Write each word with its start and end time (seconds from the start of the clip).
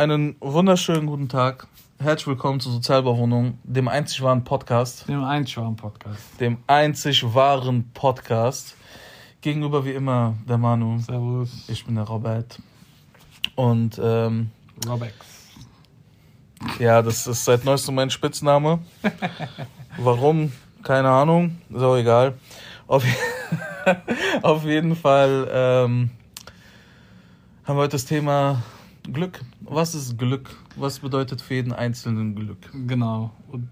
Einen 0.00 0.36
wunderschönen 0.40 1.06
guten 1.06 1.28
Tag. 1.28 1.66
Herzlich 1.98 2.28
willkommen 2.28 2.58
zur 2.58 2.72
Sozialbewohnung, 2.72 3.58
dem 3.64 3.86
einzig 3.86 4.22
wahren 4.22 4.44
Podcast. 4.44 5.06
Dem 5.06 5.22
einzig 5.22 5.58
wahren 5.58 5.76
Podcast. 5.76 6.40
Dem 6.40 6.56
einzig 6.66 7.22
wahren 7.34 7.90
Podcast. 7.92 8.76
Gegenüber 9.42 9.84
wie 9.84 9.90
immer 9.90 10.38
der 10.48 10.56
Manu. 10.56 11.00
Servus. 11.00 11.68
Ich 11.68 11.84
bin 11.84 11.96
der 11.96 12.04
Robert. 12.04 12.58
Und 13.56 14.00
ähm, 14.02 14.50
Robex. 14.88 15.12
Ja, 16.78 17.02
das 17.02 17.26
ist 17.26 17.44
seit 17.44 17.66
neuestem 17.66 17.94
mein 17.94 18.08
Spitzname. 18.08 18.78
Warum? 19.98 20.50
Keine 20.82 21.10
Ahnung. 21.10 21.58
Ist 21.68 21.82
auch 21.82 21.98
egal. 21.98 22.38
Auf, 22.86 23.04
auf 24.40 24.64
jeden 24.64 24.96
Fall 24.96 25.46
ähm, 25.52 26.10
haben 27.64 27.76
wir 27.76 27.82
heute 27.82 27.92
das 27.92 28.06
Thema 28.06 28.62
Glück. 29.12 29.40
Was 29.60 29.94
ist 29.94 30.18
Glück? 30.18 30.50
Was 30.76 31.00
bedeutet 31.00 31.40
für 31.40 31.54
jeden 31.54 31.72
Einzelnen 31.72 32.34
Glück? 32.34 32.70
Genau. 32.86 33.30
Und 33.48 33.68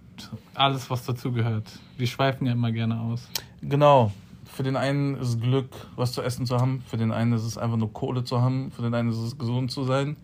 alles, 0.54 0.90
was 0.90 1.04
dazugehört. 1.04 1.68
Wir 1.96 2.06
schweifen 2.06 2.46
ja 2.46 2.52
immer 2.52 2.72
gerne 2.72 3.00
aus. 3.00 3.28
Genau. 3.62 4.12
Für 4.44 4.62
den 4.62 4.76
einen 4.76 5.16
ist 5.16 5.28
es 5.28 5.40
Glück, 5.40 5.68
was 5.96 6.12
zu 6.12 6.22
essen 6.22 6.46
zu 6.46 6.56
haben. 6.56 6.82
Für 6.86 6.96
den 6.96 7.12
einen 7.12 7.32
ist 7.32 7.44
es 7.44 7.58
einfach 7.58 7.76
nur 7.76 7.92
Kohle 7.92 8.24
zu 8.24 8.40
haben. 8.40 8.70
Für 8.72 8.82
den 8.82 8.94
einen 8.94 9.10
ist 9.10 9.18
es 9.18 9.38
gesund 9.38 9.70
zu 9.70 9.84
sein. 9.84 10.16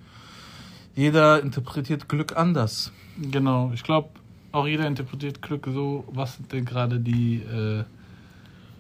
Jeder 0.97 1.43
interpretiert 1.43 2.09
Glück 2.09 2.37
anders. 2.37 2.93
Genau. 3.19 3.71
Ich 3.75 3.83
glaube, 3.83 4.11
auch 4.53 4.67
jeder 4.67 4.87
interpretiert 4.87 5.43
Glück 5.43 5.69
so, 5.73 6.05
was 6.13 6.37
sind 6.37 6.53
denn 6.53 6.65
gerade 6.65 7.01
die, 7.01 7.37
äh, 7.43 7.85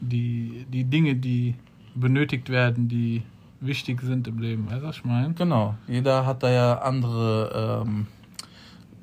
die, 0.00 0.66
die 0.68 0.84
Dinge, 0.84 1.16
die 1.16 1.54
benötigt 1.94 2.48
werden, 2.48 2.88
die 2.88 3.22
wichtig 3.66 4.00
sind 4.02 4.26
im 4.28 4.38
Leben. 4.38 4.70
Weißt 4.70 4.82
du, 4.82 4.86
was 4.86 4.96
ich 4.96 5.04
meine? 5.04 5.34
Genau. 5.34 5.74
Jeder 5.88 6.26
hat 6.26 6.42
da 6.42 6.50
ja 6.50 6.78
andere 6.78 7.82
ähm, 7.86 8.06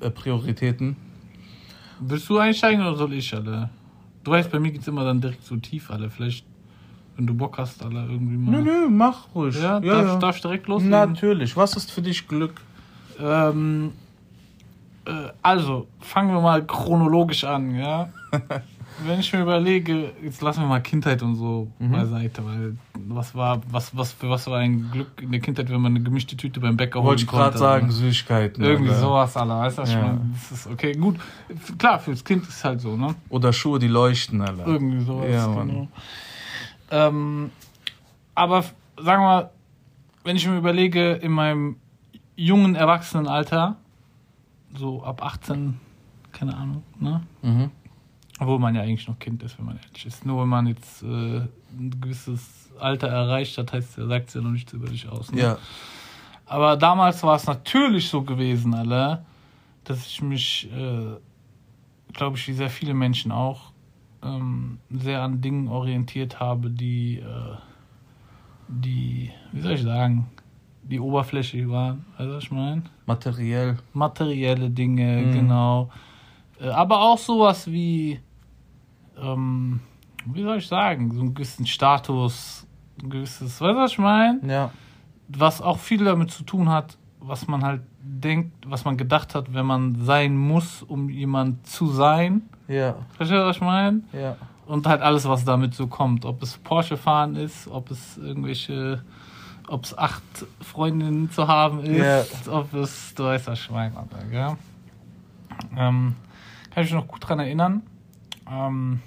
äh, 0.00 0.10
Prioritäten. 0.10 0.96
Willst 2.00 2.28
du 2.28 2.38
einsteigen 2.38 2.80
oder 2.80 2.96
soll 2.96 3.12
ich, 3.12 3.34
alle? 3.34 3.70
Du 4.24 4.30
weißt, 4.30 4.50
bei 4.50 4.58
mir 4.58 4.72
geht 4.72 4.82
es 4.82 4.88
immer 4.88 5.04
dann 5.04 5.20
direkt 5.20 5.44
so 5.44 5.56
tief, 5.56 5.90
alle. 5.90 6.10
Vielleicht, 6.10 6.44
wenn 7.16 7.26
du 7.26 7.34
Bock 7.34 7.58
hast, 7.58 7.82
alle 7.82 8.02
irgendwie 8.02 8.36
mal. 8.36 8.50
Nö, 8.50 8.62
nö, 8.62 8.88
mach 8.88 9.34
ruhig. 9.34 9.56
Ja, 9.56 9.80
ja, 9.80 9.94
darf, 9.94 10.06
ja. 10.06 10.16
darf 10.18 10.36
ich 10.36 10.42
direkt 10.42 10.66
loslegen? 10.68 10.90
Natürlich. 10.90 11.56
Was 11.56 11.76
ist 11.76 11.90
für 11.90 12.02
dich 12.02 12.26
Glück? 12.26 12.60
Ähm, 13.20 13.92
äh, 15.04 15.28
also, 15.42 15.86
fangen 16.00 16.32
wir 16.32 16.40
mal 16.40 16.64
chronologisch 16.64 17.44
an, 17.44 17.74
ja. 17.74 18.08
Wenn 18.98 19.20
ich 19.20 19.32
mir 19.32 19.40
überlege, 19.42 20.12
jetzt 20.22 20.42
lassen 20.42 20.60
wir 20.60 20.66
mal 20.68 20.80
Kindheit 20.80 21.22
und 21.22 21.34
so 21.36 21.68
Mhm. 21.78 21.92
beiseite, 21.92 22.44
weil 22.44 22.76
was 23.08 23.34
war, 23.34 23.60
was, 23.70 23.96
was 23.96 24.12
für 24.12 24.28
was 24.30 24.46
war 24.46 24.58
ein 24.58 24.90
Glück 24.90 25.20
in 25.20 25.32
der 25.32 25.40
Kindheit, 25.40 25.70
wenn 25.70 25.80
man 25.80 25.94
eine 25.94 26.04
gemischte 26.04 26.36
Tüte 26.36 26.60
beim 26.60 26.76
Bäcker 26.76 26.98
holen 27.00 27.06
Wollte 27.08 27.22
ich 27.22 27.28
gerade 27.28 27.56
sagen, 27.58 27.86
ne? 27.86 27.92
Süßigkeiten. 27.92 28.62
Irgendwie 28.62 28.90
oder, 28.90 28.98
sowas, 29.00 29.36
Alter, 29.36 29.58
weißt 29.60 29.78
du, 29.78 29.82
Ja. 29.82 30.00
meine? 30.00 30.20
Das 30.32 30.52
ist 30.52 30.66
okay, 30.66 30.92
gut. 30.92 31.16
Klar, 31.78 31.98
fürs 31.98 32.22
Kind 32.24 32.42
ist 32.44 32.50
es 32.50 32.64
halt 32.64 32.80
so, 32.80 32.96
ne? 32.96 33.14
Oder 33.28 33.52
Schuhe, 33.52 33.78
die 33.78 33.88
leuchten, 33.88 34.40
Alter. 34.40 34.66
Irgendwie 34.66 35.00
sowas, 35.04 35.30
Ja, 35.30 35.46
genau. 35.54 35.88
Ähm, 36.90 37.50
aber 38.34 38.62
sagen 38.62 39.22
wir 39.22 39.26
mal, 39.26 39.50
wenn 40.24 40.36
ich 40.36 40.46
mir 40.46 40.56
überlege, 40.56 41.12
in 41.14 41.32
meinem 41.32 41.76
jungen 42.36 42.74
Erwachsenenalter, 42.74 43.76
so 44.76 45.02
ab 45.02 45.22
18, 45.24 45.80
keine 46.32 46.54
Ahnung, 46.56 46.82
ne? 46.98 47.22
Mhm. 47.42 47.70
Obwohl 48.42 48.58
man 48.58 48.74
ja 48.74 48.82
eigentlich 48.82 49.06
noch 49.06 49.18
Kind 49.18 49.42
ist, 49.42 49.56
wenn 49.58 49.66
man 49.66 49.76
ehrlich 49.76 50.04
ist. 50.06 50.26
Nur 50.26 50.42
wenn 50.42 50.48
man 50.48 50.66
jetzt 50.66 51.02
äh, 51.02 51.06
ein 51.06 51.96
gewisses 52.00 52.70
Alter 52.78 53.08
erreicht 53.08 53.56
hat, 53.58 53.72
heißt, 53.72 53.94
sagt 53.94 54.28
es 54.28 54.34
ja 54.34 54.40
noch 54.40 54.50
nichts 54.50 54.72
über 54.72 54.88
dich 54.88 55.08
aus. 55.08 55.30
Ne? 55.32 55.40
Ja. 55.42 55.58
Aber 56.46 56.76
damals 56.76 57.22
war 57.22 57.36
es 57.36 57.46
natürlich 57.46 58.08
so 58.08 58.22
gewesen, 58.22 58.74
alle, 58.74 59.24
dass 59.84 60.04
ich 60.06 60.20
mich, 60.22 60.68
äh, 60.72 61.16
glaube 62.12 62.36
ich, 62.36 62.48
wie 62.48 62.52
sehr 62.52 62.68
viele 62.70 62.94
Menschen 62.94 63.30
auch, 63.32 63.72
ähm, 64.24 64.78
sehr 64.90 65.22
an 65.22 65.40
Dingen 65.40 65.68
orientiert 65.68 66.40
habe, 66.40 66.68
die, 66.70 67.18
äh, 67.18 67.56
die, 68.68 69.30
wie 69.52 69.60
soll 69.60 69.72
ich 69.72 69.82
sagen, 69.82 70.28
die 70.82 70.98
oberflächlich 70.98 71.68
waren. 71.68 72.04
Also 72.18 72.34
was 72.34 72.44
ich 72.44 72.50
meine? 72.50 72.82
Materiell. 73.06 73.78
Materielle 73.92 74.68
Dinge, 74.70 75.22
Mhm. 75.26 75.32
genau. 75.32 75.90
Äh, 76.60 76.68
aber 76.68 77.00
auch 77.02 77.18
sowas 77.18 77.70
wie, 77.70 78.20
ähm, 79.20 79.80
wie 80.26 80.42
soll 80.42 80.58
ich 80.58 80.66
sagen, 80.68 81.12
so 81.12 81.20
einen 81.20 81.34
gewissen 81.34 81.66
Status, 81.66 82.66
ein 83.02 83.10
gewisses, 83.10 83.60
weißt 83.60 83.74
du, 83.74 83.76
was 83.76 83.92
ich 83.92 83.98
meine? 83.98 84.40
Ja. 84.46 84.70
was 85.28 85.60
auch 85.62 85.78
viel 85.78 86.04
damit 86.04 86.30
zu 86.30 86.44
tun 86.44 86.68
hat, 86.68 86.96
was 87.20 87.46
man 87.48 87.64
halt 87.64 87.82
denkt, 88.02 88.52
was 88.66 88.84
man 88.84 88.96
gedacht 88.96 89.34
hat, 89.34 89.54
wenn 89.54 89.64
man 89.66 90.04
sein 90.04 90.36
muss, 90.36 90.82
um 90.82 91.08
jemand 91.08 91.66
zu 91.66 91.88
sein. 91.88 92.42
Ja. 92.68 92.96
Verstehst 93.16 93.40
du, 93.40 93.46
was 93.46 93.56
ich 93.56 93.62
meine? 93.62 94.02
Ja. 94.12 94.36
Und 94.66 94.86
halt 94.86 95.02
alles, 95.02 95.28
was 95.28 95.44
damit 95.44 95.74
so 95.74 95.86
kommt. 95.86 96.24
Ob 96.24 96.42
es 96.42 96.56
Porsche 96.58 96.96
fahren 96.96 97.36
ist, 97.36 97.68
ob 97.68 97.90
es 97.90 98.16
irgendwelche, 98.18 99.02
ob 99.68 99.84
es 99.84 99.96
acht 99.96 100.22
Freundinnen 100.60 101.30
zu 101.30 101.48
haben 101.48 101.80
ist, 101.84 102.48
ob 102.48 102.72
es, 102.74 103.14
du 103.14 103.24
weißt 103.24 103.48
das 103.48 103.58
Schwein, 103.58 103.96
Alter, 103.96 104.24
gell? 104.30 104.56
Ähm, 105.76 106.14
kann 106.70 106.84
ich 106.84 106.92
mich 106.92 107.00
noch 107.00 107.08
gut 107.08 107.28
dran 107.28 107.38
erinnern, 107.38 107.82
ähm, 108.52 109.00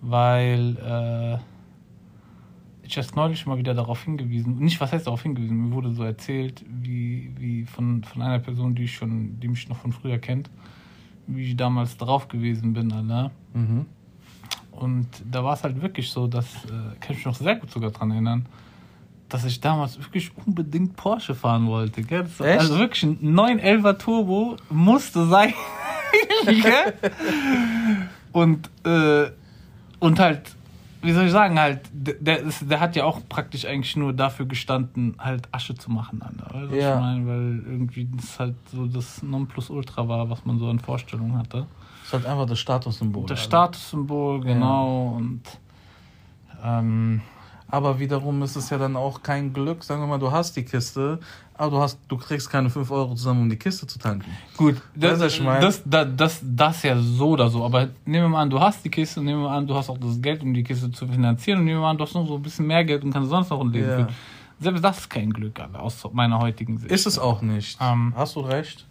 weil 0.00 0.76
äh, 0.78 1.38
ich 2.86 2.96
erst 2.96 3.16
neulich 3.16 3.46
mal 3.46 3.58
wieder 3.58 3.74
darauf 3.74 4.04
hingewiesen, 4.04 4.58
nicht 4.58 4.80
was 4.80 4.92
heißt 4.92 5.06
darauf 5.06 5.22
hingewiesen, 5.22 5.68
mir 5.68 5.74
wurde 5.74 5.92
so 5.92 6.04
erzählt, 6.04 6.64
wie, 6.68 7.32
wie 7.36 7.64
von, 7.64 8.04
von 8.04 8.22
einer 8.22 8.38
Person, 8.38 8.74
die 8.74 8.84
ich 8.84 8.94
schon, 8.94 9.40
die 9.40 9.48
mich 9.48 9.68
noch 9.68 9.78
von 9.78 9.92
früher 9.92 10.18
kennt, 10.18 10.50
wie 11.26 11.42
ich 11.42 11.56
damals 11.56 11.96
drauf 11.96 12.28
gewesen 12.28 12.72
bin, 12.72 12.92
Alter. 12.92 13.32
Mhm. 13.54 13.86
Und 14.70 15.08
da 15.30 15.42
war 15.42 15.54
es 15.54 15.64
halt 15.64 15.80
wirklich 15.80 16.10
so, 16.10 16.26
dass, 16.26 16.46
äh, 16.66 16.68
kann 17.00 17.10
ich 17.10 17.16
mich 17.16 17.24
noch 17.24 17.34
sehr 17.34 17.56
gut 17.56 17.70
sogar 17.70 17.90
dran 17.90 18.10
erinnern, 18.10 18.46
dass 19.28 19.44
ich 19.44 19.60
damals 19.60 19.98
wirklich 19.98 20.30
unbedingt 20.46 20.94
Porsche 20.96 21.34
fahren 21.34 21.66
wollte. 21.66 22.02
Gell? 22.02 22.26
Also 22.38 22.78
wirklich 22.78 23.02
ein 23.02 23.34
911er 23.34 23.98
Turbo 23.98 24.56
musste 24.70 25.26
sein. 25.26 25.54
und, 28.36 28.68
äh, 28.84 29.30
und 29.98 30.18
halt, 30.18 30.54
wie 31.00 31.12
soll 31.12 31.24
ich 31.24 31.32
sagen, 31.32 31.58
halt, 31.58 31.80
der, 31.90 32.42
der, 32.60 32.80
hat 32.80 32.94
ja 32.94 33.04
auch 33.04 33.20
praktisch 33.30 33.64
eigentlich 33.64 33.96
nur 33.96 34.12
dafür 34.12 34.44
gestanden, 34.44 35.16
halt 35.18 35.48
Asche 35.52 35.74
zu 35.74 35.90
machen. 35.90 36.20
Was 36.50 36.70
Ja. 36.70 36.96
ich 36.96 37.00
meine? 37.00 37.26
Weil 37.26 37.62
irgendwie 37.64 38.06
das 38.14 38.38
halt 38.38 38.56
so 38.70 38.86
das 38.86 39.22
Nonplusultra 39.22 40.06
war, 40.06 40.28
was 40.28 40.44
man 40.44 40.58
so 40.58 40.68
an 40.68 40.80
Vorstellungen 40.80 41.38
hatte. 41.38 41.66
Ist 42.04 42.12
halt 42.12 42.26
einfach 42.26 42.46
das 42.46 42.58
Statussymbol. 42.58 43.22
Das 43.22 43.38
Alter. 43.38 43.42
Statussymbol, 43.42 44.40
genau. 44.42 45.14
Und 45.16 45.40
ähm, 46.62 47.22
Aber 47.68 47.98
wiederum 47.98 48.42
ist 48.42 48.54
es 48.56 48.70
ja 48.70 48.78
dann 48.78 48.94
auch 48.96 49.22
kein 49.22 49.52
Glück. 49.52 49.82
Sagen 49.82 50.00
wir 50.02 50.06
mal, 50.06 50.18
du 50.18 50.30
hast 50.30 50.56
die 50.56 50.64
Kiste, 50.64 51.18
aber 51.54 51.70
du, 51.70 51.78
hast, 51.82 51.98
du 52.06 52.16
kriegst 52.16 52.48
keine 52.48 52.70
5 52.70 52.88
Euro 52.92 53.14
zusammen, 53.14 53.42
um 53.42 53.50
die 53.50 53.56
Kiste 53.56 53.86
zu 53.88 53.98
tanken. 53.98 54.30
gut, 54.56 54.76
das, 54.94 55.40
mein? 55.40 55.60
das, 55.60 55.82
das, 55.84 56.06
das, 56.16 56.40
das 56.44 56.82
ja 56.84 56.96
so 57.00 57.30
oder 57.30 57.48
so. 57.48 57.64
Aber 57.64 57.88
nehmen 58.04 58.24
wir 58.24 58.28
mal 58.28 58.42
an, 58.42 58.50
du 58.50 58.60
hast 58.60 58.84
die 58.84 58.88
Kiste, 58.90 59.20
nehmen 59.20 59.40
wir 59.42 59.48
mal 59.48 59.56
an, 59.58 59.66
du 59.66 59.74
hast 59.74 59.90
auch 59.90 59.98
das 59.98 60.20
Geld, 60.22 60.42
um 60.42 60.54
die 60.54 60.62
Kiste 60.62 60.92
zu 60.92 61.08
finanzieren. 61.08 61.58
Und 61.58 61.64
nehmen 61.64 61.78
wir 61.78 61.82
mal 61.82 61.90
an, 61.90 61.98
du 61.98 62.04
hast 62.04 62.14
noch 62.14 62.26
so 62.26 62.36
ein 62.36 62.42
bisschen 62.42 62.66
mehr 62.68 62.84
Geld 62.84 63.02
und 63.02 63.12
kannst 63.12 63.30
sonst 63.30 63.50
noch 63.50 63.60
ein 63.60 63.72
Leben 63.72 63.88
Ja. 63.88 63.94
führen. 63.96 64.08
Selbst 64.60 64.84
das 64.84 64.98
ist 65.00 65.10
kein 65.10 65.32
Glück, 65.32 65.58
Alter, 65.60 65.82
aus 65.82 66.06
meiner 66.12 66.38
heutigen 66.38 66.78
Sicht. 66.78 66.90
Ist 66.90 67.06
es 67.06 67.18
auch 67.18 67.42
nicht. 67.42 67.76
Ähm, 67.80 68.14
Hast 68.16 68.36
du 68.36 68.40
recht? 68.40 68.86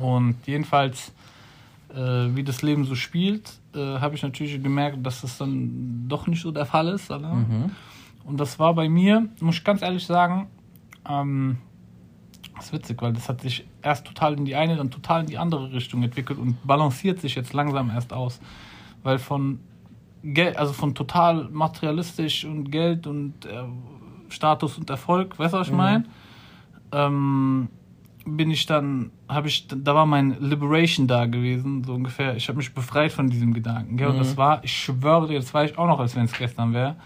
Und 0.00 0.36
jedenfalls, 0.46 1.12
äh, 1.94 1.96
wie 2.34 2.42
das 2.42 2.62
Leben 2.62 2.84
so 2.84 2.94
spielt, 2.94 3.50
äh, 3.74 3.78
habe 3.98 4.14
ich 4.14 4.22
natürlich 4.22 4.62
gemerkt, 4.62 5.04
dass 5.04 5.20
das 5.20 5.36
dann 5.36 6.06
doch 6.08 6.26
nicht 6.26 6.40
so 6.42 6.52
der 6.52 6.64
Fall 6.66 6.88
ist. 6.88 7.10
Mhm. 7.10 7.70
Und 8.24 8.38
das 8.38 8.58
war 8.58 8.74
bei 8.74 8.88
mir, 8.88 9.28
muss 9.40 9.56
ich 9.56 9.64
ganz 9.64 9.82
ehrlich 9.82 10.06
sagen, 10.06 10.48
ähm, 11.08 11.58
das 12.56 12.66
ist 12.66 12.72
witzig, 12.72 13.02
weil 13.02 13.12
das 13.12 13.28
hat 13.28 13.40
sich 13.40 13.66
erst 13.82 14.06
total 14.06 14.34
in 14.34 14.44
die 14.44 14.54
eine, 14.54 14.76
dann 14.76 14.90
total 14.90 15.22
in 15.22 15.26
die 15.26 15.38
andere 15.38 15.72
Richtung 15.72 16.02
entwickelt 16.02 16.38
und 16.38 16.64
balanciert 16.66 17.20
sich 17.20 17.34
jetzt 17.34 17.52
langsam 17.52 17.90
erst 17.90 18.12
aus. 18.12 18.40
Weil 19.02 19.18
von 19.18 19.60
Geld, 20.22 20.56
also 20.56 20.72
von 20.72 20.94
total 20.94 21.48
materialistisch 21.50 22.44
und 22.44 22.70
Geld 22.70 23.06
und 23.06 23.44
äh, 23.44 23.64
Status 24.30 24.78
und 24.78 24.88
Erfolg, 24.88 25.38
weißt 25.38 25.52
du, 25.52 25.58
was 25.58 25.66
ich 25.66 25.72
Mhm. 25.72 25.78
meine? 25.78 26.04
Ähm, 26.92 27.68
bin 28.26 28.50
ich 28.50 28.64
dann, 28.64 29.10
habe 29.28 29.48
ich, 29.48 29.66
da 29.68 29.94
war 29.94 30.06
mein 30.06 30.40
Liberation 30.40 31.06
da 31.06 31.26
gewesen, 31.26 31.84
so 31.84 31.92
ungefähr. 31.92 32.36
Ich 32.36 32.48
habe 32.48 32.56
mich 32.56 32.72
befreit 32.72 33.12
von 33.12 33.28
diesem 33.28 33.52
Gedanken. 33.52 33.98
Gell? 33.98 34.08
Und 34.08 34.14
Mhm. 34.14 34.20
das 34.20 34.36
war, 34.38 34.64
ich 34.64 34.72
schwöre 34.74 35.28
dir, 35.28 35.38
das 35.38 35.52
war 35.52 35.64
ich 35.64 35.76
auch 35.76 35.86
noch, 35.86 36.00
als 36.00 36.16
wenn 36.16 36.24
es 36.24 36.32
gestern 36.32 36.72
wäre. 36.72 36.96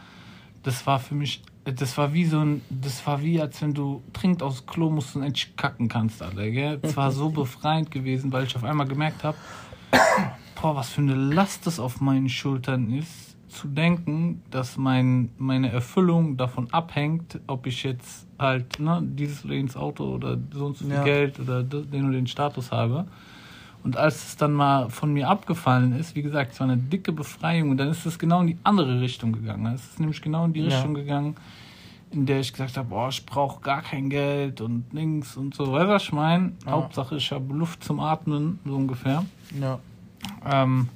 Das 0.63 0.87
war 0.87 0.99
für 0.99 1.15
mich, 1.15 1.43
das 1.65 1.97
war 1.97 2.13
wie 2.13 2.25
so 2.25 2.41
ein, 2.41 2.63
das 2.71 3.07
war 3.07 3.23
wie, 3.23 3.41
als 3.41 3.63
wenn 3.63 3.75
du 3.75 4.03
trinkt 4.13 4.43
aus 4.43 4.67
Klo 4.67 4.91
musst 4.91 5.17
und 5.17 5.23
endlich 5.23 5.57
kacken 5.57 5.89
kannst, 5.89 6.23
Alter, 6.23 6.51
gell? 6.51 6.79
Das 6.79 6.97
war 6.97 7.13
so 7.13 7.31
befreiend 7.31 7.91
gewesen, 7.91 8.33
weil 8.33 8.45
ich 8.45 8.57
auf 8.57 8.65
einmal 8.65 8.87
gemerkt 8.87 9.25
habe, 9.25 9.37
boah, 10.61 10.77
was 10.77 10.91
für 10.91 11.01
eine 11.01 11.15
Last 11.15 11.67
das 11.67 11.79
auf 11.79 12.01
meinen 12.01 12.29
Schultern 12.29 12.93
ist, 12.93 13.37
zu 13.49 13.67
denken, 13.69 14.43
dass 14.51 14.77
mein, 14.77 15.31
meine 15.39 15.71
Erfüllung 15.71 16.37
davon 16.37 16.71
abhängt, 16.71 17.41
ob 17.47 17.67
ich 17.67 17.83
jetzt 17.83 18.27
halt 18.39 18.79
ne, 18.79 19.01
dieses 19.03 19.45
oder 19.45 19.55
jenes 19.55 19.77
Auto 19.77 20.05
oder 20.05 20.39
so 20.53 20.67
und 20.67 20.77
so 20.77 20.85
viel 20.85 20.95
ja. 20.95 21.05
Geld 21.05 21.41
oder 21.41 21.63
den 21.63 22.05
und 22.05 22.13
den 22.13 22.27
Status 22.27 22.71
habe. 22.71 23.07
Und 23.85 23.97
als 23.97 24.29
es 24.29 24.37
dann 24.37 24.53
mal 24.53 24.91
von 24.91 25.13
mir 25.13 25.29
abgefallen 25.29 25.99
ist, 25.99 26.17
wie 26.17 26.23
gesagt, 26.23 26.53
es 26.53 26.61
war 26.61 26.69
eine 26.69 26.77
dicke 26.77 27.13
Befreiung 27.13 27.71
und 27.71 27.77
dann 27.77 27.89
ist 27.89 28.05
es 28.07 28.19
genau 28.19 28.41
in 28.41 28.49
die 28.49 28.59
andere 28.65 29.01
Richtung 29.01 29.33
gegangen. 29.33 29.73
Es 29.75 29.85
ist 29.85 30.01
nämlich 30.01 30.21
genau 30.21 30.45
in 30.45 30.53
die 30.53 30.61
ja. 30.61 30.67
Richtung 30.67 30.95
gegangen, 30.95 31.37
in 32.11 32.27
der 32.27 32.41
ich 32.41 32.53
gesagt 32.53 32.77
habe, 32.77 32.89
boah, 32.89 33.09
ich 33.09 33.25
brauche 33.25 33.61
gar 33.61 33.83
kein 33.83 34.11
Geld 34.11 34.61
und 34.61 34.85
links 34.93 35.37
und 35.37 35.55
so. 35.55 35.73
Weißt 35.73 35.85
du, 35.85 35.89
was 35.89 36.03
ich 36.03 36.13
meine? 36.13 36.53
Ja. 36.67 36.73
Hauptsache, 36.73 37.17
ich 37.17 37.31
habe 37.31 37.55
Luft 37.55 37.85
zum 37.85 38.01
Atmen, 38.01 38.59
so 38.65 38.75
ungefähr. 38.75 39.25
Ja. 39.61 39.79
Ähm, 40.45 40.89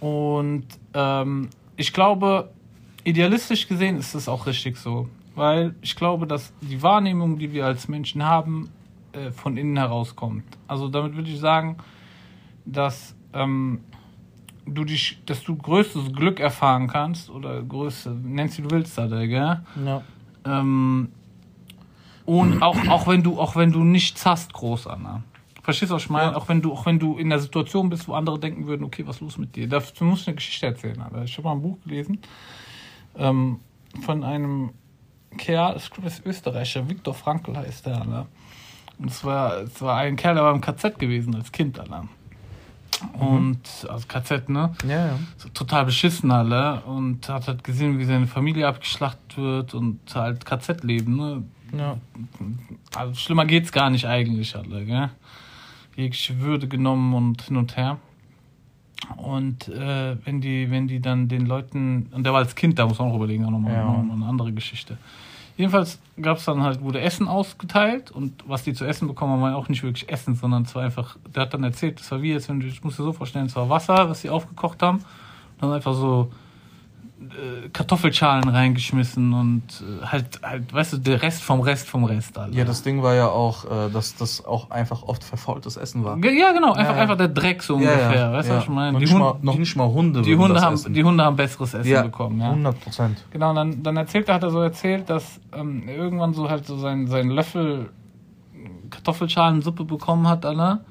und 0.00 0.66
ähm, 0.94 1.50
ich 1.76 1.92
glaube, 1.92 2.50
idealistisch 3.04 3.68
gesehen 3.68 3.98
ist 3.98 4.14
es 4.14 4.28
auch 4.28 4.46
richtig 4.46 4.76
so. 4.78 5.08
Weil 5.34 5.74
ich 5.82 5.96
glaube, 5.96 6.26
dass 6.26 6.52
die 6.60 6.82
Wahrnehmung, 6.82 7.38
die 7.38 7.52
wir 7.52 7.66
als 7.66 7.88
Menschen 7.88 8.24
haben, 8.24 8.70
äh, 9.14 9.30
von 9.32 9.56
innen 9.56 9.76
herauskommt. 9.76 10.44
Also 10.66 10.88
damit 10.88 11.14
würde 11.14 11.30
ich 11.30 11.40
sagen, 11.40 11.76
dass 12.64 13.14
ähm, 13.32 13.80
du 14.66 14.84
dich, 14.84 15.22
dass 15.26 15.42
du 15.42 15.56
größtes 15.56 16.12
Glück 16.12 16.40
erfahren 16.40 16.88
kannst 16.88 17.30
oder 17.30 17.62
größte, 17.62 18.10
nennst 18.10 18.58
du 18.58 18.70
willst, 18.70 18.96
da, 18.96 19.06
gell? 19.06 19.60
Ja. 19.84 20.02
Ähm, 20.44 21.12
und 22.24 22.62
auch, 22.62 22.76
auch 22.88 23.06
wenn 23.06 23.22
du, 23.22 23.38
auch 23.38 23.54
wenn 23.56 23.70
du 23.70 23.84
nichts 23.84 24.24
hast, 24.24 24.52
groß, 24.52 24.86
Anna. 24.86 25.22
Verstehst 25.62 25.90
du, 25.90 25.96
was 25.96 26.04
ich 26.04 26.10
meine? 26.10 26.32
Ja. 26.32 26.36
Auch 26.36 26.48
wenn 26.48 26.60
du, 26.60 26.72
auch 26.72 26.86
wenn 26.86 26.98
du 26.98 27.16
in 27.18 27.30
der 27.30 27.38
Situation 27.38 27.88
bist, 27.90 28.08
wo 28.08 28.14
andere 28.14 28.38
denken 28.38 28.66
würden, 28.66 28.84
okay, 28.84 29.06
was 29.06 29.16
ist 29.16 29.22
los 29.22 29.38
mit 29.38 29.56
dir? 29.56 29.68
Dazu 29.68 30.04
musst 30.04 30.26
du 30.26 30.30
eine 30.30 30.36
Geschichte 30.36 30.66
erzählen, 30.66 31.00
Alter. 31.00 31.24
Ich 31.24 31.36
habe 31.36 31.48
mal 31.48 31.54
ein 31.54 31.62
Buch 31.62 31.78
gelesen 31.84 32.18
ähm, 33.16 33.60
von 34.02 34.24
einem 34.24 34.70
Kerl, 35.36 35.76
ich 35.76 35.90
glaube, 35.90 36.08
ist 36.08 36.24
Österreicher, 36.24 36.88
Viktor 36.88 37.14
Frankl 37.14 37.56
heißt 37.56 37.86
der, 37.86 38.00
Alter. 38.00 38.26
Und 38.98 39.10
es 39.10 39.24
war, 39.24 39.58
es 39.62 39.80
war 39.80 39.96
ein 39.98 40.16
Kerl, 40.16 40.34
der 40.34 40.44
war 40.44 40.54
im 40.54 40.60
KZ 40.60 40.98
gewesen 40.98 41.34
als 41.34 41.52
Kind, 41.52 41.78
Alter. 41.78 42.08
Und 43.18 43.58
mhm. 43.82 43.90
also 43.90 44.06
KZ, 44.06 44.48
ne? 44.48 44.72
Ja, 44.88 45.06
ja. 45.06 45.18
So, 45.36 45.48
total 45.50 45.84
beschissen 45.84 46.30
alle 46.30 46.80
und 46.82 47.28
hat 47.28 47.48
halt 47.48 47.64
gesehen, 47.64 47.98
wie 47.98 48.04
seine 48.04 48.26
Familie 48.26 48.68
abgeschlachtet 48.68 49.36
wird 49.36 49.74
und 49.74 50.00
halt 50.14 50.44
KZ-Leben, 50.46 51.16
ne? 51.16 51.42
Ja. 51.76 51.96
Also 52.94 53.14
schlimmer 53.14 53.46
geht's 53.46 53.72
gar 53.72 53.90
nicht 53.90 54.06
eigentlich 54.06 54.54
alle, 54.56 54.84
gell? 54.84 55.10
Jegliche 55.96 56.40
Würde 56.40 56.68
genommen 56.68 57.14
und 57.14 57.42
hin 57.42 57.56
und 57.56 57.76
her. 57.76 57.98
Und 59.16 59.68
äh, 59.68 60.16
wenn 60.24 60.40
die, 60.40 60.70
wenn 60.70 60.88
die 60.88 61.00
dann 61.00 61.28
den 61.28 61.46
Leuten, 61.46 62.08
und 62.12 62.24
der 62.24 62.32
war 62.32 62.40
als 62.40 62.54
Kind, 62.54 62.78
da 62.78 62.86
muss 62.86 62.98
man 62.98 63.10
auch 63.10 63.16
überlegen, 63.16 63.44
auch 63.44 63.50
nochmal 63.50 63.74
ja. 63.74 63.84
noch 63.84 64.14
eine 64.14 64.26
andere 64.26 64.52
Geschichte. 64.52 64.96
Jedenfalls 65.56 66.00
gab 66.20 66.38
es 66.38 66.44
dann 66.44 66.62
halt, 66.62 66.80
wurde 66.80 67.00
Essen 67.00 67.28
ausgeteilt 67.28 68.10
und 68.10 68.42
was 68.46 68.64
die 68.64 68.74
zu 68.74 68.84
essen 68.84 69.06
bekommen 69.06 69.34
haben, 69.34 69.42
war 69.42 69.56
auch 69.56 69.68
nicht 69.68 69.84
wirklich 69.84 70.08
Essen, 70.08 70.34
sondern 70.34 70.64
es 70.64 70.74
war 70.74 70.82
einfach, 70.82 71.16
der 71.32 71.42
hat 71.42 71.54
dann 71.54 71.62
erzählt, 71.62 72.00
das 72.00 72.10
war 72.10 72.22
wie 72.22 72.32
jetzt, 72.32 72.48
wenn 72.48 72.58
du, 72.58 72.66
ich 72.66 72.82
muss 72.82 72.96
dir 72.96 73.04
so 73.04 73.12
vorstellen, 73.12 73.46
es 73.46 73.54
war 73.54 73.68
Wasser, 73.68 74.10
was 74.10 74.20
sie 74.20 74.30
aufgekocht 74.30 74.82
haben, 74.82 75.04
dann 75.60 75.72
einfach 75.72 75.94
so 75.94 76.32
äh, 77.20 77.68
Kartoffelschalen 77.68 78.48
reingeschmissen 78.48 79.32
und 79.32 79.62
äh, 79.80 80.04
halt, 80.06 80.40
halt, 80.42 80.72
weißt 80.72 80.94
du, 80.94 80.96
der 80.98 81.22
Rest 81.22 81.42
vom 81.42 81.60
Rest 81.60 81.88
vom 81.88 82.04
Rest. 82.04 82.36
Alter. 82.36 82.54
Ja, 82.54 82.64
das 82.64 82.82
Ding 82.82 83.02
war 83.02 83.14
ja 83.14 83.28
auch, 83.28 83.64
äh, 83.64 83.90
dass 83.90 84.16
das 84.16 84.44
auch 84.44 84.70
einfach 84.70 85.02
oft 85.04 85.22
verfaultes 85.22 85.76
Essen 85.76 86.04
war. 86.04 86.18
Ja, 86.24 86.52
genau, 86.52 86.72
einfach, 86.72 86.96
ja, 86.96 87.02
einfach 87.02 87.16
der 87.16 87.28
Dreck 87.28 87.62
so 87.62 87.76
ungefähr. 87.76 88.14
Ja, 88.14 88.32
weißt 88.32 88.50
du, 88.50 88.54
was 88.54 88.64
ich 88.64 88.68
meine? 88.68 88.92
Noch, 88.92 88.98
die 88.98 89.04
nicht 89.04 89.16
mal, 89.16 89.36
noch 89.42 89.58
nicht 89.58 89.76
mal 89.76 89.88
Hunde. 89.88 90.22
Die 90.22 90.36
Hunde, 90.36 90.60
haben, 90.60 90.74
essen. 90.74 90.92
die 90.92 91.04
Hunde 91.04 91.24
haben 91.24 91.36
besseres 91.36 91.74
Essen 91.74 91.90
ja, 91.90 92.02
bekommen, 92.02 92.40
ja. 92.40 92.50
100 92.50 92.80
Prozent. 92.80 93.24
Genau, 93.30 93.50
und 93.50 93.56
dann, 93.56 93.82
dann 93.82 93.96
erzählt 93.96 94.28
er, 94.28 94.34
hat 94.34 94.42
er 94.42 94.50
so 94.50 94.60
erzählt, 94.60 95.08
dass 95.08 95.40
ähm, 95.52 95.88
irgendwann 95.88 96.34
so 96.34 96.50
halt 96.50 96.66
so 96.66 96.76
sein, 96.78 97.06
sein 97.06 97.30
Löffel 97.30 97.90
Kartoffelschalensuppe 98.90 99.84
bekommen 99.84 100.28
hat, 100.28 100.44
Alter. 100.44 100.84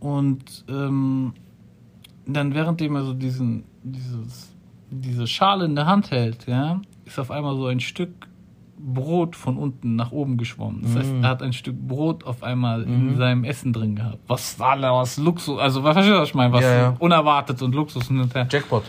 Und 0.00 0.64
ähm, 0.68 1.34
dann 2.26 2.54
währenddem 2.54 2.96
er 2.96 3.04
so 3.04 3.14
diesen, 3.14 3.64
dieses 3.82 4.55
diese 4.90 5.26
Schale 5.26 5.64
in 5.64 5.74
der 5.74 5.86
Hand 5.86 6.10
hält, 6.10 6.46
ja, 6.46 6.80
ist 7.04 7.18
auf 7.18 7.30
einmal 7.30 7.56
so 7.56 7.66
ein 7.66 7.80
Stück 7.80 8.28
Brot 8.78 9.36
von 9.36 9.56
unten 9.56 9.96
nach 9.96 10.12
oben 10.12 10.36
geschwommen. 10.36 10.82
Das 10.82 10.96
heißt, 10.96 11.12
mm. 11.12 11.24
er 11.24 11.30
hat 11.30 11.42
ein 11.42 11.52
Stück 11.52 11.76
Brot 11.76 12.24
auf 12.24 12.42
einmal 12.42 12.80
mm. 12.80 12.88
in 12.88 13.06
mhm. 13.06 13.16
seinem 13.16 13.44
Essen 13.44 13.72
drin 13.72 13.96
gehabt. 13.96 14.18
Was 14.26 14.58
war 14.58 14.76
da, 14.76 14.92
was 14.92 15.16
Luxus, 15.16 15.58
also 15.58 15.82
was 15.82 15.94
verstehst 15.94 16.16
du, 16.16 16.20
was 16.20 16.28
ich 16.28 16.34
meine? 16.34 16.52
Was 16.52 16.62
ja, 16.62 16.74
ja. 16.74 16.96
unerwartet 16.98 17.62
und 17.62 17.74
Luxus 17.74 18.10
und 18.10 18.20
hinterher. 18.20 18.46
Jackpot. 18.50 18.84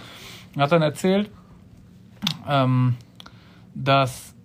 Er 0.56 0.64
hat 0.64 0.72
dann 0.72 0.82
erzählt, 0.82 1.30
ähm, 2.48 2.96
dass 3.74 4.36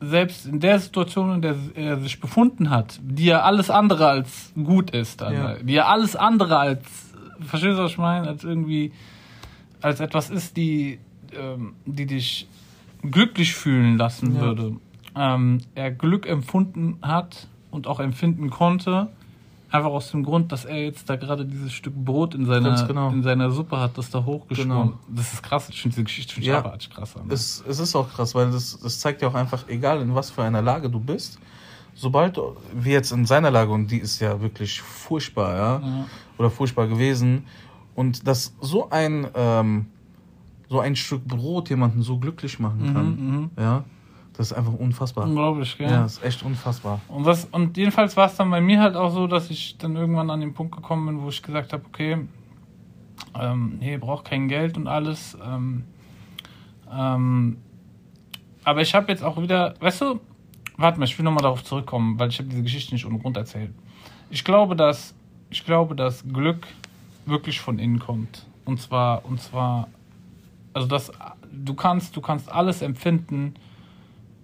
selbst 0.00 0.46
in 0.46 0.60
der 0.60 0.78
Situation, 0.78 1.34
in 1.34 1.42
der 1.42 1.56
er 1.74 1.98
sich 1.98 2.20
befunden 2.20 2.70
hat, 2.70 2.98
die 3.02 3.26
ja 3.26 3.42
alles 3.42 3.68
andere 3.68 4.08
als 4.08 4.52
gut 4.54 4.90
ist, 4.90 5.22
also, 5.22 5.42
ja. 5.42 5.54
die 5.56 5.74
ja 5.74 5.86
alles 5.86 6.16
andere 6.16 6.58
als, 6.58 7.14
verstehst 7.40 7.78
du, 7.78 7.82
was 7.82 7.92
ich 7.92 7.98
meine, 7.98 8.28
als 8.28 8.44
irgendwie 8.44 8.92
als 9.80 10.00
etwas 10.00 10.30
ist, 10.30 10.56
die, 10.56 10.98
ähm, 11.32 11.74
die 11.86 12.06
dich 12.06 12.48
glücklich 13.02 13.54
fühlen 13.54 13.96
lassen 13.96 14.34
ja. 14.34 14.40
würde, 14.40 14.76
ähm, 15.16 15.58
er 15.74 15.90
Glück 15.90 16.26
empfunden 16.26 16.98
hat 17.02 17.48
und 17.70 17.86
auch 17.86 18.00
empfinden 18.00 18.50
konnte, 18.50 19.08
einfach 19.70 19.90
aus 19.90 20.10
dem 20.10 20.24
Grund, 20.24 20.52
dass 20.52 20.64
er 20.64 20.82
jetzt 20.82 21.08
da 21.08 21.16
gerade 21.16 21.44
dieses 21.44 21.72
Stück 21.72 21.94
Brot 21.94 22.34
in 22.34 22.44
seiner, 22.44 22.86
genau. 22.86 23.10
in 23.10 23.22
seiner 23.22 23.50
Suppe 23.50 23.78
hat, 23.78 23.96
das 23.96 24.10
da 24.10 24.24
hochgeschwommen. 24.24 24.68
Genau. 24.68 24.98
Das 25.08 25.32
ist 25.32 25.42
krass, 25.42 25.68
ich 25.68 25.80
finde 25.80 25.94
diese 25.94 26.04
Geschichte 26.04 26.34
find 26.34 26.46
ja, 26.46 26.60
krass. 26.60 27.16
An, 27.16 27.30
es, 27.30 27.64
es 27.66 27.78
ist 27.78 27.94
auch 27.94 28.10
krass, 28.10 28.34
weil 28.34 28.50
das, 28.50 28.78
das 28.80 29.00
zeigt 29.00 29.22
ja 29.22 29.28
auch 29.28 29.34
einfach, 29.34 29.68
egal 29.68 30.00
in 30.00 30.14
was 30.14 30.30
für 30.30 30.42
einer 30.42 30.62
Lage 30.62 30.90
du 30.90 30.98
bist, 30.98 31.38
sobald, 31.94 32.38
wie 32.74 32.90
jetzt 32.90 33.12
in 33.12 33.26
seiner 33.26 33.50
Lage, 33.50 33.70
und 33.70 33.90
die 33.90 33.98
ist 33.98 34.20
ja 34.20 34.40
wirklich 34.40 34.80
furchtbar, 34.80 35.56
ja, 35.56 35.86
ja. 35.86 36.06
oder 36.38 36.50
furchtbar 36.50 36.88
gewesen, 36.88 37.44
und 38.00 38.26
dass 38.26 38.56
so 38.62 38.88
ein, 38.88 39.28
ähm, 39.34 39.84
so 40.70 40.80
ein 40.80 40.96
Stück 40.96 41.22
Brot 41.26 41.68
jemanden 41.68 42.00
so 42.00 42.16
glücklich 42.16 42.58
machen 42.58 42.94
kann, 42.94 43.10
mhm, 43.10 43.36
mhm. 43.36 43.50
ja, 43.58 43.84
das 44.32 44.52
ist 44.52 44.56
einfach 44.56 44.72
unfassbar. 44.72 45.24
Unglaublich, 45.24 45.76
gell? 45.76 45.90
Ja, 45.90 46.04
das 46.04 46.14
ist 46.14 46.24
echt 46.24 46.42
unfassbar. 46.42 47.02
Und, 47.08 47.26
was, 47.26 47.44
und 47.52 47.76
jedenfalls 47.76 48.16
war 48.16 48.24
es 48.24 48.36
dann 48.36 48.48
bei 48.50 48.62
mir 48.62 48.80
halt 48.80 48.96
auch 48.96 49.10
so, 49.10 49.26
dass 49.26 49.50
ich 49.50 49.76
dann 49.76 49.96
irgendwann 49.96 50.30
an 50.30 50.40
den 50.40 50.54
Punkt 50.54 50.74
gekommen 50.74 51.08
bin, 51.08 51.22
wo 51.22 51.28
ich 51.28 51.42
gesagt 51.42 51.74
habe, 51.74 51.84
okay, 51.88 52.16
ähm, 53.38 53.76
nee, 53.80 53.98
braucht 53.98 54.24
kein 54.24 54.48
Geld 54.48 54.78
und 54.78 54.86
alles. 54.86 55.36
Ähm, 55.44 55.84
ähm, 56.90 57.58
aber 58.64 58.80
ich 58.80 58.94
habe 58.94 59.12
jetzt 59.12 59.22
auch 59.22 59.42
wieder, 59.42 59.74
weißt 59.80 60.00
du, 60.00 60.20
warte 60.78 60.98
mal, 60.98 61.04
ich 61.04 61.18
will 61.18 61.24
nochmal 61.24 61.42
darauf 61.42 61.62
zurückkommen, 61.64 62.18
weil 62.18 62.30
ich 62.30 62.38
habe 62.38 62.48
diese 62.48 62.62
Geschichte 62.62 62.94
nicht 62.94 63.04
ohne 63.04 63.18
Grund 63.18 63.36
erzählt. 63.36 63.72
Ich 64.30 64.42
glaube, 64.42 64.74
dass, 64.74 65.14
ich 65.50 65.66
glaube, 65.66 65.94
dass 65.94 66.26
Glück 66.26 66.66
wirklich 67.30 67.60
von 67.60 67.78
innen 67.78 67.98
kommt. 67.98 68.46
Und 68.64 68.80
zwar, 68.80 69.24
und 69.24 69.40
zwar, 69.40 69.88
also 70.72 70.86
das, 70.86 71.10
du 71.52 71.74
kannst, 71.74 72.16
du 72.16 72.20
kannst 72.20 72.50
alles 72.50 72.82
empfinden, 72.82 73.54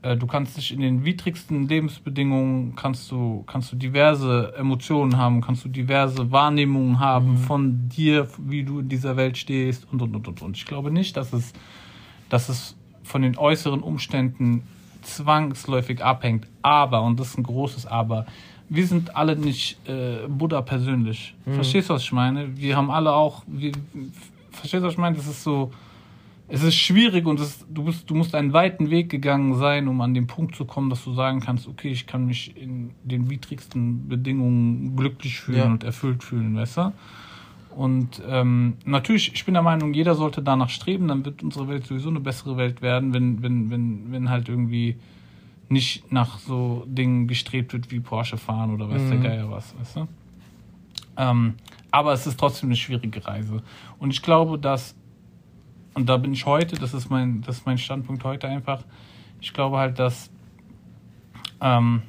äh, 0.03 0.17
du 0.17 0.27
kannst 0.27 0.57
dich 0.57 0.73
in 0.73 0.81
den 0.81 1.05
widrigsten 1.05 1.69
Lebensbedingungen, 1.69 2.75
kannst 2.77 3.11
du, 3.11 3.45
kannst 3.47 3.73
du 3.73 3.77
diverse 3.77 4.55
Emotionen 4.57 5.17
haben, 5.17 5.41
kannst 5.41 5.65
du 5.65 5.69
diverse 5.69 6.31
Wahrnehmungen 6.31 7.01
haben 7.01 7.33
mhm. 7.33 7.39
von 7.39 7.89
dir, 7.89 8.29
wie 8.39 8.63
du 8.63 8.81
in 8.81 8.89
dieser 8.89 9.17
Welt 9.17 9.37
stehst 9.37 9.87
und, 9.91 10.03
und, 10.03 10.15
und, 10.15 10.29
und. 10.29 10.43
Und 10.43 10.57
ich 10.57 10.67
glaube 10.67 10.91
nicht, 10.91 11.17
dass 11.17 11.33
es, 11.33 11.53
dass 12.29 12.49
es 12.49 12.77
von 13.03 13.23
den 13.23 13.37
äußeren 13.37 13.83
Umständen 13.83 14.63
zwangsläufig 15.03 16.05
abhängt. 16.05 16.47
Aber, 16.63 17.03
und 17.03 17.19
das 17.19 17.29
ist 17.29 17.39
ein 17.39 17.45
großes 17.45 17.87
Aber, 17.87 18.27
wir 18.69 18.87
sind 18.87 19.17
alle 19.17 19.37
nicht 19.37 19.79
äh, 19.89 20.27
Buddha 20.29 20.63
persönlich. 20.63 21.35
Mhm. 21.45 21.55
Verstehst 21.55 21.89
du, 21.89 21.95
was 21.95 22.03
ich 22.03 22.13
meine? 22.13 22.57
Wir 22.57 22.77
haben 22.77 22.91
alle 22.91 23.13
auch, 23.13 23.43
wir, 23.47 23.73
verstehst 24.51 24.83
du, 24.83 24.87
was 24.87 24.95
ich 24.95 24.99
meine? 24.99 25.17
Das 25.17 25.27
ist 25.27 25.43
so, 25.43 25.73
es 26.49 26.63
ist 26.63 26.77
schwierig 26.77 27.27
und 27.27 27.41
es, 27.41 27.65
du, 27.69 27.85
bist, 27.85 28.09
du 28.09 28.15
musst 28.15 28.35
einen 28.35 28.53
weiten 28.53 28.91
Weg 28.91 29.09
gegangen 29.09 29.57
sein, 29.57 29.89
um 29.89 30.01
an 30.01 30.15
den 30.15 30.27
Punkt 30.27 30.55
zu 30.55 30.65
kommen, 30.65 30.91
dass 30.91 31.03
du 31.05 31.13
sagen 31.13 31.41
kannst, 31.41 31.67
okay, 31.67 31.91
ich 31.91 32.07
kann 32.07 32.27
mich 32.27 32.57
in 32.57 32.91
den 33.03 33.29
widrigsten 33.31 34.09
Bedingungen 34.09 34.97
glücklich 34.97 35.41
fühlen 35.41 35.59
ja. 35.59 35.65
und 35.67 35.85
erfüllt 35.85 36.23
fühlen, 36.23 36.57
weißt 36.57 36.77
du? 36.79 36.93
Und 37.77 38.23
ähm, 38.27 38.75
natürlich, 38.87 39.35
ich 39.35 39.45
bin 39.45 39.53
der 39.53 39.63
Meinung, 39.63 39.93
jeder 39.93 40.15
sollte 40.15 40.41
danach 40.41 40.71
streben, 40.71 41.09
dann 41.09 41.25
wird 41.25 41.43
unsere 41.43 41.69
Welt 41.69 41.85
sowieso 41.85 42.09
eine 42.09 42.21
bessere 42.21 42.57
Welt 42.57 42.81
werden, 42.81 43.13
wenn, 43.13 43.43
wenn, 43.43 43.71
wenn, 43.71 44.13
wenn 44.13 44.31
halt 44.31 44.49
irgendwie 44.49 44.97
nicht 45.69 46.13
nach 46.13 46.39
so 46.39 46.85
Dingen 46.87 47.27
gestrebt 47.27 47.73
wird 47.73 47.91
wie 47.91 48.01
Porsche 48.01 48.37
fahren 48.37 48.73
oder 48.73 48.89
weiß 48.89 49.03
mhm. 49.03 49.11
der 49.11 49.19
Geier 49.19 49.51
was, 49.51 49.77
weißt 49.79 49.97
du? 49.97 50.09
Ähm, 51.17 51.55
aber 51.91 52.13
es 52.13 52.27
ist 52.27 52.39
trotzdem 52.39 52.69
eine 52.69 52.77
schwierige 52.77 53.27
Reise. 53.27 53.63
Und 53.99 54.11
ich 54.11 54.23
glaube, 54.23 54.59
dass, 54.59 54.95
und 55.95 56.09
da 56.09 56.17
bin 56.19 56.33
ich 56.33 56.47
heute, 56.47 56.77
das 56.77 56.95
ist 56.95 57.11
mein, 57.11 57.43
das 57.43 57.59
ist 57.59 57.67
mein 57.67 57.79
Standpunkt 57.79 58.23
heute 58.25 58.49
einfach, 58.49 58.83
ich 59.41 59.53
glaube 59.53 59.79
halt, 59.79 59.99
dass 59.99 60.31
ähm, 61.61 62.03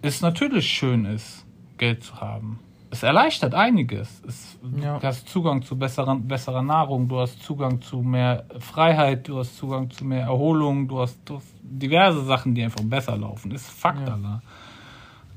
es 0.00 0.20
natürlich 0.20 0.68
schön 0.68 1.04
ist, 1.04 1.46
Geld 1.78 2.02
zu 2.02 2.20
haben. 2.20 2.58
Es 2.92 3.02
erleichtert 3.02 3.54
einiges. 3.54 4.22
Es, 4.28 4.58
ja. 4.82 4.98
Du 4.98 5.06
hast 5.06 5.26
Zugang 5.26 5.62
zu 5.62 5.78
besseren, 5.78 6.28
besserer 6.28 6.60
Nahrung, 6.60 7.08
du 7.08 7.20
hast 7.20 7.42
Zugang 7.42 7.80
zu 7.80 8.02
mehr 8.02 8.44
Freiheit, 8.58 9.26
du 9.28 9.38
hast 9.38 9.56
Zugang 9.56 9.90
zu 9.90 10.04
mehr 10.04 10.24
Erholung, 10.24 10.88
du 10.88 11.00
hast, 11.00 11.18
du 11.24 11.36
hast 11.36 11.54
diverse 11.62 12.22
Sachen, 12.22 12.54
die 12.54 12.62
einfach 12.62 12.84
besser 12.84 13.16
laufen. 13.16 13.50
Ist 13.50 13.70
Fakt, 13.70 14.06
ja. 14.06 14.42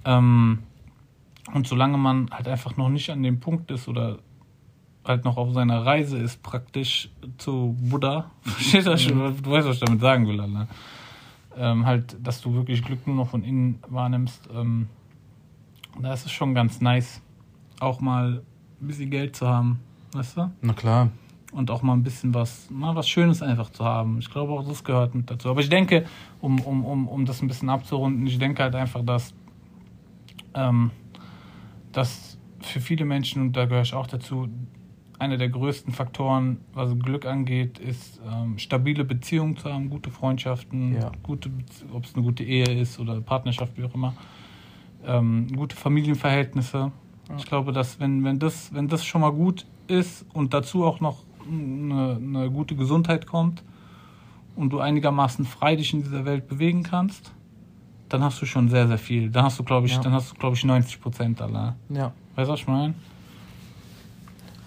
Ähm, 0.03 0.63
und 1.53 1.65
solange 1.65 1.97
man 1.97 2.29
halt 2.29 2.49
einfach 2.49 2.75
noch 2.75 2.89
nicht 2.89 3.09
an 3.09 3.23
dem 3.23 3.39
Punkt 3.39 3.71
ist 3.71 3.87
oder 3.87 4.17
halt 5.05 5.23
noch 5.23 5.37
auf 5.37 5.53
seiner 5.53 5.85
Reise 5.85 6.17
ist, 6.17 6.43
praktisch 6.43 7.09
zu 7.37 7.73
Buddha, 7.79 8.31
verstehst 8.41 8.87
du, 8.87 9.15
mhm. 9.15 9.41
du 9.41 9.51
weißt, 9.51 9.65
was 9.65 9.77
ich 9.77 9.83
damit 9.85 10.01
sagen 10.01 10.27
will, 10.27 10.41
Alter. 10.41 10.67
Ähm, 11.57 11.85
halt, 11.85 12.17
dass 12.21 12.41
du 12.41 12.53
wirklich 12.53 12.83
Glück 12.83 13.07
nur 13.07 13.15
noch 13.15 13.29
von 13.29 13.45
innen 13.45 13.79
wahrnimmst, 13.87 14.49
ähm, 14.53 14.89
da 16.01 16.11
ist 16.11 16.25
es 16.25 16.33
schon 16.33 16.53
ganz 16.53 16.81
nice, 16.81 17.21
auch 17.85 17.99
mal 18.01 18.43
ein 18.81 18.87
bisschen 18.87 19.09
Geld 19.09 19.35
zu 19.35 19.47
haben, 19.47 19.79
weißt 20.13 20.37
du? 20.37 20.51
Na 20.61 20.73
klar. 20.73 21.09
Und 21.51 21.71
auch 21.71 21.81
mal 21.81 21.93
ein 21.93 22.03
bisschen 22.03 22.33
was, 22.33 22.69
mal 22.69 22.95
was 22.95 23.07
Schönes 23.07 23.41
einfach 23.41 23.69
zu 23.69 23.85
haben. 23.85 24.19
Ich 24.19 24.29
glaube 24.29 24.51
auch, 24.51 24.67
das 24.67 24.83
gehört 24.83 25.15
mit 25.15 25.31
dazu. 25.31 25.49
Aber 25.49 25.61
ich 25.61 25.69
denke, 25.69 26.05
um, 26.41 26.59
um, 26.59 26.83
um, 26.83 27.07
um 27.07 27.25
das 27.25 27.41
ein 27.41 27.47
bisschen 27.47 27.69
abzurunden, 27.69 28.27
ich 28.27 28.37
denke 28.37 28.61
halt 28.61 28.75
einfach, 28.75 29.05
dass, 29.05 29.33
ähm, 30.53 30.91
dass 31.93 32.37
für 32.59 32.81
viele 32.81 33.05
Menschen, 33.05 33.41
und 33.41 33.53
da 33.53 33.65
gehöre 33.65 33.83
ich 33.83 33.93
auch 33.93 34.07
dazu, 34.07 34.49
einer 35.19 35.37
der 35.37 35.49
größten 35.49 35.93
Faktoren, 35.93 36.57
was 36.73 36.97
Glück 36.99 37.25
angeht, 37.25 37.79
ist 37.79 38.19
ähm, 38.29 38.57
stabile 38.57 39.05
Beziehungen 39.05 39.55
zu 39.55 39.71
haben, 39.71 39.89
gute 39.89 40.11
Freundschaften, 40.11 40.93
ja. 40.93 41.11
gute, 41.23 41.49
ob 41.93 42.05
es 42.05 42.15
eine 42.15 42.23
gute 42.23 42.43
Ehe 42.43 42.65
ist 42.65 42.99
oder 42.99 43.19
Partnerschaft, 43.21 43.77
wie 43.77 43.83
auch 43.83 43.95
immer, 43.95 44.13
ähm, 45.05 45.47
gute 45.55 45.75
Familienverhältnisse. 45.75 46.91
Ja. 47.29 47.35
Ich 47.37 47.45
glaube, 47.45 47.71
dass 47.71 47.99
wenn, 47.99 48.23
wenn, 48.23 48.39
das, 48.39 48.73
wenn 48.73 48.87
das 48.87 49.05
schon 49.05 49.21
mal 49.21 49.31
gut 49.31 49.65
ist 49.87 50.25
und 50.33 50.53
dazu 50.53 50.85
auch 50.85 50.99
noch 50.99 51.23
eine, 51.47 52.19
eine 52.21 52.51
gute 52.51 52.75
Gesundheit 52.75 53.27
kommt 53.27 53.63
und 54.55 54.71
du 54.71 54.79
einigermaßen 54.79 55.45
frei 55.45 55.75
dich 55.75 55.93
in 55.93 56.03
dieser 56.03 56.25
Welt 56.25 56.47
bewegen 56.47 56.83
kannst, 56.83 57.31
dann 58.09 58.23
hast 58.23 58.41
du 58.41 58.45
schon 58.45 58.69
sehr, 58.69 58.87
sehr 58.87 58.97
viel. 58.97 59.29
Dann 59.29 59.45
hast 59.45 59.59
du, 59.59 59.63
glaube 59.63 59.87
ich, 59.87 59.93
ja. 59.93 60.01
dann 60.01 60.13
hast 60.13 60.31
du, 60.31 60.35
glaube 60.35 60.55
ich, 60.55 60.63
90 60.63 61.01
Prozent 61.01 61.41
aller. 61.41 61.75
Ja. 61.89 62.11
Weißt 62.35 62.47
du, 62.47 62.53
was 62.53 62.59
ich 62.59 62.67
meine? 62.67 62.93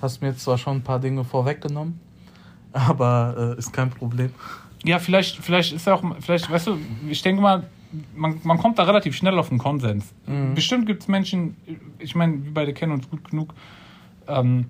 Hast 0.00 0.20
mir 0.20 0.28
jetzt 0.28 0.40
zwar 0.40 0.58
schon 0.58 0.76
ein 0.76 0.82
paar 0.82 1.00
Dinge 1.00 1.24
vorweggenommen, 1.24 2.00
aber 2.72 3.54
äh, 3.56 3.58
ist 3.58 3.72
kein 3.72 3.90
Problem. 3.90 4.32
Ja, 4.84 4.98
vielleicht, 4.98 5.38
vielleicht 5.38 5.72
ist 5.72 5.88
auch, 5.88 6.02
vielleicht, 6.20 6.50
weißt 6.50 6.68
du, 6.68 6.78
ich 7.08 7.20
denke 7.22 7.42
mal, 7.42 7.68
man, 8.14 8.40
man 8.42 8.58
kommt 8.58 8.78
da 8.78 8.84
relativ 8.84 9.16
schnell 9.16 9.38
auf 9.38 9.50
einen 9.50 9.58
Konsens. 9.58 10.12
Mhm. 10.26 10.54
Bestimmt 10.54 10.86
gibt 10.86 11.02
es 11.02 11.08
Menschen, 11.08 11.56
ich 11.98 12.14
meine, 12.14 12.44
wir 12.44 12.54
beide 12.54 12.72
kennen 12.72 12.92
uns 12.92 13.08
gut 13.08 13.28
genug, 13.28 13.54
ähm, 14.26 14.66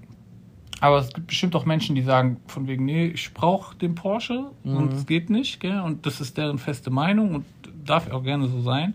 aber 0.80 0.98
es 0.98 1.12
gibt 1.12 1.26
bestimmt 1.26 1.56
auch 1.56 1.66
Menschen, 1.66 1.96
die 1.96 2.02
sagen, 2.02 2.36
von 2.46 2.68
wegen, 2.68 2.84
nee, 2.84 3.06
ich 3.06 3.34
brauche 3.34 3.76
den 3.76 3.94
Porsche 3.94 4.50
mhm. 4.62 4.76
und 4.76 4.92
es 4.92 5.06
geht 5.06 5.30
nicht, 5.30 5.60
gell? 5.60 5.80
und 5.80 6.06
das 6.06 6.20
ist 6.20 6.36
deren 6.36 6.58
feste 6.58 6.90
Meinung 6.90 7.34
und 7.34 7.44
darf 7.84 8.10
auch 8.10 8.22
gerne 8.22 8.46
so 8.48 8.60
sein. 8.60 8.94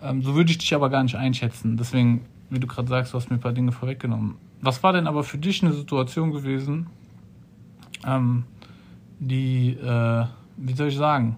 Ähm, 0.00 0.22
so 0.22 0.34
würde 0.34 0.50
ich 0.50 0.58
dich 0.58 0.74
aber 0.74 0.88
gar 0.88 1.02
nicht 1.02 1.16
einschätzen. 1.16 1.76
Deswegen, 1.76 2.24
wie 2.50 2.60
du 2.60 2.66
gerade 2.66 2.88
sagst, 2.88 3.12
du 3.12 3.18
hast 3.18 3.30
mir 3.30 3.36
ein 3.36 3.40
paar 3.40 3.52
Dinge 3.52 3.72
vorweggenommen. 3.72 4.36
Was 4.60 4.82
war 4.82 4.92
denn 4.92 5.06
aber 5.06 5.24
für 5.24 5.38
dich 5.38 5.62
eine 5.62 5.72
Situation 5.72 6.32
gewesen, 6.32 6.86
ähm, 8.06 8.44
die, 9.18 9.70
äh, 9.72 10.24
wie 10.56 10.72
soll 10.74 10.88
ich 10.88 10.96
sagen, 10.96 11.36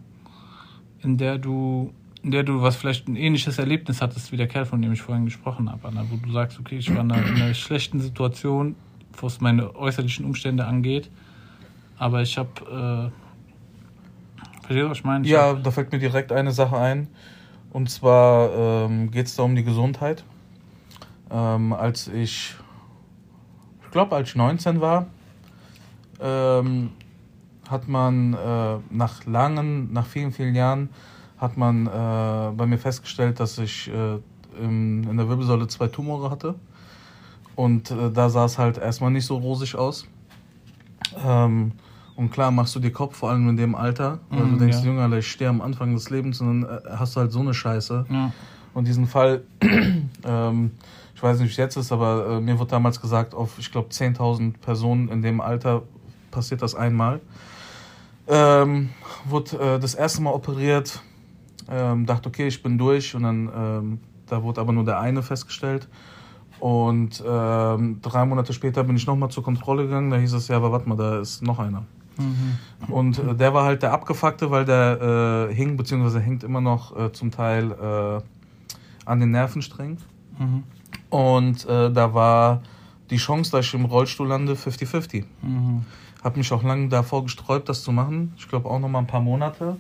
in 1.03 1.17
der 1.17 1.39
du, 1.39 1.93
in 2.23 2.31
der 2.31 2.43
du 2.43 2.63
was 2.63 2.77
vielleicht 2.77 3.09
ein 3.09 3.17
ähnliches 3.17 3.59
Erlebnis 3.59 4.03
hattest 4.03 4.33
wie 4.33 4.37
der 4.37 4.49
Kerl, 4.49 4.67
von 4.67 4.83
dem 4.83 4.93
ich 4.93 5.03
vorhin 5.03 5.25
gesprochen 5.25 5.71
habe, 5.71 5.89
Anna, 5.89 6.05
wo 6.11 6.17
du 6.17 6.33
sagst, 6.33 6.59
okay, 6.59 6.79
ich 6.79 6.95
war 6.95 7.03
in 7.03 7.13
einer, 7.13 7.27
in 7.27 7.41
einer 7.41 7.55
schlechten 7.55 8.01
Situation, 8.01 8.75
was 9.21 9.41
meine 9.41 9.75
äußerlichen 9.77 10.25
Umstände 10.25 10.65
angeht, 10.65 11.11
aber 11.99 12.23
ich 12.23 12.39
habe, 12.39 12.51
äh, 12.61 14.41
verstehst 14.61 14.85
du, 14.85 14.91
was 14.91 14.99
ich 14.99 15.05
meine? 15.05 15.25
Ich 15.25 15.31
ja, 15.31 15.49
hab, 15.49 15.65
da 15.65 15.71
fällt 15.71 15.93
mir 15.93 15.99
direkt 15.99 16.33
eine 16.33 16.53
Sache 16.53 16.77
ein, 16.77 17.09
und 17.71 17.91
zwar 17.91 18.87
ähm, 18.87 19.11
geht 19.11 19.27
es 19.27 19.37
da 19.37 19.45
um 19.45 19.55
die 19.55 19.65
Gesundheit. 19.65 20.25
Ähm, 21.31 21.73
als 21.73 22.09
ich, 22.09 22.55
ich 23.83 23.91
glaube, 23.93 24.17
als 24.17 24.31
ich 24.31 24.37
19 24.37 24.81
war, 24.81 25.07
ähm, 26.21 26.91
hat 27.71 27.89
man 27.89 28.35
äh, 28.35 28.77
nach 28.91 29.25
langen, 29.27 29.93
nach 29.93 30.07
vielen, 30.07 30.33
vielen 30.33 30.55
Jahren, 30.55 30.91
hat 31.39 31.57
man 31.57 31.87
äh, 31.87 31.91
bei 32.57 32.67
mir 32.67 32.79
festgestellt, 32.79 33.41
dass 33.41 33.59
ich 33.59 33.89
äh, 33.89 34.19
im, 34.63 35.09
in 35.09 35.17
der 35.17 35.29
Wirbelsäule 35.29 35.69
zwei 35.69 35.87
Tumore 35.87 36.31
hatte. 36.31 36.55
Und 37.57 37.91
äh, 37.91 38.11
da 38.11 38.29
sah 38.29 38.45
es 38.45 38.59
halt 38.59 38.79
erstmal 38.79 39.11
nicht 39.11 39.27
so 39.27 39.37
rosig 39.37 39.77
aus. 39.77 40.07
Ähm, 41.25 41.73
und 42.17 42.31
klar 42.31 42.51
machst 42.51 42.75
du 42.75 42.81
dir 42.81 42.93
Kopf, 42.93 43.17
vor 43.17 43.31
allem 43.31 43.49
in 43.49 43.57
dem 43.57 43.75
Alter, 43.75 44.19
weil 44.29 44.45
mm, 44.45 44.53
du 44.53 44.59
denkst, 44.59 44.79
ja. 44.81 44.85
Junge, 44.85 45.19
ich 45.19 45.31
stehe 45.31 45.49
am 45.49 45.63
Anfang 45.63 45.95
des 45.95 46.11
Lebens 46.11 46.41
und 46.41 46.63
dann 46.63 46.79
äh, 46.79 46.97
hast 46.97 47.17
du 47.17 47.21
halt 47.21 47.33
so 47.33 47.41
eine 47.41 47.55
Scheiße. 47.55 48.05
Ja. 48.11 48.33
Und 48.75 48.87
diesen 48.87 49.07
Fall, 49.07 49.43
ähm, 50.25 50.71
ich 51.15 51.23
weiß 51.23 51.39
nicht, 51.39 51.49
wie 51.49 51.53
es 51.53 51.57
jetzt 51.57 51.77
ist, 51.77 51.93
aber 51.93 52.37
äh, 52.37 52.41
mir 52.41 52.59
wurde 52.59 52.71
damals 52.71 53.01
gesagt, 53.01 53.35
auf, 53.35 53.59
ich 53.59 53.73
glaube, 53.73 53.89
10.000 53.89 54.59
Personen 54.59 55.09
in 55.09 55.23
dem 55.23 55.41
Alter 55.41 55.83
passiert 56.31 56.63
das 56.63 56.75
einmal. 56.75 57.21
Ähm, 58.31 58.91
wurde 59.25 59.59
äh, 59.59 59.79
das 59.81 59.95
erste 59.95 60.23
Mal 60.23 60.33
operiert, 60.33 61.03
ähm, 61.69 62.07
dachte, 62.07 62.29
okay, 62.29 62.47
ich 62.47 62.63
bin 62.63 62.79
durch 62.79 63.15
und 63.15 63.25
dann, 63.25 63.51
ähm, 63.55 64.01
da 64.27 64.43
wurde 64.43 64.61
aber 64.61 64.73
nur 64.73 64.85
der 64.85 65.01
eine 65.01 65.23
festgestellt. 65.23 65.89
Und 66.61 67.23
ähm, 67.27 67.99
drei 68.03 68.25
Monate 68.25 68.53
später 68.53 68.85
bin 68.85 68.95
ich 68.95 69.07
nochmal 69.07 69.31
zur 69.31 69.43
Kontrolle 69.43 69.85
gegangen, 69.85 70.11
da 70.11 70.17
hieß 70.17 70.35
es, 70.35 70.49
ja, 70.49 70.57
aber 70.57 70.71
warte 70.71 70.89
mal, 70.89 70.97
da 70.97 71.19
ist 71.19 71.43
noch 71.43 71.59
einer. 71.59 71.85
Mhm. 72.19 72.59
Und 72.93 73.19
äh, 73.19 73.35
der 73.35 73.55
war 73.55 73.65
halt 73.65 73.83
der 73.83 73.93
Abgefuckte, 73.93 74.51
weil 74.51 74.65
der 74.65 75.49
äh, 75.51 75.55
hing, 75.55 75.77
beziehungsweise 75.77 76.21
hängt 76.21 76.45
immer 76.45 76.61
noch 76.61 76.97
äh, 76.97 77.13
zum 77.13 77.31
Teil 77.31 77.73
äh, 77.73 78.21
an 79.07 79.21
den 79.21 79.31
Nervensträngen. 79.31 79.99
Mhm. 80.39 80.65
Und 81.09 81.67
äh, 81.67 81.91
da 81.91 82.15
war 82.15 82.63
die 83.11 83.17
Chance, 83.17 83.51
dass 83.51 83.67
ich 83.67 83.75
im 83.75 83.87
Rollstuhl 83.87 84.29
lande, 84.29 84.55
50-50. 84.55 85.25
Mhm. 85.43 85.85
Habe 86.23 86.39
mich 86.39 86.53
auch 86.53 86.63
lange 86.63 86.89
davor 86.89 87.23
gesträubt, 87.25 87.69
das 87.69 87.83
zu 87.83 87.93
machen. 87.93 88.35
Ich 88.37 88.49
glaube 88.49 88.69
auch 88.69 88.79
noch 88.79 88.89
mal 88.89 88.99
ein 88.99 89.07
paar 89.07 89.21
Monate, 89.23 89.77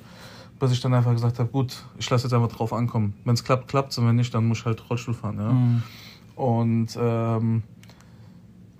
bis 0.58 0.72
ich 0.72 0.80
dann 0.80 0.94
einfach 0.94 1.12
gesagt 1.12 1.38
habe, 1.38 1.50
gut, 1.50 1.84
ich 1.98 2.08
lasse 2.08 2.26
jetzt 2.26 2.32
einfach 2.32 2.48
drauf 2.48 2.72
ankommen. 2.72 3.14
Wenn 3.24 3.34
es 3.34 3.44
klappt, 3.44 3.68
klappt 3.68 3.92
es. 3.92 3.98
Und 3.98 4.06
wenn 4.06 4.16
nicht, 4.16 4.34
dann 4.34 4.46
muss 4.46 4.60
ich 4.60 4.64
halt 4.64 4.88
Rollstuhl 4.88 5.14
fahren. 5.14 5.38
Ja? 5.38 5.52
Mhm. 5.52 5.82
Und 6.36 6.98
ähm, 6.98 7.62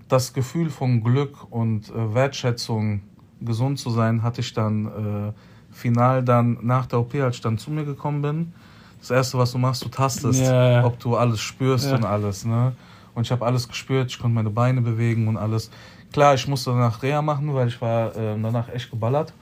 das 0.07 0.33
Gefühl 0.33 0.69
von 0.69 1.03
Glück 1.03 1.51
und 1.51 1.89
äh, 1.89 2.13
Wertschätzung, 2.13 3.01
gesund 3.39 3.79
zu 3.79 3.91
sein, 3.91 4.23
hatte 4.23 4.41
ich 4.41 4.53
dann 4.53 4.85
äh, 4.87 5.33
final 5.71 6.23
dann 6.23 6.57
nach 6.61 6.85
der 6.85 6.99
OP, 6.99 7.15
als 7.15 7.37
ich 7.37 7.41
dann 7.41 7.57
zu 7.57 7.71
mir 7.71 7.85
gekommen 7.85 8.21
bin. 8.21 8.53
Das 8.99 9.09
erste, 9.09 9.37
was 9.37 9.51
du 9.51 9.57
machst, 9.57 9.83
du 9.83 9.89
tastest, 9.89 10.41
yeah. 10.41 10.85
ob 10.85 10.99
du 10.99 11.15
alles 11.15 11.39
spürst 11.39 11.87
yeah. 11.87 11.95
und 11.95 12.05
alles. 12.05 12.45
Ne? 12.45 12.73
Und 13.15 13.23
ich 13.23 13.31
habe 13.31 13.45
alles 13.45 13.67
gespürt, 13.67 14.11
ich 14.11 14.19
konnte 14.19 14.35
meine 14.35 14.49
Beine 14.49 14.81
bewegen 14.81 15.27
und 15.27 15.37
alles. 15.37 15.71
Klar, 16.11 16.35
ich 16.35 16.47
musste 16.47 16.71
danach 16.71 17.01
Reha 17.03 17.21
machen, 17.21 17.53
weil 17.53 17.67
ich 17.67 17.81
war 17.81 18.15
äh, 18.15 18.37
danach 18.41 18.69
echt 18.69 18.91
geballert. 18.91 19.33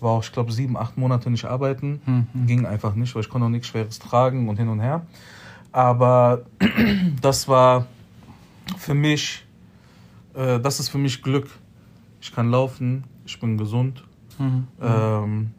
War 0.00 0.12
auch, 0.12 0.24
ich 0.24 0.32
glaube, 0.32 0.52
sieben, 0.52 0.76
acht 0.76 0.96
Monate 0.96 1.30
nicht 1.30 1.44
arbeiten. 1.44 2.00
Mhm. 2.04 2.46
Ging 2.46 2.66
einfach 2.66 2.94
nicht, 2.94 3.14
weil 3.14 3.22
ich 3.22 3.28
konnte 3.28 3.46
auch 3.46 3.50
nichts 3.50 3.68
Schweres 3.68 3.98
tragen 3.98 4.48
und 4.48 4.56
hin 4.56 4.68
und 4.68 4.80
her. 4.80 5.06
Aber 5.72 6.42
das 7.20 7.48
war 7.48 7.86
für 8.78 8.94
mich, 8.94 9.44
äh, 10.34 10.60
das 10.60 10.80
ist 10.80 10.88
für 10.88 10.98
mich 10.98 11.22
Glück. 11.22 11.48
Ich 12.20 12.34
kann 12.34 12.50
laufen, 12.50 13.04
ich 13.26 13.38
bin 13.40 13.58
gesund. 13.58 14.04
Mhm. 14.38 14.68
Ähm, 14.80 15.50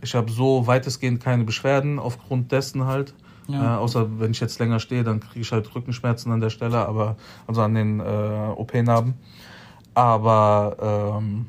ich 0.00 0.14
habe 0.14 0.30
so 0.30 0.66
weitestgehend 0.66 1.22
keine 1.22 1.44
Beschwerden 1.44 1.98
aufgrund 1.98 2.52
dessen 2.52 2.84
halt. 2.84 3.12
Ja. 3.48 3.76
Äh, 3.76 3.78
außer 3.78 4.18
wenn 4.18 4.30
ich 4.30 4.40
jetzt 4.40 4.58
länger 4.58 4.80
stehe, 4.80 5.04
dann 5.04 5.20
kriege 5.20 5.40
ich 5.40 5.52
halt 5.52 5.72
Rückenschmerzen 5.74 6.32
an 6.32 6.40
der 6.40 6.50
Stelle, 6.50 6.86
aber 6.86 7.16
also 7.46 7.62
an 7.62 7.74
den 7.74 8.00
äh, 8.00 8.02
OP-Narben. 8.56 9.14
Aber 9.96 11.16
ähm, 11.18 11.46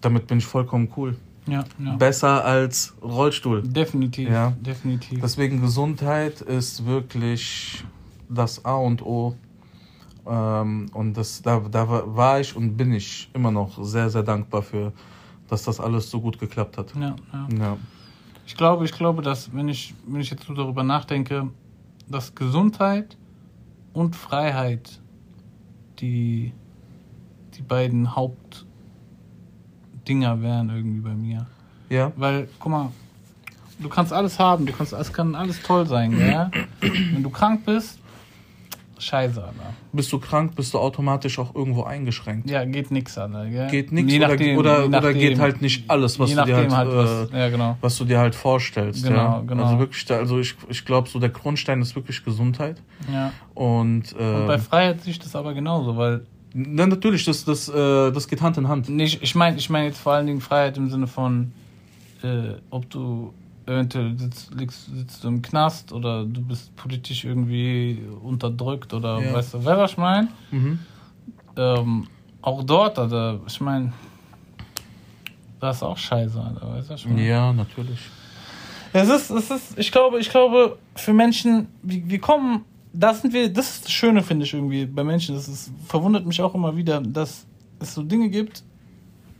damit 0.00 0.26
bin 0.26 0.38
ich 0.38 0.46
vollkommen 0.46 0.88
cool. 0.96 1.18
Ja, 1.46 1.64
ja. 1.78 1.96
Besser 1.96 2.42
als 2.42 2.94
Rollstuhl. 3.02 3.62
Definitiv, 3.62 4.30
ja. 4.30 4.54
definitiv. 4.58 5.20
Deswegen 5.20 5.60
Gesundheit 5.60 6.40
ist 6.40 6.86
wirklich 6.86 7.84
das 8.30 8.64
A 8.64 8.76
und 8.76 9.02
O. 9.02 9.34
Ähm, 10.26 10.86
und 10.94 11.14
das, 11.14 11.42
da, 11.42 11.60
da 11.60 11.86
war 12.16 12.40
ich 12.40 12.56
und 12.56 12.74
bin 12.74 12.94
ich 12.94 13.28
immer 13.34 13.50
noch 13.50 13.84
sehr, 13.84 14.08
sehr 14.08 14.22
dankbar 14.22 14.62
für, 14.62 14.94
dass 15.48 15.64
das 15.64 15.78
alles 15.78 16.08
so 16.08 16.22
gut 16.22 16.38
geklappt 16.38 16.78
hat. 16.78 16.94
Ja, 16.96 17.14
ja. 17.34 17.48
ja. 17.58 17.76
Ich 18.46 18.56
glaube, 18.56 18.86
ich 18.86 18.92
glaube, 18.92 19.20
dass, 19.20 19.54
wenn 19.54 19.68
ich, 19.68 19.92
wenn 20.06 20.22
ich 20.22 20.30
jetzt 20.30 20.44
so 20.44 20.54
darüber 20.54 20.82
nachdenke, 20.82 21.50
dass 22.08 22.34
Gesundheit 22.34 23.18
und 23.92 24.16
Freiheit 24.16 25.02
die 26.00 26.54
die 27.56 27.62
beiden 27.62 28.14
Hauptdinger 28.16 28.66
wären 30.42 30.70
irgendwie 30.70 31.00
bei 31.00 31.14
mir. 31.14 31.46
Ja. 31.88 32.12
Weil, 32.16 32.48
guck 32.58 32.72
mal, 32.72 32.90
du 33.78 33.88
kannst 33.88 34.12
alles 34.12 34.38
haben, 34.38 34.66
du 34.66 34.72
kannst, 34.72 34.92
es 34.92 35.12
kann 35.12 35.34
alles 35.34 35.62
toll 35.62 35.86
sein, 35.86 36.18
ja. 36.18 36.50
Wenn 36.80 37.22
du 37.22 37.30
krank 37.30 37.64
bist, 37.64 37.98
scheiße, 38.98 39.42
Alter. 39.42 39.54
Bist 39.92 40.12
du 40.12 40.18
krank, 40.18 40.54
bist 40.56 40.74
du 40.74 40.78
automatisch 40.78 41.38
auch 41.38 41.54
irgendwo 41.54 41.84
eingeschränkt. 41.84 42.50
Ja, 42.50 42.64
geht 42.64 42.90
nix, 42.90 43.16
Alter. 43.18 43.46
Gell? 43.48 43.68
Geht 43.70 43.92
nichts 43.92 44.12
oder, 44.14 44.28
nachdem- 44.28 44.58
oder, 44.58 44.78
je 44.80 44.84
oder 44.88 45.00
nachdem. 45.02 45.18
geht 45.18 45.38
halt 45.38 45.62
nicht 45.62 45.88
alles, 45.90 46.18
was 46.18 46.30
Je 46.30 46.36
du 46.36 46.44
dir 46.44 46.56
halt, 46.56 46.70
nachdem 46.70 46.94
halt, 46.94 46.96
was- 46.96 47.30
äh, 47.30 47.38
ja, 47.38 47.48
genau. 47.50 47.76
was 47.80 47.96
du 47.98 48.04
dir 48.04 48.18
halt 48.18 48.34
vorstellst. 48.34 49.04
Genau, 49.04 49.16
ja? 49.16 49.42
genau. 49.46 49.64
Also 49.64 49.78
wirklich, 49.78 50.04
da- 50.06 50.16
also 50.18 50.38
ich, 50.40 50.56
ich 50.68 50.84
glaube, 50.84 51.08
so 51.08 51.18
der 51.20 51.28
Grundstein 51.28 51.80
ist 51.82 51.94
wirklich 51.94 52.24
Gesundheit. 52.24 52.82
Ja. 53.12 53.32
Und, 53.54 54.12
äh, 54.18 54.34
Und 54.40 54.46
bei 54.46 54.58
Freiheit 54.58 55.02
sehe 55.02 55.12
ich 55.12 55.18
das 55.20 55.36
aber 55.36 55.54
genauso, 55.54 55.96
weil 55.96 56.26
na, 56.54 56.86
natürlich, 56.86 57.24
das, 57.24 57.44
das, 57.44 57.68
äh, 57.68 58.12
das 58.12 58.28
geht 58.28 58.40
Hand 58.40 58.56
in 58.56 58.68
Hand. 58.68 58.88
nicht, 58.88 59.22
ich 59.22 59.34
meine 59.34 59.56
ich 59.58 59.68
meine 59.68 59.86
jetzt 59.88 59.98
vor 59.98 60.12
allen 60.14 60.26
Dingen 60.26 60.40
Freiheit 60.40 60.76
im 60.76 60.88
Sinne 60.88 61.06
von, 61.06 61.52
äh, 62.22 62.54
ob 62.70 62.88
du 62.90 63.34
eventuell 63.66 64.16
sitzt, 64.18 64.54
liegst, 64.54 64.86
sitzt 64.94 65.24
du 65.24 65.28
im 65.28 65.42
Knast 65.42 65.92
oder 65.92 66.24
du 66.24 66.40
bist 66.42 66.74
politisch 66.76 67.24
irgendwie 67.24 67.98
unterdrückt 68.22 68.92
oder 68.94 69.20
Ja. 69.20 69.32
weißt 69.34 69.54
du, 69.54 69.64
wer 69.64 69.78
was 69.78 69.92
ich 69.92 69.96
meine? 69.98 70.28
Mhm. 70.50 70.78
Ähm, 71.56 72.06
auch 72.42 72.62
dort, 72.62 72.98
also 72.98 73.40
ich 73.46 73.60
meine, 73.60 73.92
das 75.60 75.76
ist 75.76 75.82
auch 75.82 75.96
scheiße, 75.96 76.38
Alter, 76.40 76.74
weißt 76.74 76.90
du, 76.90 76.94
ich 76.94 77.06
meine? 77.06 77.26
Ja, 77.26 77.52
natürlich. 77.52 77.98
Es 78.92 79.08
ist, 79.08 79.30
es 79.30 79.50
ist, 79.50 79.78
ich 79.78 79.90
glaube, 79.90 80.20
ich 80.20 80.30
glaube, 80.30 80.78
für 80.94 81.12
Menschen, 81.12 81.66
wir, 81.82 82.08
wir 82.08 82.20
kommen, 82.20 82.64
das 82.94 83.20
sind 83.22 83.34
wir, 83.34 83.52
das 83.52 83.70
ist 83.70 83.84
das 83.86 83.92
Schöne, 83.92 84.22
finde 84.22 84.44
ich 84.44 84.54
irgendwie 84.54 84.86
bei 84.86 85.02
Menschen. 85.04 85.34
Das 85.34 85.48
ist, 85.48 85.70
verwundert 85.86 86.24
mich 86.24 86.40
auch 86.40 86.54
immer 86.54 86.76
wieder, 86.76 87.00
dass 87.00 87.46
es 87.80 87.94
so 87.94 88.02
Dinge 88.02 88.28
gibt, 88.30 88.62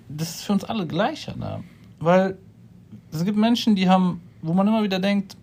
das 0.09 0.31
ist 0.37 0.43
für 0.45 0.53
uns 0.53 0.65
alle 0.65 0.87
gleich, 0.87 1.29
Alter. 1.29 1.63
Weil 2.01 2.37
es 3.13 3.25
gibt 3.25 3.39
Menschen, 3.39 3.75
die 3.75 3.89
haben, 3.89 4.21
wo 4.43 4.53
man 4.53 4.67
immer 4.67 4.83
wieder 4.83 4.99
denkt, 4.99 5.37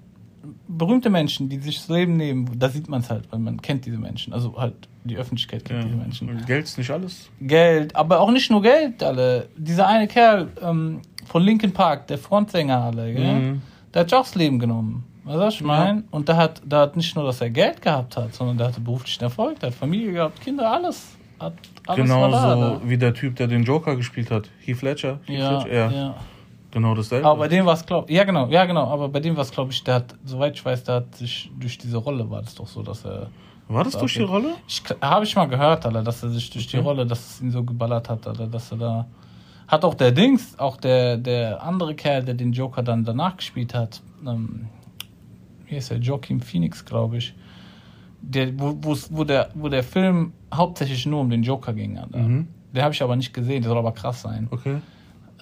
berühmte 0.67 1.09
Menschen, 1.09 1.49
die 1.49 1.57
sich 1.59 1.77
das 1.77 1.87
Leben 1.89 2.17
nehmen, 2.17 2.49
da 2.59 2.69
sieht 2.69 2.89
man 2.89 3.01
es 3.01 3.09
halt, 3.09 3.31
weil 3.31 3.39
man 3.39 3.61
kennt 3.61 3.85
diese 3.85 3.97
Menschen. 3.97 4.33
Also 4.33 4.55
halt 4.57 4.87
die 5.03 5.17
Öffentlichkeit 5.17 5.65
kennt 5.65 5.79
Ja. 5.79 5.85
diese 5.85 5.97
Menschen. 5.97 6.45
Geld 6.45 6.65
ist 6.65 6.77
nicht 6.77 6.91
alles. 6.91 7.29
Geld, 7.39 7.95
aber 7.95 8.19
auch 8.19 8.31
nicht 8.31 8.51
nur 8.51 8.61
Geld, 8.61 9.01
alle. 9.03 9.47
Dieser 9.55 9.87
eine 9.87 10.07
Kerl 10.07 10.49
ähm, 10.61 10.99
von 11.25 11.41
Linkin 11.43 11.71
Park, 11.73 12.07
der 12.07 12.17
Frontsänger, 12.17 12.81
alle, 12.81 13.13
gell? 13.13 13.39
Mhm. 13.39 13.61
Der 13.93 14.01
hat 14.01 14.11
ja 14.11 14.19
auch 14.19 14.23
das 14.25 14.35
Leben 14.35 14.59
genommen. 14.59 15.03
Weißt 15.23 15.35
du, 15.35 15.39
was 15.39 15.53
ich 15.55 15.61
meine? 15.63 16.03
Und 16.11 16.27
der 16.27 16.37
hat, 16.37 16.61
der 16.65 16.79
hat 16.79 16.95
nicht 16.97 17.15
nur, 17.15 17.25
dass 17.25 17.41
er 17.41 17.49
Geld 17.49 17.81
gehabt 17.81 18.17
hat, 18.17 18.33
sondern 18.33 18.57
der 18.57 18.67
hatte 18.67 18.81
beruflichen 18.81 19.23
Erfolg, 19.23 19.59
der 19.59 19.69
hat 19.69 19.75
Familie 19.75 20.13
gehabt, 20.13 20.41
Kinder, 20.41 20.71
alles. 20.71 21.15
Hat, 21.39 21.53
alles 21.87 22.01
Genauso 22.03 22.37
da, 22.37 22.55
ne? 22.55 22.81
wie 22.85 22.97
der 22.97 23.13
Typ, 23.13 23.35
der 23.35 23.47
den 23.47 23.63
Joker 23.63 23.95
gespielt 23.95 24.29
hat. 24.31 24.49
Heath 24.63 24.81
Ledger. 24.81 25.19
Heath 25.25 25.39
Ja, 25.39 25.57
Ledger. 25.57 25.73
Ja, 25.73 25.91
ja. 25.91 26.15
genau 26.71 26.95
dasselbe. 26.95 27.27
Aber 27.27 27.39
bei 27.39 27.47
dem 27.47 27.65
war 27.65 27.73
es, 27.73 27.85
glaube 27.85 28.11
ja 28.13 28.23
genau, 28.23 28.47
ja 28.47 28.65
genau, 28.65 28.87
aber 28.87 29.09
bei 29.09 29.19
dem 29.19 29.35
war 29.35 29.43
es, 29.43 29.51
glaube 29.51 29.71
ich, 29.71 29.83
der 29.83 29.95
hat, 29.95 30.15
soweit 30.25 30.53
ich 30.55 30.63
weiß, 30.65 30.83
der 30.85 30.95
hat 30.95 31.15
sich 31.15 31.51
durch 31.59 31.77
diese 31.77 31.97
Rolle 31.97 32.29
war 32.29 32.41
das 32.41 32.53
doch 32.55 32.67
so, 32.67 32.81
dass 32.83 33.05
er, 33.05 33.27
War 33.67 33.83
das 33.83 33.97
durch 33.97 34.13
die 34.13 34.21
Rolle? 34.23 34.53
ich 34.67 34.83
habe 35.01 35.25
ich 35.25 35.35
mal 35.35 35.45
gehört, 35.47 35.85
Alter, 35.85 36.03
dass 36.03 36.21
er 36.23 36.29
sich 36.29 36.49
durch 36.49 36.67
die 36.67 36.77
Okay. 36.77 36.85
Rolle, 36.85 37.05
dass 37.05 37.19
es 37.35 37.41
ihn 37.41 37.51
so 37.51 37.63
geballert 37.63 38.09
hat, 38.09 38.27
Alter, 38.27 38.45
dass 38.47 38.71
er 38.71 38.77
da, 38.77 39.05
hat 39.67 39.83
auch 39.85 39.95
der 39.95 40.11
Dings, 40.11 40.57
auch 40.59 40.77
der, 40.77 41.17
der 41.17 41.63
andere 41.63 41.95
Kerl, 41.95 42.23
der 42.23 42.35
den 42.35 42.51
Joker 42.53 42.83
dann 42.83 43.03
danach 43.03 43.37
gespielt 43.37 43.73
hat, 43.73 44.01
ähm, 44.27 44.67
wie 45.71 45.77
ist 45.77 45.89
der, 45.89 45.97
Joaquin 45.97 46.41
Phoenix, 46.41 46.85
glaube 46.85 47.17
ich, 47.17 47.33
der, 48.21 48.59
wo, 48.59 48.77
wo, 49.09 49.23
der, 49.23 49.49
wo 49.55 49.69
der 49.69 49.83
Film 49.83 50.33
hauptsächlich 50.53 51.05
nur 51.05 51.21
um 51.21 51.29
den 51.29 51.43
Joker 51.43 51.73
ging. 51.73 51.99
Mhm. 52.13 52.47
Den 52.73 52.83
habe 52.83 52.93
ich 52.93 53.01
aber 53.01 53.15
nicht 53.15 53.33
gesehen, 53.33 53.61
der 53.61 53.69
soll 53.69 53.77
aber 53.77 53.93
krass 53.93 54.21
sein. 54.21 54.47
Okay. 54.51 54.77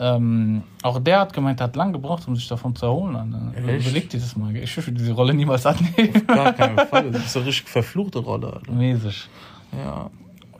Ähm, 0.01 0.63
auch 0.81 0.97
der 0.99 1.19
hat 1.19 1.33
gemeint, 1.33 1.59
er 1.59 1.65
hat 1.65 1.75
lang 1.75 1.91
gebraucht, 1.91 2.25
um 2.27 2.35
sich 2.35 2.47
davon 2.47 2.73
zu 2.73 2.85
erholen. 2.85 3.15
Alter. 3.17 3.67
Echt? 3.67 3.85
Überleg 3.85 4.09
dir 4.09 4.19
das 4.19 4.35
mal. 4.37 4.55
Ich 4.55 4.77
will 4.77 4.93
diese 4.93 5.11
Rolle 5.11 5.33
niemals 5.33 5.65
annehmen. 5.65 6.25
Gar 6.25 6.53
keinen 6.53 6.87
Fall. 6.87 7.11
Das 7.11 7.25
ist 7.25 7.35
eine 7.35 7.47
richtig 7.47 7.67
verfluchte 7.67 8.19
Rolle. 8.19 8.53
Alter. 8.53 8.71
Mäßig. 8.71 9.27
Ja. 9.73 10.09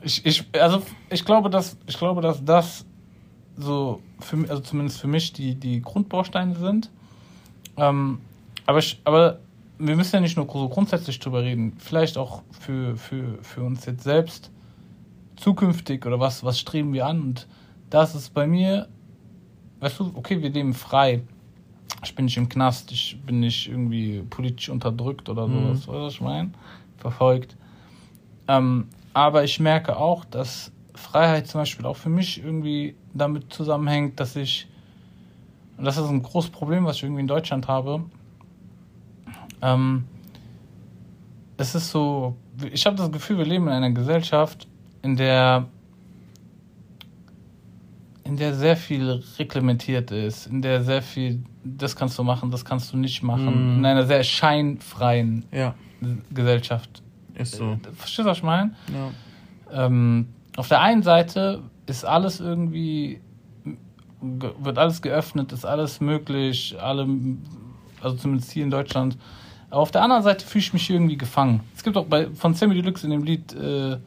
Ich, 0.02 0.24
ich, 0.26 0.44
also 0.60 0.82
ich 1.08 1.24
glaube, 1.24 1.48
dass 1.48 1.78
ich 1.86 1.96
glaube, 1.96 2.20
dass 2.20 2.44
das 2.44 2.84
so 3.56 4.00
für 4.18 4.36
also 4.48 4.60
zumindest 4.60 5.00
für 5.00 5.08
mich 5.08 5.32
die, 5.32 5.54
die 5.54 5.80
Grundbausteine 5.80 6.54
sind. 6.54 6.90
Ähm, 7.78 8.18
aber 8.66 8.78
ich, 8.78 9.00
aber 9.04 9.38
wir 9.80 9.96
müssen 9.96 10.16
ja 10.16 10.20
nicht 10.20 10.36
nur 10.36 10.46
so 10.52 10.68
grundsätzlich 10.68 11.18
drüber 11.18 11.42
reden, 11.42 11.74
vielleicht 11.78 12.18
auch 12.18 12.42
für, 12.50 12.96
für, 12.96 13.38
für 13.42 13.62
uns 13.62 13.86
jetzt 13.86 14.04
selbst 14.04 14.50
zukünftig 15.36 16.04
oder 16.06 16.20
was, 16.20 16.44
was 16.44 16.58
streben 16.58 16.92
wir 16.92 17.06
an? 17.06 17.20
Und 17.22 17.48
das 17.88 18.14
ist 18.14 18.34
bei 18.34 18.46
mir, 18.46 18.88
weißt 19.80 19.98
du, 19.98 20.12
okay, 20.14 20.42
wir 20.42 20.50
leben 20.50 20.74
frei. 20.74 21.22
Ich 22.04 22.14
bin 22.14 22.26
nicht 22.26 22.36
im 22.36 22.48
Knast, 22.48 22.92
ich 22.92 23.18
bin 23.24 23.40
nicht 23.40 23.68
irgendwie 23.68 24.22
politisch 24.28 24.68
unterdrückt 24.68 25.28
oder 25.28 25.46
Mhm. 25.48 25.74
sowas, 25.74 25.88
was 25.88 26.12
ich 26.14 26.20
meine? 26.20 26.50
Verfolgt. 26.98 27.56
Ähm, 28.48 28.88
aber 29.14 29.44
ich 29.44 29.58
merke 29.60 29.96
auch, 29.96 30.24
dass 30.24 30.72
Freiheit 30.94 31.46
zum 31.46 31.62
Beispiel 31.62 31.86
auch 31.86 31.96
für 31.96 32.10
mich 32.10 32.42
irgendwie 32.42 32.94
damit 33.14 33.52
zusammenhängt, 33.52 34.20
dass 34.20 34.36
ich, 34.36 34.68
und 35.78 35.84
das 35.84 35.96
ist 35.96 36.08
ein 36.08 36.22
großes 36.22 36.50
Problem, 36.50 36.84
was 36.84 36.96
ich 36.96 37.04
irgendwie 37.04 37.22
in 37.22 37.26
Deutschland 37.28 37.66
habe, 37.66 38.04
ähm, 39.62 40.04
es 41.56 41.74
ist 41.74 41.90
so, 41.90 42.36
ich 42.72 42.86
habe 42.86 42.96
das 42.96 43.10
Gefühl, 43.12 43.38
wir 43.38 43.44
leben 43.44 43.66
in 43.66 43.72
einer 43.74 43.90
Gesellschaft, 43.90 44.66
in 45.02 45.16
der 45.16 45.66
in 48.24 48.36
der 48.36 48.54
sehr 48.54 48.76
viel 48.76 49.22
reglementiert 49.38 50.10
ist, 50.12 50.46
in 50.46 50.62
der 50.62 50.84
sehr 50.84 51.02
viel, 51.02 51.42
das 51.64 51.96
kannst 51.96 52.18
du 52.18 52.22
machen, 52.22 52.50
das 52.50 52.64
kannst 52.64 52.92
du 52.92 52.96
nicht 52.96 53.22
machen, 53.22 53.72
Mhm. 53.72 53.78
in 53.78 53.86
einer 53.86 54.06
sehr 54.06 54.22
scheinfreien 54.22 55.44
Ja, 55.50 55.74
Gesellschaft. 56.32 57.02
ist 57.34 57.54
so. 57.56 57.76
Verstehst 57.94 58.20
du, 58.20 58.24
was 58.26 58.38
ich 58.38 58.42
meine? 58.44 58.74
Ja. 58.92 59.86
Ähm, 59.86 60.28
auf 60.56 60.68
der 60.68 60.80
einen 60.80 61.02
Seite 61.02 61.62
ist 61.86 62.04
alles 62.04 62.38
irgendwie, 62.40 63.20
ge- 64.22 64.52
wird 64.60 64.78
alles 64.78 65.02
geöffnet, 65.02 65.52
ist 65.52 65.64
alles 65.64 66.00
möglich, 66.00 66.76
alle, 66.80 67.08
also 68.00 68.16
zumindest 68.16 68.52
hier 68.52 68.62
in 68.64 68.70
Deutschland. 68.70 69.16
Aber 69.70 69.82
auf 69.82 69.90
der 69.90 70.02
anderen 70.02 70.22
Seite 70.22 70.44
fühle 70.44 70.60
ich 70.62 70.72
mich 70.72 70.90
irgendwie 70.90 71.16
gefangen. 71.16 71.60
Es 71.76 71.82
gibt 71.84 71.96
auch 71.96 72.06
bei, 72.06 72.28
von 72.30 72.54
Sammy 72.54 72.74
Deluxe 72.74 73.04
in 73.06 73.12
dem 73.12 73.22
Lied, 73.22 73.54
äh, 73.54 73.92
äh, 73.92 73.98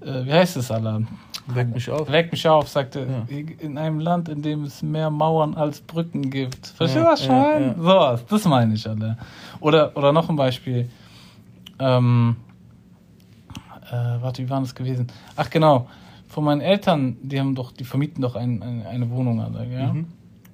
wie 0.00 0.32
heißt 0.32 0.56
es, 0.56 0.70
Alter? 0.70 1.02
Weck 1.48 1.74
mich 1.74 1.90
auf. 1.90 2.10
Weck 2.10 2.30
mich 2.30 2.46
auf, 2.48 2.68
sagte, 2.68 3.24
Ja. 3.28 3.36
in 3.58 3.76
einem 3.76 3.98
Land, 3.98 4.28
in 4.28 4.40
dem 4.40 4.62
es 4.64 4.82
mehr 4.82 5.10
Mauern 5.10 5.54
als 5.54 5.80
Brücken 5.80 6.30
gibt. 6.30 6.68
Verstehst 6.68 7.04
du 7.04 7.16
schon? 7.26 7.34
ja, 7.34 7.60
ja. 7.60 7.74
Sowas, 7.74 8.24
das 8.26 8.44
meine 8.44 8.74
ich, 8.74 8.88
Alter. 8.88 9.18
Oder, 9.58 9.96
oder 9.96 10.12
noch 10.12 10.28
ein 10.28 10.36
Beispiel. 10.36 10.88
Ähm, 11.80 12.36
äh, 13.90 14.22
warte, 14.22 14.44
wie 14.44 14.50
war 14.50 14.60
das 14.60 14.74
gewesen? 14.74 15.08
Ach 15.34 15.50
genau, 15.50 15.88
von 16.28 16.44
meinen 16.44 16.60
Eltern, 16.60 17.16
die 17.22 17.40
haben 17.40 17.56
doch, 17.56 17.72
die 17.72 17.84
vermieten 17.84 18.22
doch 18.22 18.36
ein, 18.36 18.62
ein, 18.62 18.86
eine 18.86 19.10
Wohnung, 19.10 19.40
Alter, 19.40 19.64
ja? 19.64 19.92
Mhm. 19.92 20.06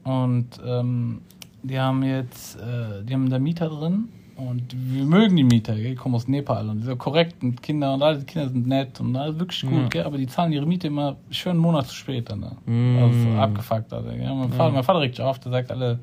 Und 0.05 0.49
ähm, 0.65 1.21
die 1.63 1.79
haben 1.79 2.03
jetzt, 2.05 2.57
äh, 2.57 3.05
die 3.05 3.13
haben 3.13 3.29
da 3.29 3.39
Mieter 3.39 3.69
drin 3.69 4.09
und 4.37 4.75
wir 4.75 5.05
mögen 5.05 5.37
die 5.37 5.45
Mieter, 5.45 5.75
gell? 5.75 5.91
die 5.91 5.95
kommen 5.95 6.15
aus 6.15 6.29
Nepal 6.29 6.69
und 6.69 6.81
die 6.81 6.85
sind 6.85 6.99
korrekt 6.99 7.43
und 7.43 7.63
Kinder 7.63 7.95
und 7.95 8.03
alle 8.03 8.19
die 8.19 8.25
Kinder 8.27 8.49
sind 8.49 8.67
nett 8.67 9.01
und 9.01 9.17
alles 9.17 9.39
wirklich 9.39 9.63
gut, 9.63 9.73
Ja. 9.73 9.89
gell? 9.89 10.05
aber 10.05 10.19
die 10.19 10.27
zahlen 10.27 10.53
ihre 10.53 10.67
Miete 10.67 10.87
immer 10.89 11.17
schön 11.31 11.53
einen 11.53 11.61
Monat 11.61 11.87
zu 11.87 11.95
spät. 11.95 12.29
Ne? 12.37 12.53
Mm. 12.67 12.99
Also 13.03 13.29
abgefuckt. 13.41 13.93
Alter, 13.93 14.15
gell? 14.17 14.35
Mein, 14.35 14.53
Vater, 14.53 14.73
mein 14.73 14.85
Vater 14.85 15.01
regt 15.01 15.17
sich 15.17 15.25
auf, 15.25 15.39
der 15.39 15.53
sagt 15.53 15.71
alle, 15.71 15.99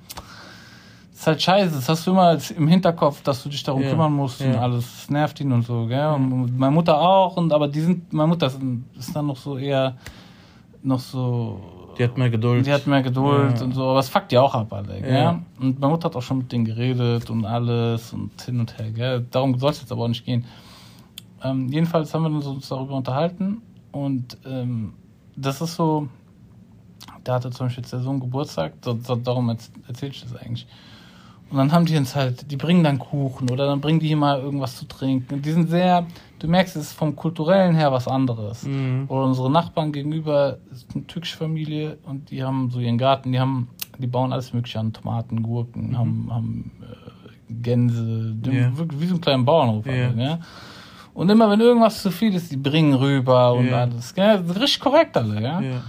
das 1.11 1.19
ist 1.21 1.27
halt 1.27 1.41
scheiße, 1.41 1.75
das 1.75 1.87
hast 1.89 2.07
du 2.07 2.11
immer 2.11 2.37
im 2.57 2.67
Hinterkopf, 2.67 3.21
dass 3.21 3.43
du 3.43 3.49
dich 3.49 3.61
darum 3.63 3.83
Ja. 3.83 3.89
kümmern 3.91 4.13
musst 4.13 4.41
und 4.41 4.53
Ja. 4.53 4.61
alles, 4.61 4.83
das 5.01 5.09
nervt 5.09 5.39
ihn 5.39 5.51
und 5.51 5.61
so. 5.61 5.85
Gell? 5.85 6.07
Und 6.15 6.57
meine 6.57 6.73
Mutter 6.73 6.99
auch, 6.99 7.37
und 7.37 7.53
aber 7.53 7.67
die 7.67 7.81
sind, 7.81 8.11
meine 8.13 8.27
Mutter 8.29 8.47
ist 8.47 9.15
dann 9.15 9.27
noch 9.27 9.37
so 9.37 9.57
eher 9.57 9.95
noch 10.81 10.99
so 10.99 11.61
Die 11.97 12.03
hat 12.03 12.17
mehr 12.17 12.29
Geduld. 12.29 12.65
die 12.65 12.71
hat 12.73 12.87
mehr 12.87 13.01
Geduld 13.03 13.57
Ja. 13.59 13.63
und 13.65 13.73
so, 13.73 13.89
aber 13.89 13.99
es 13.99 14.09
fuckt 14.09 14.31
ja 14.31 14.41
auch 14.41 14.55
ab, 14.55 14.71
alle, 14.73 15.01
gell? 15.01 15.13
Ja. 15.13 15.41
Und 15.59 15.79
meine 15.79 15.91
Mutter 15.93 16.05
hat 16.09 16.15
auch 16.15 16.21
schon 16.21 16.39
mit 16.39 16.51
denen 16.51 16.65
geredet 16.65 17.29
und 17.29 17.45
alles 17.45 18.13
und 18.13 18.41
hin 18.41 18.59
und 18.59 18.77
her, 18.77 18.91
gell? 18.91 19.25
Darum 19.31 19.57
soll 19.59 19.71
es 19.71 19.81
jetzt 19.81 19.91
aber 19.91 20.03
auch 20.03 20.07
nicht 20.07 20.25
gehen. 20.25 20.45
Ähm, 21.43 21.67
jedenfalls 21.69 22.13
haben 22.13 22.23
wir 22.23 22.47
uns 22.49 22.69
darüber 22.69 22.95
unterhalten 22.95 23.61
und 23.91 24.37
ähm, 24.45 24.93
das 25.35 25.61
ist 25.61 25.75
so, 25.75 26.07
da 27.23 27.35
hatte 27.35 27.49
zum 27.51 27.67
Beispiel 27.67 27.83
jetzt 27.83 27.91
der 27.93 27.99
Sohn 28.01 28.19
Geburtstag, 28.19 28.73
so, 28.83 28.97
so, 29.03 29.15
darum 29.15 29.49
erz- 29.49 29.71
erzähle 29.87 30.11
ich 30.11 30.21
das 30.23 30.35
eigentlich. 30.35 30.67
Und 31.49 31.57
dann 31.57 31.71
haben 31.71 31.85
die 31.85 31.95
uns 31.97 32.15
halt, 32.15 32.49
die 32.49 32.57
bringen 32.57 32.83
dann 32.83 32.97
Kuchen 32.97 33.49
oder 33.51 33.67
dann 33.67 33.79
bringen 33.81 33.99
die 33.99 34.07
hier 34.07 34.17
mal 34.17 34.39
irgendwas 34.39 34.75
zu 34.77 34.87
trinken. 34.87 35.41
Die 35.41 35.51
sind 35.51 35.69
sehr, 35.69 36.07
du 36.43 36.49
merkst, 36.49 36.75
es 36.75 36.87
ist 36.87 36.93
vom 36.93 37.15
Kulturellen 37.15 37.73
her 37.73 37.91
was 37.93 38.07
anderes. 38.07 38.63
Mhm. 38.63 39.05
Oder 39.07 39.23
unsere 39.23 39.49
Nachbarn 39.49 39.93
gegenüber 39.93 40.57
ist 40.71 40.93
eine 40.93 41.07
türkische 41.07 41.37
Familie 41.37 41.97
und 42.03 42.29
die 42.31 42.43
haben 42.43 42.69
so 42.69 42.79
ihren 42.79 42.97
Garten, 42.97 43.31
die 43.31 43.39
haben, 43.39 43.69
die 43.97 44.07
bauen 44.07 44.33
alles 44.33 44.51
mögliche 44.51 44.79
an, 44.79 44.91
Tomaten, 44.91 45.41
Gurken, 45.41 45.97
haben, 45.97 46.27
haben 46.29 46.71
äh, 46.81 47.53
Gänse, 47.53 48.35
wirklich 48.75 48.99
wie 48.99 49.05
so 49.05 49.13
einen 49.13 49.21
kleinen 49.21 49.45
Bauernhof. 49.45 49.85
Alle, 49.87 50.13
ja? 50.17 50.39
Und 51.13 51.29
immer 51.29 51.49
wenn 51.49 51.61
irgendwas 51.61 52.01
zu 52.01 52.11
viel 52.11 52.35
ist, 52.35 52.51
die 52.51 52.57
bringen 52.57 52.93
rüber 52.95 53.53
und 53.53 53.67
Ja. 53.67 53.81
alles. 53.81 54.13
Gell? 54.13 54.43
Richtig 54.49 54.79
korrekt 54.79 55.15
alle, 55.15 55.41
ja. 55.41 55.61
Ja. 55.61 55.81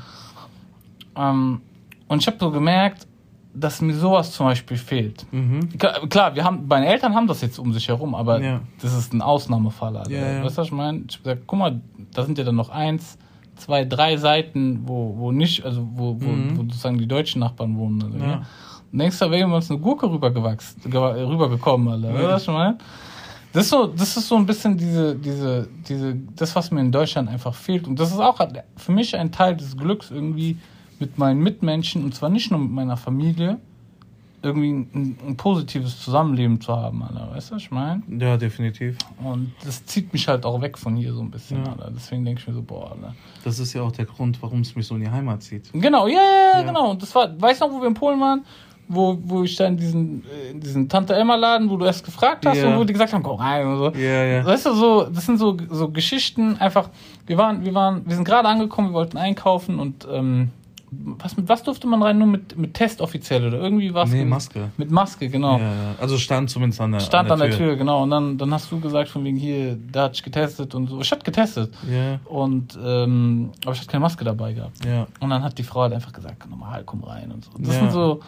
Ähm, 1.16 1.62
und 2.06 2.20
ich 2.20 2.26
habe 2.28 2.36
so 2.38 2.50
gemerkt, 2.50 3.06
dass 3.54 3.80
mir 3.80 3.94
sowas 3.94 4.32
zum 4.32 4.46
Beispiel 4.46 4.76
fehlt. 4.76 5.24
Mhm. 5.32 5.68
Klar, 5.78 6.34
wir 6.34 6.44
haben, 6.44 6.66
meine 6.66 6.86
Eltern 6.86 7.14
haben 7.14 7.26
das 7.26 7.40
jetzt 7.40 7.58
um 7.58 7.72
sich 7.72 7.88
herum, 7.88 8.14
aber 8.14 8.40
ja. 8.40 8.60
das 8.82 8.94
ist 8.94 9.12
ein 9.12 9.22
Ausnahmefall. 9.22 9.96
Also. 9.96 10.10
Ja, 10.10 10.32
ja. 10.32 10.44
Weißt 10.44 10.56
du, 10.56 10.60
was 10.62 10.66
ich 10.66 10.72
meine? 10.72 11.04
Ich 11.08 11.20
sag, 11.22 11.46
guck 11.46 11.58
mal, 11.58 11.80
da 12.12 12.24
sind 12.24 12.36
ja 12.36 12.44
dann 12.44 12.56
noch 12.56 12.70
eins, 12.70 13.16
zwei, 13.56 13.84
drei 13.84 14.16
Seiten, 14.16 14.82
wo, 14.86 15.14
wo 15.16 15.32
nicht, 15.32 15.64
also 15.64 15.86
wo, 15.94 16.16
wo, 16.20 16.26
mhm. 16.26 16.58
wo 16.58 16.62
sozusagen 16.62 16.98
die 16.98 17.06
deutschen 17.06 17.40
Nachbarn 17.40 17.76
wohnen. 17.76 18.02
Also, 18.02 18.18
ja. 18.18 18.42
Und 18.92 18.98
denkst 18.98 19.18
du, 19.18 19.30
wäre 19.30 19.46
uns 19.46 19.70
eine 19.70 19.80
Gurke 19.80 20.10
rübergewachsen, 20.10 20.92
rübergekommen, 20.92 21.88
Alter. 21.88 22.10
Mhm. 22.10 22.14
Weißt 22.14 22.24
du, 22.24 22.28
was 22.28 22.42
ich 22.42 22.48
meine? 22.48 22.78
Das 23.52 23.64
ist 23.66 23.70
so, 23.70 23.86
das 23.86 24.16
ist 24.16 24.26
so 24.26 24.34
ein 24.34 24.46
bisschen 24.46 24.76
diese, 24.76 25.14
diese, 25.14 25.68
diese, 25.88 26.16
das, 26.34 26.56
was 26.56 26.72
mir 26.72 26.80
in 26.80 26.90
Deutschland 26.90 27.28
einfach 27.28 27.54
fehlt. 27.54 27.86
Und 27.86 28.00
das 28.00 28.10
ist 28.10 28.18
auch 28.18 28.40
für 28.76 28.90
mich 28.90 29.14
ein 29.16 29.30
Teil 29.30 29.56
des 29.56 29.76
Glücks 29.76 30.10
irgendwie, 30.10 30.58
mit 31.00 31.18
meinen 31.18 31.40
Mitmenschen, 31.40 32.04
und 32.04 32.14
zwar 32.14 32.28
nicht 32.28 32.50
nur 32.50 32.60
mit 32.60 32.70
meiner 32.70 32.96
Familie, 32.96 33.58
irgendwie 34.44 34.70
ein, 34.72 35.18
ein 35.26 35.36
positives 35.36 36.00
Zusammenleben 36.00 36.60
zu 36.60 36.76
haben, 36.76 37.02
Alter. 37.02 37.30
Weißt 37.32 37.50
du, 37.50 37.54
was 37.54 37.62
ich 37.62 37.70
meine? 37.70 38.02
Ja, 38.18 38.36
definitiv. 38.36 38.98
Und 39.22 39.52
das 39.64 39.84
zieht 39.86 40.12
mich 40.12 40.28
halt 40.28 40.44
auch 40.44 40.60
weg 40.60 40.76
von 40.76 40.96
hier 40.96 41.14
so 41.14 41.22
ein 41.22 41.30
bisschen, 41.30 41.64
ja. 41.64 41.72
Alter. 41.72 41.90
Deswegen 41.94 42.24
denke 42.24 42.40
ich 42.40 42.46
mir 42.46 42.54
so, 42.54 42.62
boah, 42.62 42.92
Alter. 42.92 43.14
Das 43.42 43.58
ist 43.58 43.72
ja 43.72 43.82
auch 43.82 43.92
der 43.92 44.04
Grund, 44.04 44.40
warum 44.42 44.60
es 44.60 44.76
mich 44.76 44.86
so 44.86 44.94
in 44.96 45.00
die 45.00 45.10
Heimat 45.10 45.42
zieht. 45.42 45.70
Genau, 45.72 46.06
ja, 46.06 46.16
ja, 46.16 46.58
ja. 46.60 46.62
genau. 46.62 46.90
Und 46.90 47.02
das 47.02 47.14
war, 47.14 47.40
weißt 47.40 47.62
du 47.62 47.66
noch, 47.66 47.74
wo 47.74 47.80
wir 47.80 47.88
in 47.88 47.94
Polen 47.94 48.20
waren? 48.20 48.44
Wo, 48.86 49.18
wo 49.24 49.44
ich 49.44 49.56
dann 49.56 49.78
diesen, 49.78 50.22
in 50.50 50.60
diesen 50.60 50.90
Tante 50.90 51.14
Emma 51.14 51.36
Laden, 51.36 51.70
wo 51.70 51.78
du 51.78 51.86
erst 51.86 52.04
gefragt 52.04 52.44
hast 52.44 52.58
ja. 52.58 52.68
und 52.68 52.78
wo 52.78 52.84
die 52.84 52.92
gesagt 52.92 53.14
haben, 53.14 53.22
komm 53.22 53.40
rein 53.40 53.66
und 53.66 53.78
so. 53.78 53.90
Ja, 53.98 54.24
ja. 54.24 54.44
Weißt 54.44 54.66
du, 54.66 54.74
so, 54.74 55.04
das 55.04 55.24
sind 55.24 55.38
so, 55.38 55.56
so 55.70 55.88
Geschichten, 55.88 56.58
einfach, 56.58 56.90
wir 57.26 57.38
waren, 57.38 57.64
wir 57.64 57.72
waren, 57.72 58.04
wir 58.04 58.14
sind 58.14 58.24
gerade 58.24 58.46
angekommen, 58.46 58.90
wir 58.90 58.94
wollten 58.94 59.16
einkaufen 59.16 59.78
und, 59.78 60.06
ähm, 60.12 60.50
was, 61.18 61.36
mit 61.36 61.48
was 61.48 61.62
durfte 61.62 61.86
man 61.86 62.02
rein? 62.02 62.18
Nur 62.18 62.26
mit, 62.26 62.56
mit 62.56 62.74
Test 62.74 63.00
offiziell 63.00 63.46
oder 63.46 63.58
irgendwie 63.58 63.92
was? 63.94 64.10
Nee, 64.10 64.24
Maske. 64.24 64.70
Mit 64.76 64.90
Maske, 64.90 65.28
genau. 65.28 65.58
Ja, 65.58 65.94
Also 66.00 66.18
stand 66.18 66.50
zumindest 66.50 66.80
an 66.80 66.92
der 66.92 67.00
Stand 67.00 67.30
an 67.30 67.38
der, 67.38 67.50
Tür. 67.50 67.58
Tür. 67.58 67.76
genau. 67.76 68.02
Und 68.02 68.10
dann, 68.10 68.38
dann 68.38 68.52
hast 68.52 68.70
du 68.70 68.80
gesagt, 68.80 69.08
von 69.08 69.24
wegen 69.24 69.36
hier, 69.36 69.76
da 69.76 70.04
hat 70.04 70.16
ich 70.16 70.22
getestet 70.22 70.74
und 70.74 70.88
so. 70.88 71.00
Ich 71.00 71.10
hatte 71.10 71.24
getestet. 71.24 71.74
Ja. 71.90 72.20
Und, 72.24 72.78
ähm, 72.82 73.50
aber 73.64 73.72
ich 73.72 73.80
hatte 73.80 73.90
keine 73.90 74.02
Maske 74.02 74.24
dabei 74.24 74.52
gehabt. 74.52 74.84
Ja. 74.84 75.06
Und 75.20 75.30
dann 75.30 75.42
hat 75.42 75.58
die 75.58 75.64
Frau 75.64 75.82
halt 75.82 75.92
einfach 75.92 76.12
gesagt, 76.12 76.48
normal, 76.48 76.82
komm 76.84 77.04
rein 77.04 77.30
und 77.32 77.44
so. 77.44 77.50
Das 77.58 77.74
ja. 77.74 77.80
sind 77.80 77.92
so, 77.92 78.20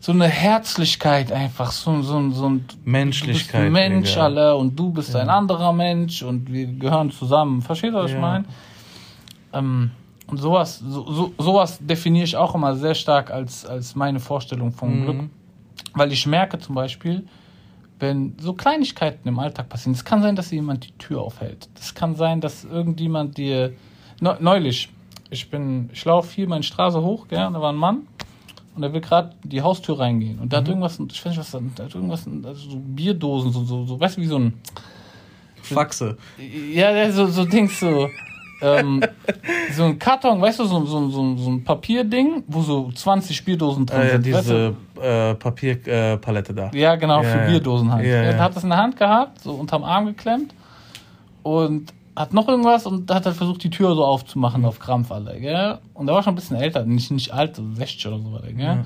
so 0.00 0.12
eine 0.12 0.28
Herzlichkeit 0.28 1.32
einfach, 1.32 1.72
so, 1.72 2.02
so, 2.02 2.30
so 2.30 2.48
ein 2.50 2.66
Menschlichkeit. 2.84 3.68
Du 3.68 3.70
bist 3.70 3.76
ein 3.78 3.92
Mensch, 3.92 4.16
ja. 4.16 4.22
alle, 4.24 4.56
und 4.56 4.78
du 4.78 4.90
bist 4.90 5.14
ja. 5.14 5.20
ein 5.20 5.30
anderer 5.30 5.72
Mensch 5.72 6.22
und 6.22 6.52
wir 6.52 6.66
gehören 6.66 7.10
zusammen. 7.10 7.62
Verstehst 7.62 7.94
du, 7.94 7.98
was 7.98 8.10
ich 8.10 8.18
meine? 8.18 8.44
Ähm, 9.54 9.92
und 10.26 10.38
sowas, 10.38 10.78
so, 10.78 11.10
so, 11.10 11.32
sowas 11.38 11.78
definiere 11.80 12.24
ich 12.24 12.36
auch 12.36 12.54
immer 12.54 12.74
sehr 12.74 12.94
stark 12.94 13.30
als, 13.30 13.66
als 13.66 13.94
meine 13.94 14.20
Vorstellung 14.20 14.72
von 14.72 15.00
mhm. 15.00 15.04
Glück. 15.04 15.30
Weil 15.92 16.12
ich 16.12 16.26
merke 16.26 16.58
zum 16.58 16.74
Beispiel, 16.74 17.24
wenn 17.98 18.34
so 18.38 18.54
Kleinigkeiten 18.54 19.28
im 19.28 19.38
Alltag 19.38 19.68
passieren, 19.68 19.94
es 19.94 20.04
kann 20.04 20.22
sein, 20.22 20.34
dass 20.34 20.50
jemand 20.50 20.86
die 20.86 20.92
Tür 20.92 21.20
aufhält. 21.20 21.68
Das 21.74 21.94
kann 21.94 22.16
sein, 22.16 22.40
dass 22.40 22.64
irgendjemand 22.64 23.36
dir. 23.36 23.74
Neulich, 24.20 24.90
ich 25.30 25.50
bin, 25.50 25.90
ich 25.92 26.04
laufe 26.04 26.34
hier 26.34 26.48
meine 26.48 26.62
Straße 26.62 27.02
hoch, 27.02 27.28
gell, 27.28 27.38
da 27.38 27.60
war 27.60 27.72
ein 27.72 27.76
Mann 27.76 28.06
und 28.74 28.82
er 28.82 28.92
will 28.92 29.00
gerade 29.00 29.34
die 29.42 29.60
Haustür 29.60 29.98
reingehen. 29.98 30.38
Und 30.38 30.52
da 30.52 30.58
mhm. 30.58 30.62
hat 30.62 30.68
irgendwas, 30.68 31.00
ich 31.00 31.24
weiß 31.24 31.36
nicht, 31.36 31.38
was 31.38 31.50
da, 31.50 31.60
da 31.74 31.84
hat 31.84 31.94
irgendwas, 31.94 32.26
also 32.26 32.70
so 32.70 32.78
Bierdosen, 32.78 33.52
so, 33.52 33.64
so, 33.64 33.84
so, 33.84 34.00
weißt 34.00 34.16
du, 34.16 34.20
wie 34.22 34.26
so 34.26 34.38
ein. 34.38 34.54
Faxe. 35.62 36.18
Ja, 36.72 37.10
so, 37.10 37.26
so 37.26 37.44
Dings 37.46 37.80
so 37.80 38.08
ähm, 38.62 39.02
so 39.72 39.84
ein 39.84 39.98
Karton, 39.98 40.40
weißt 40.40 40.60
du, 40.60 40.64
so, 40.64 40.84
so, 40.84 41.08
so, 41.08 41.36
so 41.36 41.50
ein 41.50 41.64
Papierding, 41.64 42.44
wo 42.46 42.62
so 42.62 42.90
20 42.92 43.44
Bierdosen 43.44 43.86
drin 43.86 44.00
äh, 44.00 44.10
sind. 44.10 44.26
Diese 44.26 44.74
äh, 45.00 45.34
Papierpalette 45.34 46.52
äh, 46.52 46.56
da. 46.56 46.70
Ja, 46.72 46.96
genau, 46.96 47.22
yeah. 47.22 47.30
für 47.30 47.50
Bierdosen 47.50 47.92
halt. 47.92 48.04
Yeah. 48.04 48.22
Er 48.22 48.38
hat 48.38 48.56
das 48.56 48.62
in 48.62 48.70
der 48.70 48.78
Hand 48.78 48.96
gehabt, 48.96 49.40
so 49.40 49.52
unterm 49.52 49.84
Arm 49.84 50.06
geklemmt 50.06 50.54
und 51.42 51.92
hat 52.16 52.32
noch 52.32 52.48
irgendwas 52.48 52.86
und 52.86 53.10
hat 53.10 53.26
halt 53.26 53.36
versucht, 53.36 53.62
die 53.64 53.70
Tür 53.70 53.94
so 53.94 54.04
aufzumachen 54.04 54.64
auf 54.64 54.78
Krampf, 54.78 55.10
alle, 55.10 55.40
gell? 55.40 55.78
Und 55.94 56.08
er 56.08 56.14
war 56.14 56.22
schon 56.22 56.34
ein 56.34 56.36
bisschen 56.36 56.56
älter, 56.56 56.84
nicht, 56.84 57.10
nicht 57.10 57.32
alt, 57.32 57.56
so 57.56 57.62
60 57.74 58.06
oder 58.06 58.18
so, 58.18 58.40
gell? 58.42 58.58
Ja. 58.58 58.84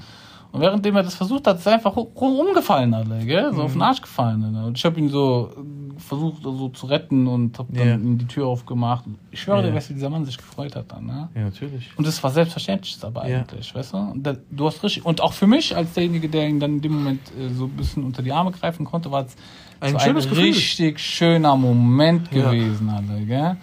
Und 0.50 0.60
währenddem 0.62 0.96
er 0.96 1.02
das 1.02 1.14
versucht 1.14 1.46
hat, 1.46 1.58
ist 1.58 1.66
er 1.66 1.74
einfach 1.74 1.94
umgefallen, 1.94 2.94
alle, 2.94 3.24
gell? 3.24 3.50
So 3.52 3.58
mhm. 3.58 3.64
auf 3.64 3.72
den 3.72 3.82
Arsch 3.82 4.00
gefallen. 4.00 4.42
Alter. 4.44 4.66
Und 4.66 4.78
ich 4.78 4.84
habe 4.84 4.98
ihn 4.98 5.08
so 5.10 5.50
versucht, 5.98 6.42
so 6.42 6.68
zu 6.70 6.86
retten 6.86 7.26
und 7.26 7.58
habe 7.58 7.72
dann 7.72 7.86
yeah. 7.86 7.98
die 8.00 8.26
Tür 8.26 8.46
aufgemacht. 8.46 9.04
Ich 9.30 9.42
schwöre 9.42 9.58
yeah. 9.58 9.66
dir, 9.68 9.74
weißt 9.74 9.88
du, 9.88 9.90
wie 9.90 9.94
dieser 9.96 10.10
Mann 10.10 10.24
sich 10.24 10.38
gefreut 10.38 10.74
hat 10.76 10.90
dann, 10.92 11.06
ne? 11.06 11.28
Ja, 11.34 11.42
natürlich. 11.42 11.90
Und 11.96 12.06
das 12.06 12.22
war 12.22 12.30
selbstverständlich 12.30 12.98
aber 13.02 13.26
yeah. 13.26 13.40
eigentlich, 13.40 13.74
weißt 13.74 13.92
du? 13.92 13.96
Und 13.98 14.22
da, 14.22 14.36
du 14.50 14.66
hast 14.66 14.82
richtig, 14.82 15.04
und 15.04 15.20
auch 15.20 15.32
für 15.32 15.46
mich, 15.46 15.76
als 15.76 15.92
derjenige, 15.92 16.28
der 16.28 16.48
ihn 16.48 16.60
dann 16.60 16.74
in 16.74 16.80
dem 16.80 16.92
Moment 16.92 17.20
äh, 17.38 17.48
so 17.50 17.64
ein 17.64 17.70
bisschen 17.70 18.04
unter 18.04 18.22
die 18.22 18.32
Arme 18.32 18.52
greifen 18.52 18.86
konnte, 18.86 19.10
war 19.10 19.26
es 19.26 19.36
ein, 19.80 19.96
ein 19.96 20.16
richtig 20.16 20.98
schöner 20.98 21.56
Moment 21.56 22.30
gewesen, 22.30 22.88
ja. 22.88 22.96
Alter, 22.96 23.24
gell? 23.24 23.56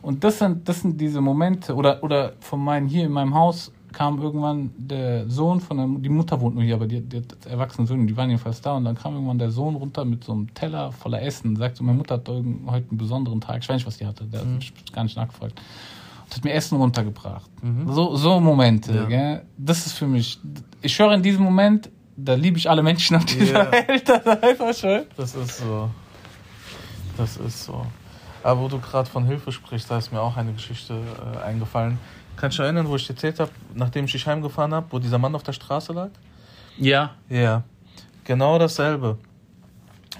Und 0.00 0.22
das 0.22 0.38
sind, 0.38 0.68
das 0.68 0.82
sind 0.82 1.00
diese 1.00 1.20
Momente, 1.20 1.74
oder, 1.74 2.02
oder 2.02 2.34
von 2.40 2.62
meinen, 2.62 2.88
hier 2.88 3.04
in 3.06 3.12
meinem 3.12 3.34
Haus, 3.34 3.72
kam 3.94 4.20
irgendwann 4.20 4.70
der 4.76 5.28
Sohn 5.30 5.60
von 5.60 5.76
der, 5.76 5.86
die 5.86 6.08
Mutter 6.08 6.40
wohnt 6.40 6.54
nur 6.54 6.64
hier, 6.64 6.74
aber 6.74 6.86
die, 6.86 7.00
die 7.00 7.18
hat 7.18 7.46
erwachsene 7.46 7.86
Söhne, 7.86 8.06
die 8.06 8.16
waren 8.16 8.28
jedenfalls 8.28 8.60
da 8.60 8.76
und 8.76 8.84
dann 8.84 8.96
kam 8.96 9.14
irgendwann 9.14 9.38
der 9.38 9.50
Sohn 9.50 9.76
runter 9.76 10.04
mit 10.04 10.24
so 10.24 10.32
einem 10.32 10.52
Teller 10.52 10.92
voller 10.92 11.22
Essen 11.22 11.50
und 11.50 11.56
sagt 11.56 11.76
so, 11.76 11.84
meine 11.84 11.96
Mutter 11.96 12.16
hat 12.16 12.28
heute 12.28 12.88
einen 12.90 12.98
besonderen 12.98 13.40
Tag, 13.40 13.62
ich 13.62 13.68
weiß 13.68 13.76
nicht, 13.76 13.86
was 13.86 13.96
die 13.96 14.06
hatte, 14.06 14.24
der 14.24 14.44
mhm. 14.44 14.56
hat 14.56 14.92
gar 14.92 15.04
nicht 15.04 15.16
nachgefragt. 15.16 15.60
Und 16.24 16.36
hat 16.36 16.44
mir 16.44 16.52
Essen 16.52 16.76
runtergebracht. 16.76 17.50
Mhm. 17.62 17.92
So, 17.92 18.16
so 18.16 18.40
Momente, 18.40 19.06
ja. 19.08 19.40
das 19.56 19.86
ist 19.86 19.92
für 19.92 20.06
mich, 20.06 20.38
ich 20.82 20.98
höre 20.98 21.12
in 21.14 21.22
diesem 21.22 21.44
Moment, 21.44 21.88
da 22.16 22.34
liebe 22.34 22.58
ich 22.58 22.68
alle 22.68 22.82
Menschen 22.82 23.16
auf 23.16 23.24
dieser 23.24 23.72
yeah. 23.72 23.72
Welt, 23.72 24.08
das 24.08 24.24
ist 24.24 24.42
einfach 24.42 24.74
schön. 24.74 25.04
Das 25.16 25.34
ist 25.34 25.58
so. 25.58 25.90
Das 27.16 27.36
ist 27.36 27.64
so. 27.64 27.86
Aber 28.42 28.60
wo 28.60 28.68
du 28.68 28.78
gerade 28.78 29.08
von 29.08 29.24
Hilfe 29.24 29.52
sprichst, 29.52 29.90
da 29.90 29.98
ist 29.98 30.12
mir 30.12 30.20
auch 30.20 30.36
eine 30.36 30.52
Geschichte 30.52 30.94
äh, 30.94 31.44
eingefallen. 31.44 31.98
Kannst 32.36 32.58
du 32.58 32.62
dich 32.62 32.66
erinnern, 32.66 32.88
wo 32.88 32.96
ich 32.96 33.06
dir 33.06 33.14
erzählt 33.14 33.40
habe, 33.40 33.50
nachdem 33.74 34.06
ich 34.06 34.12
dich 34.12 34.26
heimgefahren 34.26 34.74
habe, 34.74 34.86
wo 34.90 34.98
dieser 34.98 35.18
Mann 35.18 35.34
auf 35.34 35.42
der 35.42 35.52
Straße 35.52 35.92
lag? 35.92 36.10
Ja. 36.76 37.14
Ja. 37.28 37.62
Genau 38.24 38.58
dasselbe. 38.58 39.18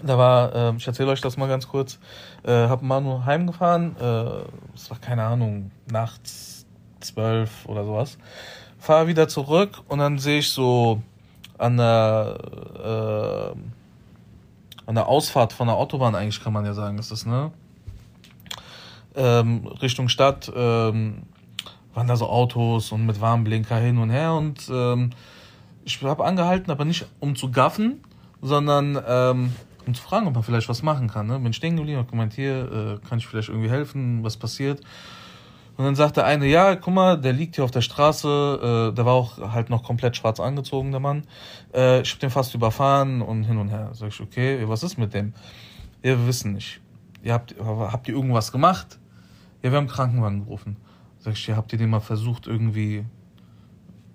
Da 0.02 0.18
war, 0.18 0.54
äh, 0.54 0.76
ich 0.76 0.86
erzähle 0.86 1.10
euch 1.10 1.20
das 1.20 1.36
mal 1.36 1.48
ganz 1.48 1.68
kurz, 1.68 1.98
äh, 2.42 2.50
habe 2.50 2.84
Manu 2.84 3.24
heimgefahren, 3.24 3.96
äh, 3.98 4.42
es 4.74 4.90
war 4.90 4.98
keine 5.00 5.22
Ahnung, 5.22 5.70
nachts 5.90 6.66
zwölf 7.00 7.66
oder 7.66 7.84
sowas. 7.84 8.18
Fahre 8.78 9.06
wieder 9.06 9.28
zurück 9.28 9.82
und 9.88 10.00
dann 10.00 10.18
sehe 10.18 10.40
ich 10.40 10.50
so 10.50 11.00
an 11.58 11.76
der, 11.76 13.54
äh, 13.54 14.86
an 14.86 14.94
der 14.94 15.06
Ausfahrt 15.06 15.52
von 15.52 15.68
der 15.68 15.76
Autobahn 15.76 16.14
eigentlich 16.14 16.42
kann 16.42 16.52
man 16.52 16.66
ja 16.66 16.74
sagen, 16.74 16.98
ist 16.98 17.10
das, 17.10 17.24
ne? 17.24 17.52
Ähm, 19.16 19.66
Richtung 19.80 20.08
Stadt, 20.08 20.52
ähm, 20.54 21.22
waren 21.94 22.06
da 22.06 22.16
so 22.16 22.28
Autos 22.28 22.92
und 22.92 23.06
mit 23.06 23.20
Warnblinker 23.20 23.76
hin 23.76 23.98
und 23.98 24.10
her 24.10 24.34
und 24.34 24.68
ähm, 24.70 25.10
ich 25.84 26.02
habe 26.02 26.24
angehalten, 26.24 26.70
aber 26.70 26.84
nicht 26.84 27.06
um 27.20 27.36
zu 27.36 27.50
gaffen, 27.50 28.00
sondern 28.40 28.98
ähm, 29.06 29.52
um 29.86 29.94
zu 29.94 30.02
fragen, 30.02 30.26
ob 30.26 30.34
man 30.34 30.42
vielleicht 30.42 30.68
was 30.68 30.82
machen 30.82 31.08
kann. 31.08 31.26
Ne? 31.26 31.38
Bin 31.38 31.52
stehen 31.52 31.76
geblieben, 31.76 31.98
hab 31.98 32.10
gemeint, 32.10 32.32
hier 32.32 33.00
äh, 33.02 33.06
kann 33.06 33.18
ich 33.18 33.26
vielleicht 33.26 33.48
irgendwie 33.48 33.70
helfen, 33.70 34.24
was 34.24 34.36
passiert. 34.36 34.80
Und 35.76 35.84
dann 35.84 35.96
sagte 35.96 36.24
eine, 36.24 36.46
ja, 36.46 36.76
guck 36.76 36.94
mal, 36.94 37.20
der 37.20 37.32
liegt 37.32 37.56
hier 37.56 37.64
auf 37.64 37.70
der 37.70 37.80
Straße, 37.80 38.90
äh, 38.92 38.94
der 38.94 39.04
war 39.04 39.14
auch 39.14 39.38
halt 39.52 39.70
noch 39.70 39.82
komplett 39.82 40.16
schwarz 40.16 40.38
angezogen, 40.38 40.92
der 40.92 41.00
Mann. 41.00 41.24
Äh, 41.74 42.02
ich 42.02 42.12
hab 42.12 42.20
den 42.20 42.30
fast 42.30 42.54
überfahren 42.54 43.20
und 43.22 43.42
hin 43.44 43.58
und 43.58 43.70
her. 43.70 43.90
Sag 43.92 44.08
ich, 44.08 44.20
okay, 44.20 44.62
was 44.68 44.82
ist 44.84 44.98
mit 44.98 45.14
dem? 45.14 45.34
Wir 46.00 46.26
wissen 46.26 46.52
nicht. 46.52 46.80
Ihr 47.22 47.32
habt, 47.32 47.54
habt 47.58 48.06
ihr 48.08 48.14
irgendwas 48.14 48.52
gemacht? 48.52 48.98
Ja, 49.62 49.70
wir 49.72 49.78
haben 49.78 49.88
Krankenwagen 49.88 50.44
gerufen. 50.44 50.76
Sag 51.24 51.32
ich, 51.32 51.46
ja, 51.46 51.56
habt 51.56 51.72
ihr 51.72 51.78
den 51.78 51.88
mal 51.88 52.00
versucht, 52.00 52.46
irgendwie. 52.46 53.02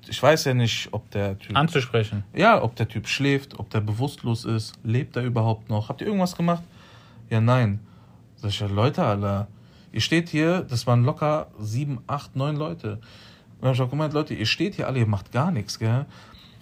Ich 0.08 0.22
weiß 0.22 0.46
ja 0.46 0.54
nicht, 0.54 0.90
ob 0.92 1.10
der 1.10 1.40
Typ. 1.40 1.58
Anzusprechen. 1.58 2.24
Ja, 2.36 2.62
ob 2.62 2.76
der 2.76 2.88
Typ 2.88 3.08
schläft, 3.08 3.58
ob 3.58 3.72
der 3.72 3.82
bewusstlos 3.82 4.46
ist, 4.46 4.76
lebt 4.84 5.16
er 5.16 5.24
überhaupt 5.24 5.70
noch? 5.70 5.90
Habt 5.90 6.02
ihr 6.02 6.08
irgendwas 6.08 6.36
gemacht? 6.36 6.62
Ja, 7.32 7.42
nein. 7.42 7.80
Sag 8.36 8.52
ich, 8.52 8.60
ja, 8.60 8.68
Leute, 8.68 9.04
Alter, 9.04 9.48
ihr 9.92 10.02
steht 10.02 10.30
hier, 10.30 10.62
das 10.62 10.86
waren 10.86 11.04
locker 11.04 11.48
sieben, 11.58 11.98
acht, 12.06 12.36
neun 12.36 12.58
Leute. 12.58 12.94
Und 12.94 13.62
dann 13.62 13.70
hab 13.70 13.76
ich 13.76 13.82
auch 13.82 13.90
gemeint, 13.90 14.14
Leute, 14.14 14.36
ihr 14.36 14.46
steht 14.46 14.76
hier 14.76 14.86
alle, 14.86 15.00
ihr 15.00 15.08
macht 15.08 15.32
gar 15.32 15.50
nichts, 15.50 15.80
gell? 15.80 16.06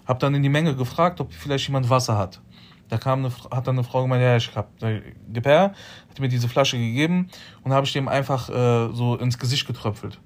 Hab 0.05 0.19
dann 0.19 0.33
in 0.33 0.43
die 0.43 0.49
Menge 0.49 0.77
gefragt, 0.77 1.19
ob 1.19 1.33
vielleicht 1.33 1.67
jemand 1.67 1.89
Wasser 1.89 2.17
hat. 2.17 2.39
Da 2.87 2.97
kam 2.97 3.19
eine, 3.19 3.33
hat 3.51 3.67
dann 3.67 3.75
eine 3.75 3.83
Frau 3.83 4.03
gemeint, 4.03 4.23
ja, 4.23 4.37
ich 4.37 4.55
hab, 4.55 4.69
gib 4.79 5.45
her, 5.45 5.73
hat 6.09 6.19
mir 6.21 6.29
diese 6.29 6.47
Flasche 6.47 6.77
gegeben 6.77 7.27
und 7.63 7.73
habe 7.73 7.85
ich 7.85 7.91
dem 7.91 8.07
einfach 8.07 8.49
äh, 8.49 8.93
so 8.93 9.17
ins 9.17 9.37
Gesicht 9.37 9.67
getröpfelt. 9.67 10.21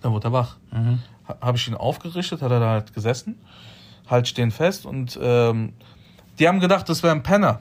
Dann 0.00 0.12
wurde 0.12 0.28
er 0.28 0.32
wach. 0.32 0.56
Mhm. 0.70 1.00
Habe 1.40 1.56
ich 1.56 1.68
ihn 1.68 1.74
aufgerichtet, 1.74 2.42
hat 2.42 2.50
er 2.50 2.60
da 2.60 2.70
halt 2.70 2.94
gesessen, 2.94 3.38
halt 4.08 4.28
stehen 4.28 4.50
fest 4.50 4.86
und 4.86 5.18
ähm, 5.20 5.74
die 6.38 6.48
haben 6.48 6.60
gedacht, 6.60 6.88
das 6.88 7.02
wäre 7.02 7.14
ein 7.14 7.22
Penner. 7.22 7.60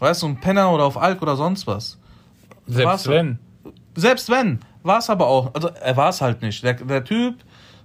Weißt 0.00 0.22
du, 0.22 0.26
ein 0.26 0.40
Penner 0.40 0.70
oder 0.70 0.84
auf 0.84 0.96
Alk 0.96 1.22
oder 1.22 1.36
sonst 1.36 1.66
was. 1.66 1.98
Selbst 2.66 2.86
War's, 2.86 3.08
wenn. 3.08 3.38
Selbst 3.94 4.28
wenn. 4.30 4.60
War 4.82 4.98
es 4.98 5.10
aber 5.10 5.26
auch. 5.26 5.54
Also 5.54 5.68
er 5.68 5.96
war 5.96 6.10
es 6.10 6.20
halt 6.20 6.42
nicht. 6.42 6.62
Der, 6.62 6.74
der 6.74 7.04
Typ, 7.04 7.36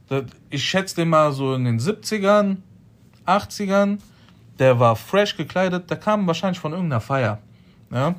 der, 0.10 0.25
ich 0.49 0.63
schätze 0.63 0.95
den 0.95 1.10
mal 1.10 1.32
so 1.32 1.56
in 1.56 1.65
den 1.65 1.79
70ern, 1.79 2.58
80ern, 3.25 3.99
der 4.60 4.79
war 4.79 4.95
fresh 4.95 5.36
gekleidet, 5.38 5.89
der 5.89 5.97
kam 5.97 6.27
wahrscheinlich 6.27 6.60
von 6.60 6.73
irgendeiner 6.73 7.01
Feier. 7.01 7.39
Ja? 7.91 8.15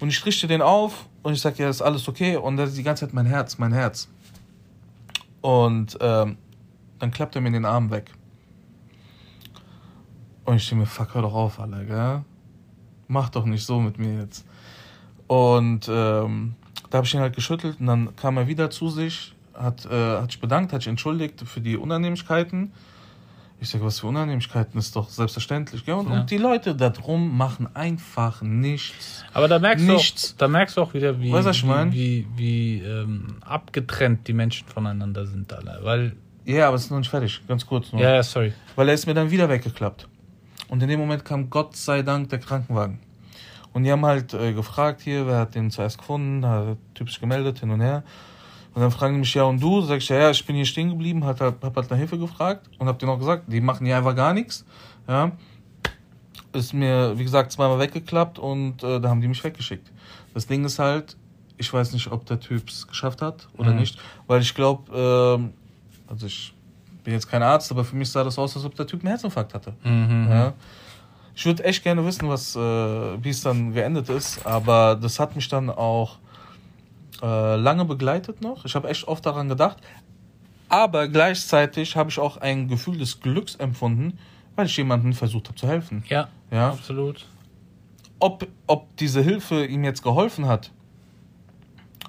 Und 0.00 0.08
ich 0.08 0.24
richte 0.26 0.46
den 0.46 0.62
auf 0.62 1.06
und 1.22 1.32
ich 1.32 1.40
sage, 1.40 1.62
ja, 1.62 1.68
ist 1.68 1.80
alles 1.80 2.08
okay. 2.08 2.36
Und 2.36 2.58
er 2.58 2.64
ist 2.64 2.76
die 2.76 2.82
ganze 2.82 3.06
Zeit 3.06 3.14
mein 3.14 3.26
Herz, 3.26 3.58
mein 3.58 3.72
Herz. 3.72 4.08
Und 5.42 5.98
ähm, 6.00 6.38
dann 6.98 7.10
klappt 7.10 7.36
er 7.36 7.42
mir 7.42 7.50
den 7.50 7.66
Arm 7.66 7.90
weg. 7.90 8.12
Und 10.44 10.56
ich 10.56 10.68
denke 10.68 10.84
mir, 10.84 10.86
fuck, 10.86 11.14
hör 11.14 11.22
doch 11.22 11.34
auf, 11.34 11.60
Alter, 11.60 11.84
gell? 11.84 12.24
Mach 13.08 13.28
doch 13.28 13.44
nicht 13.44 13.64
so 13.64 13.78
mit 13.80 13.98
mir 13.98 14.20
jetzt. 14.20 14.46
Und 15.26 15.88
ähm, 15.88 16.54
da 16.90 16.98
habe 16.98 17.06
ich 17.06 17.14
ihn 17.14 17.20
halt 17.20 17.34
geschüttelt 17.34 17.80
und 17.80 17.86
dann 17.86 18.16
kam 18.16 18.36
er 18.36 18.48
wieder 18.48 18.70
zu 18.70 18.88
sich, 18.88 19.34
hat, 19.54 19.86
äh, 19.86 20.18
hat 20.18 20.30
sich 20.30 20.40
bedankt, 20.40 20.72
hat 20.72 20.82
sich 20.82 20.88
entschuldigt 20.88 21.40
für 21.42 21.60
die 21.60 21.76
Unannehmlichkeiten. 21.76 22.72
Ich 23.62 23.70
sage, 23.70 23.84
was 23.84 24.00
für 24.00 24.08
Unannehmlichkeiten 24.08 24.76
ist 24.76 24.96
doch 24.96 25.08
selbstverständlich. 25.08 25.86
Gell? 25.86 25.94
Und, 25.94 26.10
ja. 26.10 26.20
und 26.20 26.30
die 26.32 26.36
Leute 26.36 26.74
da 26.74 26.90
drum 26.90 27.36
machen 27.36 27.68
einfach 27.76 28.42
nichts. 28.42 29.24
Aber 29.32 29.46
da 29.46 29.60
merkst, 29.60 29.86
nichts. 29.86 30.22
Du, 30.22 30.34
auch, 30.34 30.38
da 30.38 30.48
merkst 30.48 30.76
du 30.76 30.80
auch 30.82 30.94
wieder, 30.94 31.20
wie, 31.20 31.30
weißt, 31.30 31.48
ich 31.48 31.64
mein? 31.64 31.92
wie, 31.92 32.26
wie, 32.34 32.80
wie 32.80 32.84
ähm, 32.84 33.36
abgetrennt 33.42 34.26
die 34.26 34.32
Menschen 34.32 34.66
voneinander 34.66 35.26
sind. 35.26 35.52
Alle. 35.52 35.78
Weil, 35.82 36.16
ja, 36.44 36.66
aber 36.66 36.74
es 36.74 36.86
ist 36.86 36.90
noch 36.90 36.98
nicht 36.98 37.08
fertig. 37.08 37.40
Ganz 37.46 37.64
kurz 37.64 37.92
nur. 37.92 38.02
Ja, 38.02 38.16
ja, 38.16 38.22
sorry. 38.24 38.52
Weil 38.74 38.88
er 38.88 38.94
ist 38.94 39.06
mir 39.06 39.14
dann 39.14 39.30
wieder 39.30 39.48
weggeklappt. 39.48 40.08
Und 40.66 40.82
in 40.82 40.88
dem 40.88 40.98
Moment 40.98 41.24
kam 41.24 41.48
Gott 41.48 41.76
sei 41.76 42.02
Dank 42.02 42.30
der 42.30 42.40
Krankenwagen. 42.40 42.98
Und 43.72 43.84
die 43.84 43.92
haben 43.92 44.04
halt 44.04 44.34
äh, 44.34 44.52
gefragt 44.54 45.02
hier, 45.02 45.28
wer 45.28 45.38
hat 45.38 45.54
den 45.54 45.70
zuerst 45.70 45.98
gefunden, 45.98 46.44
hat 46.44 46.66
der 46.66 46.76
Typ 46.94 47.10
sich 47.10 47.20
gemeldet, 47.20 47.60
hin 47.60 47.70
und 47.70 47.80
her. 47.80 48.02
Und 48.74 48.80
dann 48.80 48.90
fragen 48.90 49.14
die 49.14 49.20
mich, 49.20 49.34
ja, 49.34 49.44
und 49.44 49.62
du? 49.62 49.82
Sag 49.82 49.98
ich, 49.98 50.08
ja, 50.08 50.16
ja, 50.16 50.30
ich 50.30 50.44
bin 50.46 50.56
hier 50.56 50.64
stehen 50.64 50.88
geblieben, 50.88 51.24
hat, 51.24 51.40
hab 51.40 51.76
halt 51.76 51.90
nach 51.90 51.96
Hilfe 51.96 52.18
gefragt 52.18 52.70
und 52.78 52.88
hab 52.88 52.98
denen 52.98 53.12
auch 53.12 53.18
gesagt, 53.18 53.44
die 53.46 53.60
machen 53.60 53.84
hier 53.86 53.96
einfach 53.96 54.16
gar 54.16 54.32
nichts. 54.32 54.64
Ja. 55.06 55.32
Ist 56.52 56.72
mir, 56.72 57.18
wie 57.18 57.24
gesagt, 57.24 57.52
zweimal 57.52 57.78
weggeklappt 57.78 58.38
und 58.38 58.82
äh, 58.82 59.00
da 59.00 59.08
haben 59.08 59.20
die 59.20 59.28
mich 59.28 59.42
weggeschickt. 59.44 59.90
Das 60.32 60.46
Ding 60.46 60.64
ist 60.64 60.78
halt, 60.78 61.16
ich 61.58 61.72
weiß 61.72 61.92
nicht, 61.92 62.10
ob 62.10 62.24
der 62.26 62.40
Typ 62.40 62.68
es 62.68 62.86
geschafft 62.86 63.20
hat 63.20 63.48
oder 63.58 63.72
mhm. 63.72 63.80
nicht, 63.80 63.98
weil 64.26 64.40
ich 64.40 64.54
glaube, 64.54 65.50
äh, 66.08 66.10
also 66.10 66.26
ich 66.26 66.54
bin 67.04 67.14
jetzt 67.14 67.28
kein 67.28 67.42
Arzt, 67.42 67.70
aber 67.70 67.84
für 67.84 67.96
mich 67.96 68.10
sah 68.10 68.24
das 68.24 68.38
aus, 68.38 68.56
als 68.56 68.64
ob 68.64 68.74
der 68.74 68.86
Typ 68.86 69.00
einen 69.00 69.08
Herzinfarkt 69.08 69.54
hatte. 69.54 69.74
Mhm. 69.84 70.28
Ja. 70.30 70.52
Ich 71.34 71.44
würde 71.46 71.64
echt 71.64 71.82
gerne 71.82 72.04
wissen, 72.04 72.28
was, 72.28 72.56
äh, 72.56 72.60
wie 72.60 73.30
es 73.30 73.42
dann 73.42 73.72
geendet 73.72 74.08
ist, 74.08 74.44
aber 74.46 74.96
das 74.96 75.18
hat 75.18 75.34
mich 75.34 75.48
dann 75.48 75.70
auch 75.70 76.18
äh, 77.22 77.56
lange 77.56 77.84
begleitet 77.84 78.40
noch. 78.40 78.64
Ich 78.64 78.74
habe 78.74 78.88
echt 78.88 79.06
oft 79.06 79.24
daran 79.24 79.48
gedacht. 79.48 79.78
Aber 80.68 81.06
gleichzeitig 81.08 81.96
habe 81.96 82.10
ich 82.10 82.18
auch 82.18 82.38
ein 82.38 82.66
Gefühl 82.66 82.98
des 82.98 83.20
Glücks 83.20 83.56
empfunden, 83.56 84.18
weil 84.56 84.66
ich 84.66 84.76
jemandem 84.76 85.12
versucht 85.12 85.48
habe 85.48 85.58
zu 85.58 85.68
helfen. 85.68 86.02
Ja, 86.08 86.28
ja, 86.50 86.70
absolut. 86.70 87.26
Ob, 88.18 88.46
ob 88.66 88.96
diese 88.96 89.20
Hilfe 89.20 89.66
ihm 89.66 89.84
jetzt 89.84 90.02
geholfen 90.02 90.46
hat, 90.46 90.70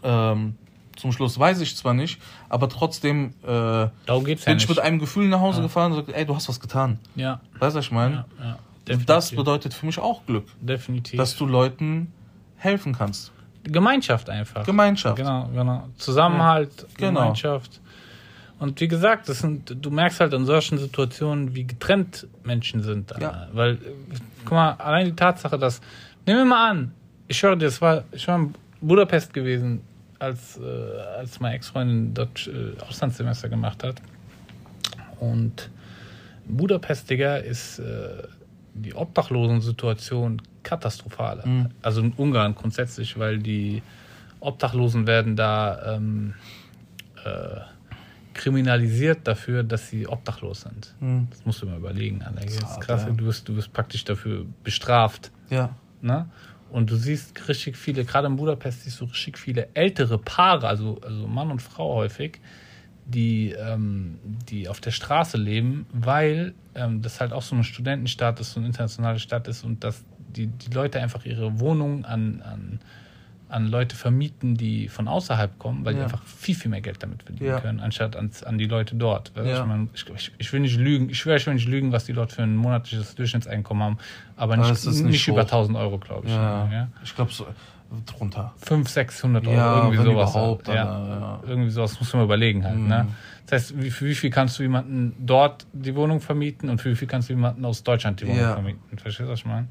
ähm, 0.01 0.55
zum 0.95 1.11
Schluss 1.11 1.37
weiß 1.37 1.59
ich 1.61 1.75
zwar 1.75 1.93
nicht, 1.93 2.21
aber 2.49 2.69
trotzdem 2.69 3.33
äh, 3.43 3.87
bin 4.05 4.37
ja 4.45 4.55
ich 4.55 4.69
mit 4.69 4.79
einem 4.79 4.99
Gefühl 4.99 5.27
nach 5.27 5.41
Hause 5.41 5.57
ja. 5.57 5.63
gefahren 5.63 5.91
und 5.91 5.99
gesagt, 5.99 6.17
ey, 6.17 6.25
du 6.25 6.33
hast 6.33 6.47
was 6.47 6.59
getan. 6.59 6.99
Ja. 7.15 7.41
Weißt 7.59 7.75
du, 7.75 7.79
was 7.79 7.85
ich 7.85 7.91
meine? 7.91 8.25
Ja, 8.39 8.57
ja. 8.87 8.97
Das 9.05 9.31
bedeutet 9.31 9.73
für 9.73 9.85
mich 9.85 9.99
auch 9.99 10.25
Glück. 10.25 10.45
Definitiv. 10.61 11.17
Dass 11.17 11.35
du 11.35 11.45
Leuten 11.45 12.13
helfen 12.55 12.93
kannst. 12.93 13.32
Gemeinschaft 13.63 14.29
einfach. 14.29 14.65
Gemeinschaft. 14.65 15.15
Genau, 15.15 15.49
genau. 15.53 15.87
Zusammenhalt, 15.97 16.71
ja, 16.77 16.87
genau. 17.07 17.21
Gemeinschaft. 17.21 17.79
Und 18.59 18.79
wie 18.79 18.87
gesagt, 18.87 19.27
das 19.27 19.39
sind, 19.39 19.75
du 19.81 19.89
merkst 19.89 20.19
halt 20.19 20.33
in 20.33 20.45
solchen 20.45 20.77
Situationen, 20.77 21.55
wie 21.55 21.65
getrennt 21.65 22.27
Menschen 22.43 22.81
sind. 22.81 23.13
Ja. 23.19 23.47
Weil, 23.51 23.77
guck 24.45 24.53
mal, 24.53 24.71
allein 24.73 25.07
die 25.07 25.15
Tatsache, 25.15 25.57
dass, 25.57 25.81
nehmen 26.25 26.39
wir 26.39 26.45
mal 26.45 26.69
an, 26.69 26.91
ich 27.27 27.41
höre 27.43 27.55
dir, 27.55 27.65
es 27.65 27.81
war, 27.81 28.03
ich 28.11 28.27
war 28.27 28.37
in 28.37 28.53
Budapest 28.81 29.33
gewesen, 29.33 29.81
als, 30.19 30.57
äh, 30.57 30.99
als 31.17 31.39
meine 31.39 31.55
Ex-Freundin 31.55 32.13
dort 32.13 32.47
äh, 32.47 32.79
Auslandssemester 32.87 33.49
gemacht 33.49 33.83
hat. 33.83 33.95
Und 35.19 35.69
Budapest, 36.45 37.09
Digga, 37.09 37.37
ist 37.37 37.79
äh, 37.79 38.23
die 38.73 38.93
Obdachlosensituation 38.93 40.41
katastrophal. 40.63 41.41
Mhm. 41.45 41.69
Also 41.81 42.01
in 42.01 42.13
Ungarn 42.13 42.55
grundsätzlich, 42.55 43.17
weil 43.19 43.39
die 43.39 43.81
Obdachlosen 44.39 45.07
werden 45.07 45.35
da 45.35 45.95
ähm, 45.95 46.33
äh, 47.23 47.61
kriminalisiert 48.33 49.27
dafür, 49.27 49.63
dass 49.63 49.89
sie 49.89 50.07
obdachlos 50.07 50.61
sind. 50.61 50.95
Mhm. 50.99 51.27
Das 51.29 51.45
musst 51.45 51.61
du 51.61 51.67
mal 51.67 51.77
überlegen, 51.77 52.21
Alter. 52.23 52.45
Das 52.45 52.55
ist 52.55 52.81
krass. 52.81 53.03
Ja. 53.03 53.11
Du, 53.11 53.25
wirst, 53.25 53.47
du 53.47 53.55
wirst 53.55 53.71
praktisch 53.73 54.03
dafür 54.03 54.45
bestraft. 54.63 55.31
Ja. 55.49 55.75
Ne? 56.01 56.27
Und 56.71 56.89
du 56.89 56.95
siehst 56.95 57.47
richtig 57.47 57.77
viele, 57.77 58.03
gerade 58.03 58.27
in 58.27 58.35
Budapest 58.35 58.81
siehst 58.81 58.99
du 58.99 59.05
richtig 59.05 59.37
viele 59.37 59.69
ältere 59.75 60.17
Paare, 60.17 60.67
also, 60.67 60.99
also 61.01 61.27
Mann 61.27 61.51
und 61.51 61.61
Frau 61.61 61.93
häufig, 61.93 62.39
die, 63.05 63.51
ähm, 63.51 64.17
die 64.49 64.67
auf 64.67 64.81
der 64.81 64.91
Straße 64.91 65.37
leben, 65.37 65.85
weil 65.91 66.55
ähm, 66.73 67.01
das 67.01 67.21
halt 67.21 67.31
auch 67.31 67.43
so 67.43 67.53
eine 67.53 67.63
Studentenstadt 67.63 68.39
ist, 68.39 68.53
so 68.53 68.59
eine 68.59 68.67
internationale 68.67 69.19
Stadt 69.19 69.47
ist 69.47 69.63
und 69.63 69.83
dass 69.83 70.03
die, 70.35 70.47
die 70.47 70.71
Leute 70.73 70.99
einfach 71.01 71.25
ihre 71.25 71.59
Wohnungen 71.59 72.05
an, 72.05 72.41
an, 72.41 72.79
an 73.49 73.67
Leute 73.67 73.95
vermieten, 73.95 74.55
die 74.55 74.89
von 74.89 75.07
außerhalb 75.07 75.59
kommen, 75.59 75.85
weil 75.85 75.93
ja. 75.93 75.99
die 75.99 76.03
einfach 76.05 76.23
viel, 76.23 76.55
viel 76.55 76.71
mehr 76.71 76.81
Geld 76.81 77.01
damit 77.03 77.23
verdienen 77.23 77.49
ja. 77.49 77.59
können, 77.59 77.79
anstatt 77.79 78.15
an, 78.15 78.31
an 78.45 78.57
die 78.57 78.65
Leute 78.65 78.95
dort. 78.95 79.31
Ja. 79.35 79.67
Ich, 79.93 80.05
ich, 80.09 80.31
ich, 80.37 80.53
will 80.53 80.61
nicht 80.61 80.77
lügen, 80.77 81.09
ich 81.09 81.19
schwöre, 81.19 81.37
ich 81.37 81.45
will 81.45 81.53
nicht 81.53 81.67
lügen, 81.67 81.91
was 81.91 82.05
die 82.05 82.13
dort 82.13 82.31
für 82.31 82.43
ein 82.43 82.55
monatliches 82.55 83.15
Durchschnittseinkommen 83.15 83.83
haben, 83.83 83.97
aber 84.35 84.57
nicht, 84.57 84.85
nicht, 84.85 85.05
nicht 85.05 85.27
über 85.27 85.41
1000 85.41 85.77
Euro, 85.77 85.97
glaube 85.99 86.27
ich. 86.27 86.33
Ja. 86.33 86.87
Ich 87.03 87.15
glaube 87.15 87.31
so 87.31 87.45
drunter. 88.05 88.53
500, 88.57 88.89
600 88.89 89.47
Euro, 89.47 89.55
ja, 89.55 89.77
irgendwie 89.77 89.97
sowas. 89.97 90.31
Überhaupt, 90.31 90.67
ja, 90.67 90.75
ja. 90.75 91.39
Irgendwie 91.47 91.69
sowas 91.69 91.99
muss 91.99 92.13
man 92.13 92.23
überlegen 92.23 92.63
halt. 92.63 92.77
Mhm. 92.77 92.87
Ne? 92.87 93.07
Das 93.45 93.53
heißt, 93.53 93.81
wie, 93.81 93.91
für 93.91 94.05
wie 94.05 94.15
viel 94.15 94.29
kannst 94.29 94.57
du 94.57 94.63
jemanden 94.63 95.13
dort 95.19 95.65
die 95.73 95.95
Wohnung 95.95 96.21
vermieten 96.21 96.69
und 96.69 96.81
für 96.81 96.91
wie 96.91 96.95
viel 96.95 97.07
kannst 97.07 97.29
du 97.29 97.33
jemanden 97.33 97.63
aus 97.65 97.83
Deutschland 97.83 98.21
die 98.21 98.27
Wohnung 98.27 98.39
ja. 98.39 98.53
vermieten? 98.53 98.81
Verstehst 98.97 99.27
du, 99.27 99.31
was 99.31 99.39
ich 99.39 99.45
meine? 99.45 99.67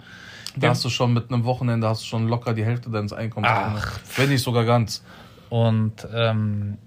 Da 0.57 0.69
hast 0.69 0.85
du 0.85 0.88
schon 0.88 1.12
mit 1.12 1.33
einem 1.33 1.45
Wochenende 1.45 1.88
hast 1.88 2.03
du 2.03 2.07
schon 2.07 2.29
locker 2.29 2.55
die 2.55 2.65
Hälfte 2.65 2.91
deines 2.91 3.12
Einkommens. 3.12 3.51
Ach. 3.53 4.01
Wenn 4.17 4.29
nicht 4.29 4.43
sogar 4.43 4.65
ganz. 4.65 5.03
Und, 5.51 6.07
ähm, 6.15 6.79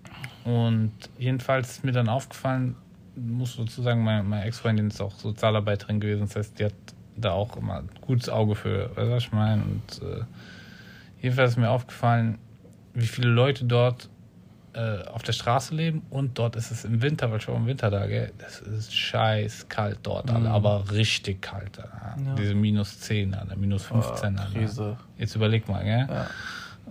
und 0.43 0.93
jedenfalls 1.17 1.71
ist 1.71 1.83
mir 1.83 1.91
dann 1.91 2.09
aufgefallen, 2.09 2.75
muss 3.15 3.53
sozusagen, 3.53 4.03
meine, 4.03 4.23
meine 4.23 4.45
Ex-Freundin 4.45 4.87
ist 4.87 5.01
auch 5.01 5.13
Sozialarbeiterin 5.13 5.99
gewesen, 5.99 6.21
das 6.21 6.35
heißt, 6.35 6.59
die 6.59 6.65
hat 6.65 6.73
da 7.15 7.31
auch 7.31 7.55
immer 7.55 7.77
ein 7.77 7.89
gutes 8.01 8.29
Auge 8.29 8.55
für, 8.55 8.89
weißt 8.95 8.97
du, 8.97 9.11
was 9.11 9.23
ich 9.23 9.31
meine? 9.31 9.63
Und 9.63 10.01
äh, 10.01 10.23
jedenfalls 11.21 11.51
ist 11.51 11.57
mir 11.57 11.69
aufgefallen, 11.69 12.37
wie 12.93 13.07
viele 13.07 13.29
Leute 13.29 13.65
dort 13.65 14.09
äh, 14.75 15.07
auf 15.07 15.23
der 15.23 15.31
Straße 15.31 15.73
leben 15.73 16.01
und 16.09 16.37
dort 16.37 16.55
ist 16.55 16.69
es 16.69 16.83
im 16.83 17.01
Winter, 17.01 17.31
weil 17.31 17.39
schon 17.39 17.55
im 17.55 17.65
Winter 17.65 17.89
da, 17.89 18.05
gell, 18.07 18.33
das 18.37 18.59
ist 18.59 18.93
scheiß 18.93 19.69
kalt 19.69 19.99
dort, 20.03 20.29
mhm. 20.29 20.47
aber 20.47 20.91
richtig 20.91 21.41
kalt. 21.41 21.77
Ja. 21.77 22.35
Diese 22.37 22.55
minus 22.55 22.99
10, 22.99 23.33
Alter, 23.33 23.55
minus 23.55 23.85
15. 23.85 24.37
Oh, 24.37 24.53
Krise. 24.53 24.97
Jetzt 25.17 25.35
überleg 25.35 25.67
mal, 25.69 25.83
gell? 25.83 26.07
Ja. 26.09 26.27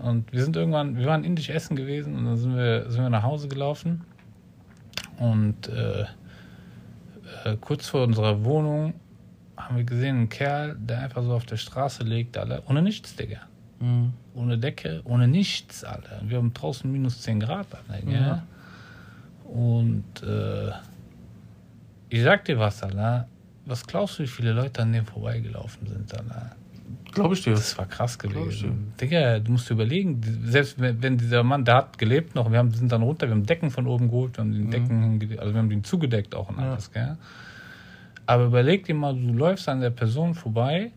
Und 0.02 0.32
wir 0.32 0.42
sind 0.42 0.56
irgendwann, 0.56 0.96
wir 0.96 1.06
waren 1.06 1.24
indisch 1.24 1.50
essen 1.50 1.76
gewesen 1.76 2.16
und 2.16 2.24
dann 2.24 2.36
sind 2.36 2.56
wir, 2.56 2.90
sind 2.90 3.02
wir 3.02 3.10
nach 3.10 3.22
Hause 3.22 3.48
gelaufen 3.48 4.04
und 5.18 5.68
äh, 5.68 6.06
äh, 7.44 7.56
kurz 7.60 7.88
vor 7.88 8.04
unserer 8.04 8.44
Wohnung 8.44 8.94
haben 9.56 9.76
wir 9.76 9.84
gesehen, 9.84 10.16
einen 10.16 10.28
Kerl, 10.28 10.74
der 10.78 11.00
einfach 11.00 11.22
so 11.22 11.34
auf 11.34 11.46
der 11.46 11.58
Straße 11.58 12.02
liegt, 12.02 12.36
alle, 12.38 12.62
ohne 12.66 12.82
nichts, 12.82 13.14
Digga. 13.14 13.40
Mhm. 13.80 14.12
Ohne 14.34 14.58
Decke, 14.58 15.02
ohne 15.04 15.28
nichts, 15.28 15.84
Alter. 15.84 16.20
Wir 16.24 16.38
haben 16.38 16.52
draußen 16.52 16.90
minus 16.90 17.22
10 17.22 17.40
Grad, 17.40 17.68
Alter. 17.74 18.08
Ja. 18.08 18.42
Und 19.44 20.22
äh, 20.22 20.70
ich 22.08 22.22
sag 22.22 22.44
dir 22.44 22.58
was, 22.58 22.82
Alter. 22.82 23.28
Was 23.66 23.86
glaubst 23.86 24.18
du, 24.18 24.24
wie 24.24 24.28
viele 24.28 24.52
Leute 24.52 24.82
an 24.82 24.92
dem 24.92 25.06
vorbeigelaufen 25.06 25.86
sind, 25.86 26.12
Alter? 26.14 26.56
Glaube 27.12 27.34
ich 27.34 27.42
dir. 27.42 27.52
Das 27.52 27.78
war 27.78 27.86
krass 27.86 28.18
gewesen. 28.18 28.92
Digga, 29.00 29.38
du 29.38 29.52
musst 29.52 29.70
dir 29.70 29.74
überlegen, 29.74 30.20
selbst 30.44 30.76
wenn, 30.78 31.16
dieser 31.16 31.44
Mann, 31.44 31.64
der 31.64 31.76
hat 31.76 31.98
gelebt 31.98 32.34
noch, 32.34 32.50
wir 32.50 32.58
haben, 32.58 32.72
sind 32.72 32.90
dann 32.90 33.02
runter, 33.02 33.28
wir 33.28 33.34
haben 33.34 33.46
Decken 33.46 33.70
von 33.70 33.86
oben 33.86 34.08
geholt, 34.08 34.36
wir 34.36 34.42
haben 34.42 34.52
den 34.52 34.66
mhm. 34.66 34.70
Decken, 35.20 35.38
also 35.38 35.54
wir 35.54 35.60
haben 35.60 35.70
den 35.70 35.84
zugedeckt 35.84 36.34
auch 36.34 36.48
und 36.48 36.58
alles, 36.58 36.90
ja. 36.94 37.04
gell? 37.04 37.16
Aber 38.26 38.46
überleg 38.46 38.84
dir 38.84 38.94
mal, 38.94 39.14
du 39.14 39.32
läufst 39.32 39.68
an 39.68 39.80
der 39.80 39.90
Person 39.90 40.34
vorbei 40.34 40.90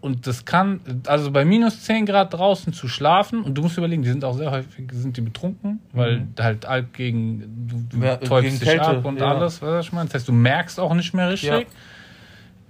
und 0.00 0.26
das 0.28 0.44
kann, 0.44 0.80
also 1.06 1.32
bei 1.32 1.44
minus 1.44 1.82
10 1.82 2.06
Grad 2.06 2.32
draußen 2.32 2.72
zu 2.72 2.86
schlafen, 2.86 3.42
und 3.42 3.54
du 3.54 3.62
musst 3.62 3.76
überlegen, 3.78 4.02
die 4.02 4.08
sind 4.08 4.24
auch 4.24 4.36
sehr 4.36 4.50
häufig, 4.50 4.88
sind 4.92 5.16
die 5.16 5.20
betrunken, 5.20 5.80
weil 5.92 6.20
mhm. 6.20 6.34
halt 6.38 6.66
Alk 6.66 6.92
gegen, 6.92 7.66
du, 7.68 7.98
du 7.98 8.04
ja, 8.04 8.16
täubst 8.16 8.62
dich 8.62 8.80
ab 8.80 9.04
und 9.04 9.18
ja. 9.18 9.34
alles, 9.34 9.60
was 9.60 9.86
ich 9.86 9.92
meine. 9.92 10.06
Das 10.06 10.14
heißt, 10.14 10.28
du 10.28 10.32
merkst 10.32 10.78
auch 10.78 10.94
nicht 10.94 11.14
mehr 11.14 11.30
richtig. 11.30 11.50
Ja. 11.50 11.58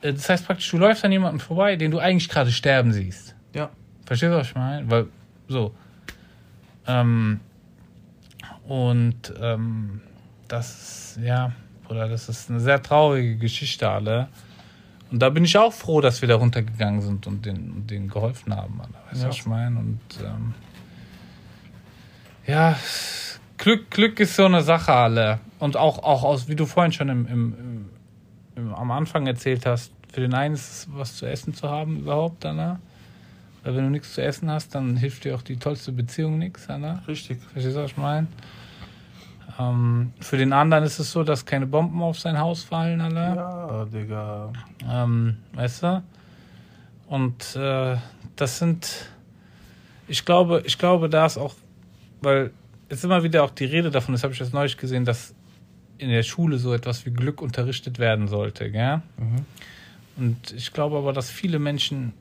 Äh, 0.09 0.15
das 0.15 0.29
heißt 0.29 0.47
praktisch, 0.47 0.71
du 0.71 0.79
läufst 0.79 1.05
an 1.05 1.13
jemandem 1.13 1.41
vorbei, 1.41 1.77
den 1.77 1.91
du 1.91 1.99
eigentlich 1.99 2.31
gerade 2.31 2.51
sterben 2.51 2.93
siehst. 2.93 3.35
Ja. 3.55 3.69
Verstehst 4.07 4.33
du, 4.33 4.37
was 4.37 4.49
ich 4.49 4.55
meine? 4.55 4.91
Weil, 4.91 5.07
so. 5.49 5.75
Ähm, 6.87 7.41
und 8.67 9.35
ähm, 9.41 10.01
das, 10.49 11.19
ja, 11.23 11.53
Bruder, 11.85 12.09
das 12.09 12.29
ist 12.31 12.49
eine 12.49 12.61
sehr 12.61 12.83
traurige 12.83 13.37
Geschichte, 13.37 13.89
alle. 13.89 14.29
Und 15.11 15.21
da 15.21 15.31
bin 15.31 15.45
ich 15.45 15.57
auch 15.57 15.73
froh, 15.73 16.01
dass 16.01 16.21
wir 16.21 16.29
da 16.29 16.37
runtergegangen 16.37 17.01
sind 17.01 17.27
und 17.27 17.47
denen, 17.47 17.87
denen 17.87 18.09
geholfen 18.09 18.55
haben. 18.55 18.79
Weißt 18.79 19.21
du, 19.21 19.23
ja. 19.23 19.29
was 19.29 19.37
ich 19.37 19.47
meine? 19.47 19.79
Und 19.79 20.01
ähm, 20.23 20.55
ja, 22.47 22.77
Glück, 23.57 23.91
Glück 23.91 24.21
ist 24.21 24.37
so 24.37 24.45
eine 24.45 24.63
Sache, 24.63 24.93
alle. 24.93 25.41
Und 25.59 25.77
auch, 25.77 26.03
auch 26.03 26.23
aus, 26.25 26.49
wie 26.49 26.57
du 26.57 26.67
vorhin 26.67 26.93
schon 26.93 27.09
im, 27.09 27.27
im, 27.27 27.89
im, 28.55 28.75
am 28.75 28.91
Anfang 28.91 29.27
erzählt 29.27 29.67
hast, 29.67 29.93
für 30.13 30.21
den 30.21 30.35
einen 30.35 30.55
ist 30.55 30.71
es 30.71 30.89
was 30.93 31.17
zu 31.17 31.27
essen 31.27 31.55
zu 31.55 31.69
haben 31.69 32.01
überhaupt, 32.01 32.45
Anna. 32.45 32.81
Weil 33.63 33.77
wenn 33.77 33.85
du 33.85 33.91
nichts 33.91 34.15
zu 34.15 34.23
essen 34.23 34.51
hast, 34.51 34.75
dann 34.75 34.97
hilft 34.97 35.25
dir 35.25 35.35
auch 35.35 35.43
die 35.43 35.57
tollste 35.57 35.93
Beziehung 35.93 36.39
nichts, 36.39 36.69
Anna. 36.71 37.03
Richtig. 37.09 37.39
Verstehst 37.53 37.77
du, 37.77 37.83
was 37.83 37.91
ich 37.91 37.97
meine? 37.97 38.29
Ähm, 39.59 40.13
für 40.21 40.37
den 40.37 40.53
anderen 40.53 40.85
ist 40.85 40.99
es 40.99 41.11
so, 41.11 41.25
dass 41.25 41.45
keine 41.45 41.67
Bomben 41.67 42.01
auf 42.03 42.19
sein 42.19 42.39
Haus 42.39 42.63
fallen, 42.63 43.01
Alter. 43.01 43.35
Ja, 43.35 43.85
Digga. 43.87 44.53
Ähm, 44.89 45.39
weißt 45.55 45.83
du? 45.83 46.03
Und 47.09 47.57
äh, 47.57 47.97
das 48.37 48.59
sind, 48.59 49.11
ich 50.07 50.25
glaube, 50.25 50.63
ich 50.65 50.79
glaube, 50.79 51.09
da 51.09 51.27
ist 51.27 51.39
auch, 51.39 51.55
weil 52.21 52.53
es 52.89 52.99
ist 52.99 53.05
immer 53.05 53.23
wieder 53.23 53.43
auch 53.43 53.51
die 53.51 53.65
Rede 53.65 53.91
davon, 53.91 54.13
das 54.13 54.23
habe 54.23 54.33
ich 54.33 54.39
jetzt 54.39 54.55
neulich 54.55 54.77
gesehen, 54.77 55.05
dass 55.05 55.35
in 55.99 56.11
der 56.11 56.23
Schule 56.23 56.59
so 56.59 56.73
etwas 56.73 57.05
wie 57.07 57.11
Glück 57.11 57.43
unterrichtet 57.43 57.99
werden 57.99 58.29
sollte, 58.29 58.71
gell? 58.71 59.03
Mhm. 59.17 59.45
Und 60.17 60.53
ich 60.53 60.73
glaube 60.73 60.97
aber, 60.97 61.13
dass 61.13 61.31
viele 61.31 61.59
Menschen 61.59 62.13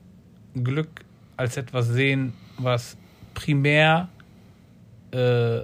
Glück 0.55 1.01
als 1.35 1.57
etwas 1.57 1.87
sehen, 1.87 2.33
was 2.57 2.97
primär 3.33 4.09
äh, 5.11 5.61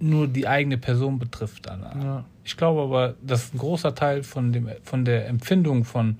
nur 0.00 0.28
die 0.28 0.46
eigene 0.46 0.78
Person 0.78 1.18
betrifft. 1.18 1.66
Ja. 1.66 2.24
Ich 2.44 2.56
glaube 2.56 2.82
aber, 2.82 3.14
dass 3.22 3.52
ein 3.52 3.58
großer 3.58 3.94
Teil 3.94 4.22
von, 4.22 4.52
dem, 4.52 4.68
von 4.82 5.04
der 5.04 5.28
Empfindung 5.28 5.84
von 5.84 6.16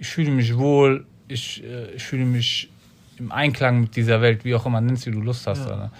ich 0.00 0.08
fühle 0.08 0.30
mich 0.30 0.56
wohl, 0.56 1.04
ich, 1.28 1.62
äh, 1.62 1.92
ich 1.92 2.02
fühle 2.02 2.24
mich 2.24 2.70
im 3.18 3.30
Einklang 3.30 3.82
mit 3.82 3.96
dieser 3.96 4.20
Welt, 4.22 4.44
wie 4.44 4.54
auch 4.54 4.66
immer 4.66 4.80
nennst, 4.80 5.06
wie 5.06 5.10
du 5.10 5.20
Lust 5.20 5.46
hast, 5.46 5.68
ja. 5.68 5.92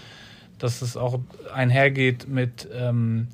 dass 0.58 0.80
es 0.80 0.96
auch 0.96 1.20
einhergeht 1.54 2.26
mit, 2.26 2.66
ähm, 2.74 3.28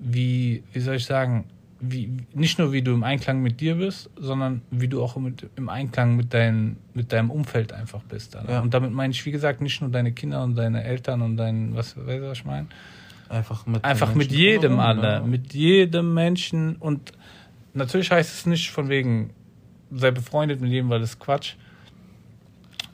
wie, 0.00 0.64
wie 0.72 0.80
soll 0.80 0.96
ich 0.96 1.04
sagen, 1.04 1.44
wie, 1.80 2.10
nicht 2.32 2.58
nur 2.58 2.72
wie 2.72 2.82
du 2.82 2.92
im 2.92 3.04
Einklang 3.04 3.40
mit 3.40 3.60
dir 3.60 3.76
bist, 3.76 4.10
sondern 4.16 4.62
wie 4.70 4.88
du 4.88 5.02
auch 5.02 5.16
mit, 5.16 5.48
im 5.56 5.68
Einklang 5.68 6.16
mit, 6.16 6.34
dein, 6.34 6.76
mit 6.92 7.12
deinem 7.12 7.30
Umfeld 7.30 7.72
einfach 7.72 8.02
bist. 8.02 8.36
Ja. 8.48 8.60
Und 8.60 8.74
damit 8.74 8.92
meine 8.92 9.12
ich, 9.12 9.24
wie 9.26 9.30
gesagt, 9.30 9.60
nicht 9.60 9.80
nur 9.80 9.90
deine 9.90 10.12
Kinder 10.12 10.42
und 10.42 10.56
deine 10.56 10.82
Eltern 10.82 11.22
und 11.22 11.36
dein, 11.36 11.76
was, 11.76 11.96
weißt 11.96 12.22
du, 12.22 12.28
was 12.28 12.38
ich 12.38 12.44
meine? 12.44 12.66
Einfach 13.34 13.66
mit, 13.66 13.84
Einfach 13.84 14.14
mit 14.14 14.30
jedem 14.30 14.78
alle. 14.78 15.20
Ne? 15.20 15.26
Mit 15.26 15.54
jedem 15.54 16.14
Menschen. 16.14 16.76
Und 16.76 17.12
natürlich 17.72 18.10
heißt 18.10 18.32
es 18.32 18.46
nicht 18.46 18.70
von 18.70 18.88
wegen, 18.88 19.30
sei 19.90 20.12
befreundet 20.12 20.60
mit 20.60 20.70
jedem, 20.70 20.88
weil 20.88 21.00
das 21.00 21.10
ist 21.10 21.18
Quatsch. 21.18 21.54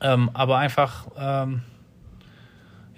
Ähm, 0.01 0.31
aber 0.33 0.57
einfach, 0.57 1.09
ähm, 1.19 1.63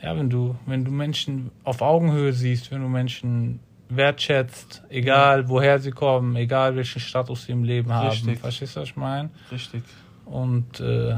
ja, 0.00 0.16
wenn 0.16 0.30
du, 0.30 0.56
wenn 0.66 0.84
du 0.84 0.92
Menschen 0.92 1.50
auf 1.64 1.82
Augenhöhe 1.82 2.32
siehst, 2.32 2.70
wenn 2.70 2.80
du 2.80 2.88
Menschen 2.88 3.58
wertschätzt, 3.88 4.84
egal 4.88 5.48
woher 5.48 5.80
sie 5.80 5.90
kommen, 5.90 6.36
egal 6.36 6.76
welchen 6.76 7.00
Status 7.00 7.46
sie 7.46 7.52
im 7.52 7.64
Leben 7.64 7.90
Richtig. 7.90 8.28
haben. 8.28 8.36
Verstehst 8.36 8.76
du, 8.76 8.80
was 8.80 8.88
ich 8.88 8.96
meine? 8.96 9.30
Richtig. 9.50 9.82
Und 10.24 10.78
äh, 10.78 11.16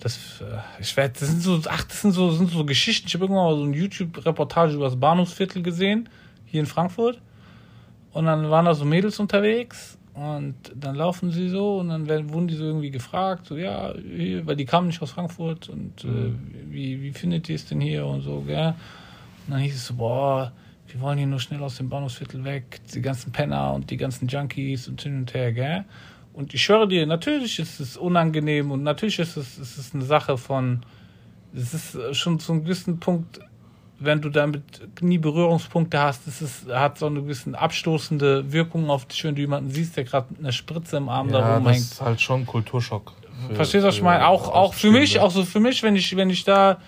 das, 0.00 0.40
äh, 0.40 0.80
ich 0.80 0.96
weiß, 0.96 1.12
das 1.12 1.28
sind 1.28 1.42
so, 1.42 1.60
ach, 1.68 1.84
das 1.84 2.02
sind 2.02 2.12
so, 2.12 2.30
sind 2.30 2.50
so 2.50 2.64
Geschichten. 2.64 3.08
Ich 3.08 3.14
habe 3.14 3.24
irgendwann 3.24 3.44
mal 3.44 3.56
so 3.56 3.62
eine 3.64 3.76
YouTube-Reportage 3.76 4.74
über 4.74 4.84
das 4.86 4.98
Bahnhofsviertel 4.98 5.62
gesehen, 5.62 6.08
hier 6.46 6.60
in 6.60 6.66
Frankfurt. 6.66 7.20
Und 8.12 8.26
dann 8.26 8.50
waren 8.50 8.64
da 8.64 8.74
so 8.74 8.84
Mädels 8.84 9.20
unterwegs 9.20 9.98
und 10.14 10.56
dann 10.74 10.96
laufen 10.96 11.30
sie 11.30 11.48
so 11.48 11.78
und 11.78 11.90
dann 11.90 12.08
werden, 12.08 12.32
wurden 12.32 12.48
die 12.48 12.54
so 12.54 12.64
irgendwie 12.64 12.90
gefragt, 12.90 13.46
so, 13.46 13.56
ja, 13.56 13.94
weil 13.94 14.56
die 14.56 14.64
kamen 14.64 14.88
nicht 14.88 15.00
aus 15.00 15.12
Frankfurt 15.12 15.68
und 15.68 16.04
äh, 16.04 16.32
wie, 16.68 17.00
wie 17.02 17.12
findet 17.12 17.48
ihr 17.48 17.54
es 17.54 17.66
denn 17.66 17.80
hier 17.80 18.06
und 18.06 18.22
so, 18.22 18.40
gell? 18.40 18.74
Und 19.46 19.52
dann 19.52 19.60
hieß 19.60 19.74
es 19.74 19.86
so, 19.86 19.94
boah, 19.94 20.52
wir 20.88 21.00
wollen 21.00 21.18
hier 21.18 21.26
nur 21.26 21.38
schnell 21.38 21.62
aus 21.62 21.76
dem 21.76 21.88
Bahnhofsviertel 21.88 22.44
weg, 22.44 22.80
die 22.92 23.02
ganzen 23.02 23.30
Penner 23.30 23.74
und 23.74 23.90
die 23.90 23.96
ganzen 23.96 24.26
Junkies 24.26 24.88
und 24.88 25.00
hin 25.02 25.18
und 25.18 25.34
her, 25.34 25.52
gell? 25.52 25.84
Und 26.38 26.54
ich 26.54 26.62
schwöre 26.62 26.86
dir, 26.86 27.04
natürlich 27.04 27.58
ist 27.58 27.80
es 27.80 27.96
unangenehm 27.96 28.70
und 28.70 28.84
natürlich 28.84 29.18
ist 29.18 29.36
es, 29.36 29.58
es 29.58 29.76
ist 29.76 29.92
eine 29.92 30.04
Sache 30.04 30.38
von, 30.38 30.82
es 31.52 31.74
ist 31.74 32.16
schon 32.16 32.38
zu 32.38 32.52
einem 32.52 32.62
gewissen 32.62 33.00
Punkt, 33.00 33.40
wenn 33.98 34.20
du 34.20 34.28
damit 34.28 34.62
nie 35.00 35.18
Berührungspunkte 35.18 35.98
hast, 35.98 36.28
es 36.28 36.40
ist, 36.40 36.68
hat 36.72 36.96
so 36.96 37.06
eine 37.06 37.22
gewisse 37.22 37.58
abstoßende 37.58 38.52
Wirkung 38.52 38.88
auf 38.88 39.06
dich, 39.06 39.24
wenn 39.24 39.34
du 39.34 39.40
jemanden 39.40 39.72
siehst, 39.72 39.96
der 39.96 40.04
gerade 40.04 40.28
eine 40.38 40.52
Spritze 40.52 40.98
im 40.98 41.08
Arm 41.08 41.28
ja, 41.30 41.40
da 41.40 41.56
rumhängt. 41.56 41.80
Das 41.80 41.92
ist 41.94 42.00
halt 42.02 42.20
schon 42.20 42.46
Kulturschock. 42.46 43.14
Für, 43.48 43.56
Verstehst 43.56 43.82
du, 43.82 43.88
was 43.88 43.96
ich 43.96 44.02
meine? 44.02 44.28
Auch, 44.28 44.48
auch 44.48 44.74
für 44.74 44.92
mich, 44.92 45.18
auch 45.18 45.32
so 45.32 45.44
für 45.44 45.58
mich, 45.58 45.82
wenn 45.82 45.96
ich, 45.96 46.14
wenn 46.14 46.30
ich 46.30 46.44
da 46.44 46.78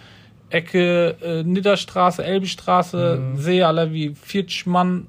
Ecke 0.51 1.17
äh, 1.21 1.43
Nidderstraße, 1.43 2.23
Elbestraße 2.25 3.17
mhm. 3.17 3.37
sehe, 3.37 3.67
alle 3.67 3.93
wie 3.93 4.15
40 4.15 4.67
Mann 4.67 5.09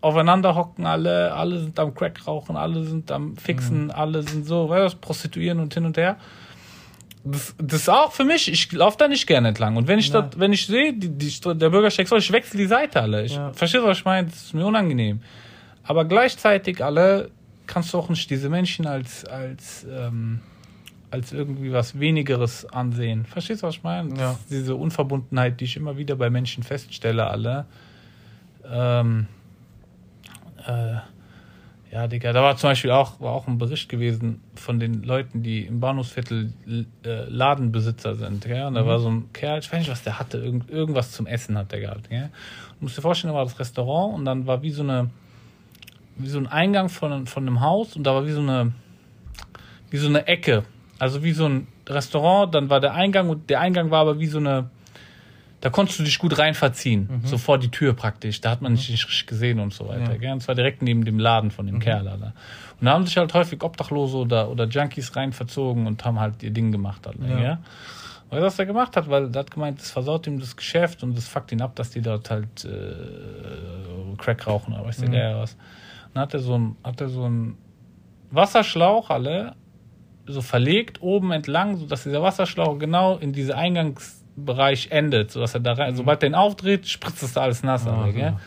aufeinander 0.00 0.54
hocken 0.54 0.86
alle, 0.86 1.34
alle 1.34 1.60
sind 1.60 1.78
am 1.78 1.94
Crack 1.94 2.26
rauchen, 2.26 2.56
alle 2.56 2.84
sind 2.84 3.10
am 3.12 3.36
Fixen, 3.36 3.84
mhm. 3.84 3.90
alle 3.90 4.22
sind 4.22 4.46
so, 4.46 4.68
weißt 4.68 4.94
du, 4.94 4.98
prostituieren 4.98 5.60
und 5.60 5.74
hin 5.74 5.84
und 5.84 5.96
her. 5.96 6.16
Das, 7.22 7.54
das 7.58 7.82
ist 7.82 7.90
auch 7.90 8.12
für 8.12 8.24
mich, 8.24 8.50
ich 8.50 8.72
laufe 8.72 8.96
da 8.96 9.06
nicht 9.06 9.26
gerne 9.26 9.48
entlang. 9.48 9.76
Und 9.76 9.88
wenn 9.88 9.98
ich 9.98 10.08
ja. 10.08 10.22
dort, 10.22 10.38
wenn 10.38 10.52
ich 10.54 10.66
sehe, 10.66 10.94
die, 10.94 11.10
die, 11.10 11.40
der 11.40 11.68
Bürgersteig 11.68 12.08
soll, 12.08 12.18
ich 12.18 12.32
wechsle 12.32 12.58
die 12.58 12.66
Seite 12.66 13.02
alle. 13.02 13.24
Ich 13.24 13.34
ja. 13.34 13.52
verstehe, 13.52 13.82
was 13.82 13.98
ich 13.98 14.04
meine, 14.06 14.28
das 14.28 14.44
ist 14.44 14.54
mir 14.54 14.64
unangenehm. 14.64 15.20
Aber 15.82 16.06
gleichzeitig 16.06 16.82
alle 16.82 17.30
kannst 17.66 17.92
du 17.92 17.98
auch 17.98 18.08
nicht 18.08 18.30
diese 18.30 18.48
Menschen 18.48 18.86
als, 18.86 19.26
als, 19.26 19.86
ähm, 19.90 20.40
als 21.10 21.32
irgendwie 21.32 21.72
was 21.72 22.00
Wenigeres 22.00 22.64
ansehen. 22.64 23.26
Verstehst 23.26 23.62
du, 23.62 23.66
was 23.66 23.76
ich 23.76 23.82
meine? 23.82 24.18
Ja. 24.18 24.38
Diese 24.48 24.74
Unverbundenheit, 24.74 25.60
die 25.60 25.64
ich 25.64 25.76
immer 25.76 25.98
wieder 25.98 26.16
bei 26.16 26.30
Menschen 26.30 26.62
feststelle, 26.62 27.26
alle. 27.26 27.66
Ähm, 28.64 29.26
äh, 30.70 31.00
ja, 31.92 32.06
Digga, 32.06 32.32
da 32.32 32.42
war 32.42 32.56
zum 32.56 32.70
Beispiel 32.70 32.92
auch, 32.92 33.20
war 33.20 33.32
auch 33.32 33.48
ein 33.48 33.58
Bericht 33.58 33.88
gewesen 33.88 34.40
von 34.54 34.78
den 34.78 35.02
Leuten, 35.02 35.42
die 35.42 35.66
im 35.66 35.80
Bahnhofsviertel 35.80 36.52
äh, 37.04 37.24
Ladenbesitzer 37.24 38.14
sind. 38.14 38.44
Ja? 38.46 38.68
Und 38.68 38.74
da 38.74 38.82
mhm. 38.82 38.86
war 38.86 39.00
so 39.00 39.10
ein 39.10 39.32
Kerl, 39.32 39.58
ich 39.58 39.72
weiß 39.72 39.80
nicht, 39.80 39.90
was 39.90 40.04
der 40.04 40.20
hatte, 40.20 40.38
irgend, 40.38 40.70
irgendwas 40.70 41.10
zum 41.10 41.26
Essen 41.26 41.58
hat 41.58 41.72
der 41.72 41.80
gehabt. 41.80 42.08
Ja? 42.10 42.26
Du 42.78 42.84
musst 42.84 42.96
dir 42.96 43.02
vorstellen, 43.02 43.32
da 43.32 43.38
war 43.38 43.44
das 43.44 43.58
Restaurant 43.58 44.14
und 44.14 44.24
dann 44.24 44.46
war 44.46 44.62
wie 44.62 44.70
so 44.70 44.84
eine, 44.84 45.10
wie 46.16 46.28
so 46.28 46.38
ein 46.38 46.46
Eingang 46.46 46.90
von, 46.90 47.26
von 47.26 47.46
einem 47.46 47.60
Haus 47.60 47.96
und 47.96 48.04
da 48.04 48.14
war 48.14 48.24
wie 48.24 48.32
so 48.32 48.40
eine, 48.40 48.72
wie 49.90 49.98
so 49.98 50.08
eine 50.08 50.28
Ecke. 50.28 50.62
Also 51.00 51.24
wie 51.24 51.32
so 51.32 51.46
ein 51.46 51.66
Restaurant, 51.88 52.54
dann 52.54 52.70
war 52.70 52.78
der 52.78 52.94
Eingang 52.94 53.30
und 53.30 53.50
der 53.50 53.60
Eingang 53.60 53.90
war 53.90 54.02
aber 54.02 54.20
wie 54.20 54.26
so 54.26 54.38
eine, 54.38 54.70
da 55.60 55.68
konntest 55.68 55.98
du 55.98 56.04
dich 56.04 56.18
gut 56.18 56.38
rein 56.38 56.54
verziehen. 56.54 57.08
Mhm. 57.10 57.26
So 57.26 57.36
vor 57.36 57.58
die 57.58 57.70
Tür 57.70 57.92
praktisch. 57.92 58.40
Da 58.40 58.50
hat 58.50 58.62
man 58.62 58.74
dich 58.74 58.88
nicht 58.88 59.06
richtig 59.06 59.26
gesehen 59.26 59.60
und 59.60 59.74
so 59.74 59.88
weiter. 59.88 60.16
Ja. 60.20 60.32
Und 60.32 60.40
zwar 60.40 60.54
direkt 60.54 60.80
neben 60.82 61.04
dem 61.04 61.18
Laden 61.18 61.50
von 61.50 61.66
dem 61.66 61.76
mhm. 61.76 61.80
Kerl. 61.80 62.08
Alter. 62.08 62.32
Und 62.80 62.86
da 62.86 62.92
haben 62.92 63.04
sich 63.04 63.16
halt 63.16 63.34
häufig 63.34 63.62
Obdachlose 63.62 64.16
oder, 64.16 64.50
oder 64.50 64.64
Junkies 64.64 65.14
rein 65.16 65.32
verzogen 65.32 65.86
und 65.86 66.02
haben 66.04 66.18
halt 66.18 66.42
ihr 66.42 66.50
Ding 66.50 66.72
gemacht. 66.72 67.06
Alter, 67.06 67.28
ja. 67.28 67.40
ja? 67.40 67.58
Weil 68.30 68.42
was 68.42 68.58
er 68.58 68.64
gemacht 68.64 68.96
hat, 68.96 69.10
weil 69.10 69.28
er 69.34 69.40
hat 69.40 69.50
gemeint, 69.50 69.80
das 69.80 69.90
versaut 69.90 70.26
ihm 70.26 70.38
das 70.38 70.56
Geschäft 70.56 71.02
und 71.02 71.16
das 71.16 71.28
fuckt 71.28 71.52
ihn 71.52 71.60
ab, 71.60 71.74
dass 71.74 71.90
die 71.90 72.00
dort 72.00 72.30
halt 72.30 72.64
äh, 72.64 74.16
Crack 74.16 74.46
rauchen 74.46 74.72
oder 74.72 74.86
weiß 74.86 75.00
mhm. 75.00 75.10
der 75.10 75.36
was. 75.38 75.54
Und 75.54 76.14
dann 76.14 76.22
hat 76.22 76.34
er 76.34 76.40
so 76.40 76.56
ein, 76.56 76.76
hat 76.82 77.00
er 77.00 77.08
so 77.08 77.28
ein 77.28 77.58
Wasserschlauch 78.30 79.10
alle 79.10 79.56
so 80.26 80.42
verlegt 80.42 81.02
oben 81.02 81.32
entlang, 81.32 81.76
so 81.76 81.86
dass 81.86 82.04
dieser 82.04 82.22
Wasserschlauch 82.22 82.78
genau 82.78 83.16
in 83.16 83.32
diese 83.32 83.56
Eingangs 83.56 84.19
Bereich 84.36 84.90
endet, 84.90 85.30
sodass 85.30 85.54
er 85.54 85.60
da 85.60 85.72
rein, 85.72 85.92
mhm. 85.92 85.96
sobald 85.96 86.22
er 86.22 86.28
ihn 86.28 86.34
aufdreht, 86.34 86.88
spritzt 86.88 87.22
es 87.22 87.32
da 87.32 87.42
alles 87.42 87.62
nass. 87.62 87.86
Ah, 87.86 88.06
ja. 88.14 88.38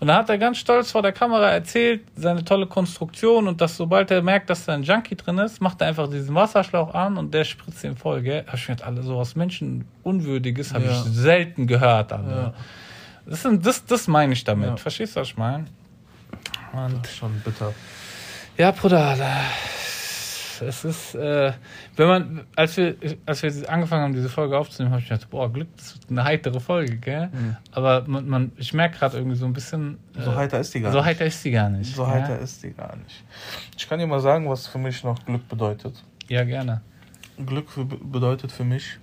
Und 0.00 0.08
dann 0.08 0.16
hat 0.16 0.30
er 0.30 0.38
ganz 0.38 0.56
stolz 0.56 0.90
vor 0.90 1.02
der 1.02 1.12
Kamera 1.12 1.50
erzählt, 1.50 2.00
seine 2.16 2.42
tolle 2.42 2.66
Konstruktion 2.66 3.46
und 3.46 3.60
dass 3.60 3.76
sobald 3.76 4.10
er 4.10 4.22
merkt, 4.22 4.48
dass 4.48 4.64
da 4.64 4.72
ein 4.72 4.82
Junkie 4.82 5.14
drin 5.14 5.36
ist, 5.36 5.60
macht 5.60 5.82
er 5.82 5.88
einfach 5.88 6.08
diesen 6.08 6.34
Wasserschlauch 6.34 6.94
an 6.94 7.18
und 7.18 7.34
der 7.34 7.44
spritzt 7.44 7.84
ihn 7.84 7.96
voll, 7.96 8.22
gell? 8.22 8.44
Hab 8.46 8.54
ich 8.54 8.68
mir 8.68 8.76
alle 8.82 9.02
sowas 9.02 9.36
Menschenunwürdiges 9.36 10.72
habe 10.72 10.86
ja. 10.86 10.92
ich 10.92 10.96
selten 11.12 11.66
gehört, 11.66 12.14
Alter. 12.14 12.30
Ja. 12.30 12.54
Das, 13.26 13.42
sind, 13.42 13.64
das, 13.66 13.84
das 13.84 14.08
meine 14.08 14.32
ich 14.32 14.42
damit. 14.42 14.70
Ja. 14.70 14.76
Verstehst 14.78 15.16
du, 15.16 15.20
was 15.20 15.28
ich 15.28 15.36
meine? 15.36 15.66
Und 16.72 17.06
schon 17.06 17.38
bitter. 17.44 17.74
Ja, 18.56 18.70
Bruder, 18.70 19.16
Es 20.62 20.84
ist, 20.84 21.14
äh, 21.14 21.52
wenn 21.96 22.08
man, 22.08 22.40
als 22.56 22.76
wir, 22.76 22.96
als 23.26 23.42
wir 23.42 23.70
angefangen 23.70 24.02
haben, 24.02 24.14
diese 24.14 24.28
Folge 24.28 24.58
aufzunehmen, 24.58 24.92
habe 24.92 25.02
ich 25.02 25.08
gedacht, 25.08 25.30
boah, 25.30 25.52
Glück, 25.52 25.68
das 25.76 25.92
ist 25.92 26.10
eine 26.10 26.24
heitere 26.24 26.60
Folge, 26.60 26.96
gell? 26.96 27.28
Mhm. 27.28 27.56
Aber 27.72 28.04
man, 28.06 28.28
man 28.28 28.52
ich 28.56 28.72
merke 28.72 28.98
gerade 28.98 29.16
irgendwie 29.16 29.36
so 29.36 29.46
ein 29.46 29.52
bisschen. 29.52 29.98
Äh, 30.16 30.22
so 30.22 30.34
heiter 30.34 30.60
ist 30.60 30.74
die 30.74 30.80
gar 30.80 30.92
so 30.92 30.98
nicht. 30.98 31.04
So 31.04 31.10
heiter 31.10 31.26
ist 31.26 31.44
die 31.44 31.50
gar 31.50 31.70
nicht. 31.70 31.94
So 31.96 32.02
ja? 32.02 32.10
heiter 32.10 32.38
ist 32.38 32.62
die 32.62 32.72
gar 32.72 32.96
nicht. 32.96 33.24
Ich 33.76 33.88
kann 33.88 33.98
dir 33.98 34.06
mal 34.06 34.20
sagen, 34.20 34.48
was 34.48 34.66
für 34.66 34.78
mich 34.78 35.02
noch 35.04 35.24
Glück 35.24 35.48
bedeutet. 35.48 36.02
Ja, 36.28 36.44
gerne. 36.44 36.82
Glück 37.44 37.70
für, 37.70 37.84
bedeutet 37.84 38.52
für 38.52 38.64
mich, 38.64 38.98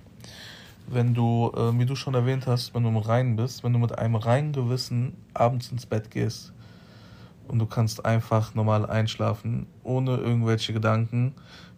wenn 0.86 1.14
du, 1.14 1.52
äh, 1.56 1.78
wie 1.78 1.86
du 1.86 1.94
schon 1.94 2.14
erwähnt 2.14 2.46
hast, 2.46 2.74
wenn 2.74 2.82
du 2.82 2.88
im 2.88 2.96
Reinen 2.96 3.36
bist, 3.36 3.64
wenn 3.64 3.72
du 3.72 3.78
mit 3.78 3.98
einem 3.98 4.14
reinen 4.14 4.52
Gewissen 4.52 5.14
abends 5.34 5.70
ins 5.70 5.86
Bett 5.86 6.10
gehst 6.10 6.52
und 7.48 7.58
du 7.58 7.66
kannst 7.66 8.04
einfach 8.04 8.54
normal 8.54 8.86
einschlafen, 8.86 9.66
ohne 9.82 10.16
irgendwelche 10.16 10.72
Gedanken, 10.72 11.34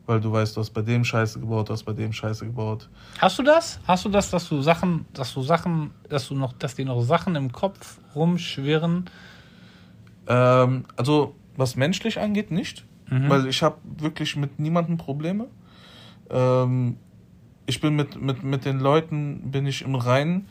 weil 0.07 0.21
du 0.21 0.33
weißt, 0.33 0.57
du 0.57 0.61
hast 0.61 0.71
bei 0.71 0.83
dem 0.83 1.05
Scheiße 1.05 1.41
gebaut, 1.41 1.69
du 1.69 1.73
hast 1.73 1.85
bei 1.85 1.93
dem 1.93 2.13
Scheiße 2.13 2.47
gebaut. 2.47 2.89
Hast 3.19 3.39
du 3.39 3.43
das? 3.43 3.81
Hast 3.87 4.05
du 4.05 4.09
das, 4.09 4.31
dass 4.31 4.49
du 4.49 4.61
Sachen, 4.61 5.07
dass 5.15 5.33
du 5.33 5.43
Sachen, 5.43 5.93
dass 6.09 6.29
du 6.29 6.35
noch, 6.35 6.53
dass 6.55 6.75
dir 6.75 6.85
noch 6.85 7.01
Sachen 7.03 7.37
im 7.37 7.53
Kopf 7.53 7.99
rumschwirren? 8.15 9.09
Ähm, 10.27 10.85
also 10.97 11.35
was 11.57 11.77
menschlich 11.77 12.19
angeht, 12.19 12.51
nicht, 12.51 12.85
mhm. 13.09 13.29
weil 13.29 13.47
ich 13.47 13.63
habe 13.63 13.77
wirklich 13.85 14.37
mit 14.37 14.59
niemandem 14.59 14.97
Probleme. 14.97 15.47
Ähm, 16.31 16.97
ich 17.67 17.81
bin 17.81 17.95
mit, 17.95 18.21
mit, 18.21 18.43
mit 18.43 18.65
den 18.65 18.81
Leuten 18.81 19.51
bin 19.53 19.67
ich 19.67 19.83
im 19.83 19.95
Reinen, 19.95 20.49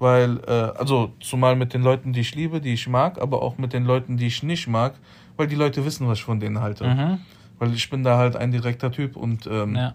weil, 0.00 0.40
äh, 0.46 0.50
also 0.50 1.12
zumal 1.20 1.54
mit 1.54 1.74
den 1.74 1.82
Leuten, 1.82 2.12
die 2.12 2.20
ich 2.20 2.34
liebe, 2.34 2.60
die 2.60 2.72
ich 2.72 2.88
mag, 2.88 3.20
aber 3.20 3.42
auch 3.42 3.58
mit 3.58 3.72
den 3.72 3.84
Leuten, 3.84 4.16
die 4.16 4.26
ich 4.26 4.42
nicht 4.42 4.66
mag, 4.66 4.94
weil 5.36 5.46
die 5.46 5.54
Leute 5.54 5.84
wissen, 5.84 6.08
was 6.08 6.18
ich 6.18 6.24
von 6.24 6.40
denen 6.40 6.60
halte. 6.60 6.86
Mhm. 6.86 7.18
Weil 7.58 7.74
ich 7.74 7.88
bin 7.90 8.02
da 8.02 8.16
halt 8.16 8.34
ein 8.34 8.50
direkter 8.50 8.90
Typ 8.90 9.14
und 9.14 9.46
ähm, 9.46 9.76
ja. 9.76 9.94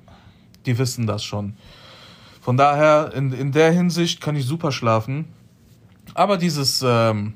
die 0.65 0.77
wissen 0.77 1.07
das 1.07 1.23
schon. 1.23 1.57
Von 2.39 2.55
daher, 2.55 3.11
in, 3.15 3.33
in 3.33 3.51
der 3.51 3.71
Hinsicht 3.71 4.21
kann 4.21 4.35
ich 4.35 4.45
super 4.45 4.71
schlafen. 4.71 5.25
Aber 6.13 6.37
dieses, 6.37 6.85
ähm, 6.87 7.33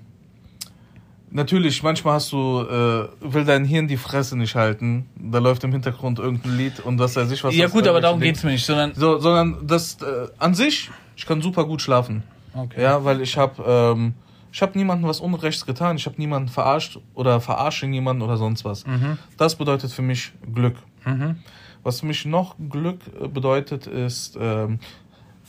Natürlich, 1.31 1.83
manchmal 1.83 2.15
hast 2.15 2.31
du, 2.31 2.61
äh, 2.61 3.07
will 3.19 3.45
dein 3.45 3.63
Hirn 3.63 3.87
die 3.87 3.97
Fresse 3.97 4.35
nicht 4.35 4.55
halten. 4.55 5.07
Da 5.15 5.37
läuft 5.37 5.63
im 5.63 5.71
Hintergrund 5.71 6.17
irgendein 6.17 6.57
Lied 6.57 6.79
und 6.79 6.97
was 6.97 7.15
weiß 7.15 7.29
ich 7.29 7.43
was. 7.43 7.55
Ja 7.55 7.67
gut, 7.67 7.87
aber 7.87 8.01
darum 8.01 8.19
geht's 8.19 8.43
mir 8.43 8.49
nicht, 8.49 8.65
sondern... 8.65 8.95
So, 8.95 9.19
sondern 9.19 9.67
das, 9.67 10.01
äh, 10.01 10.27
an 10.39 10.55
sich, 10.55 10.89
ich 11.15 11.27
kann 11.27 11.39
super 11.43 11.65
gut 11.65 11.83
schlafen. 11.83 12.23
Okay. 12.53 12.81
Ja, 12.81 13.03
weil 13.03 13.21
ich 13.21 13.37
habe 13.37 13.63
ähm, 13.65 14.13
ich 14.51 14.61
habe 14.61 14.77
niemandem 14.77 15.07
was 15.07 15.19
Unrechts 15.19 15.65
getan. 15.65 15.97
Ich 15.97 16.05
habe 16.05 16.17
niemanden 16.17 16.49
verarscht 16.49 16.99
oder 17.13 17.39
verarsche 17.39 17.87
niemanden 17.87 18.21
oder 18.21 18.37
sonst 18.37 18.65
was. 18.65 18.85
Mhm. 18.85 19.17
Das 19.37 19.55
bedeutet 19.55 19.91
für 19.91 20.01
mich 20.01 20.31
Glück. 20.53 20.75
Mhm. 21.05 21.37
Was 21.83 22.01
für 22.01 22.07
mich 22.07 22.25
noch 22.25 22.55
Glück 22.69 22.99
äh, 23.21 23.27
bedeutet, 23.27 23.87
ist... 23.87 24.37
Ähm, 24.39 24.79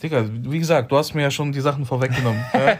Digga, 0.01 0.25
wie 0.31 0.57
gesagt, 0.57 0.91
du 0.91 0.97
hast 0.97 1.13
mir 1.13 1.21
ja 1.21 1.29
schon 1.29 1.51
die 1.51 1.61
Sachen 1.61 1.85
vorweggenommen. 1.85 2.43
ja? 2.53 2.77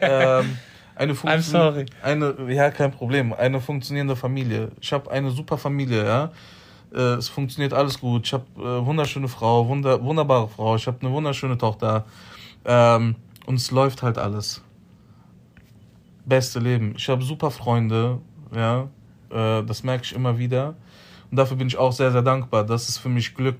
ähm, 0.40 0.58
eine 0.96 1.12
I'm 1.12 1.40
sorry. 1.40 1.86
Eine, 2.02 2.34
ja, 2.48 2.70
kein 2.70 2.90
Problem. 2.90 3.32
Eine 3.32 3.60
funktionierende 3.60 4.16
Familie. 4.16 4.70
Ich 4.80 4.92
habe 4.92 5.10
eine 5.10 5.30
super 5.30 5.56
Familie, 5.56 6.04
ja. 6.04 6.30
Äh, 6.92 7.18
es 7.18 7.28
funktioniert 7.28 7.72
alles 7.72 8.00
gut. 8.00 8.26
Ich 8.26 8.32
habe 8.32 8.44
äh, 8.56 8.84
wunderschöne 8.84 9.28
Frau, 9.28 9.68
wunder, 9.68 10.02
wunderbare 10.02 10.48
Frau. 10.48 10.74
Ich 10.74 10.86
habe 10.86 10.98
eine 11.00 11.12
wunderschöne 11.12 11.56
Tochter. 11.56 12.04
Ähm, 12.64 13.14
und 13.46 13.56
es 13.56 13.70
läuft 13.70 14.02
halt 14.02 14.18
alles. 14.18 14.62
Beste 16.24 16.58
Leben. 16.58 16.94
Ich 16.96 17.08
habe 17.08 17.22
super 17.22 17.50
Freunde, 17.50 18.20
ja. 18.54 18.88
Äh, 19.30 19.64
das 19.64 19.82
merke 19.82 20.04
ich 20.04 20.14
immer 20.14 20.38
wieder. 20.38 20.74
Und 21.30 21.36
dafür 21.36 21.56
bin 21.56 21.68
ich 21.68 21.76
auch 21.76 21.92
sehr, 21.92 22.10
sehr 22.10 22.22
dankbar. 22.22 22.64
Das 22.64 22.88
ist 22.88 22.98
für 22.98 23.08
mich 23.08 23.34
Glück. 23.34 23.58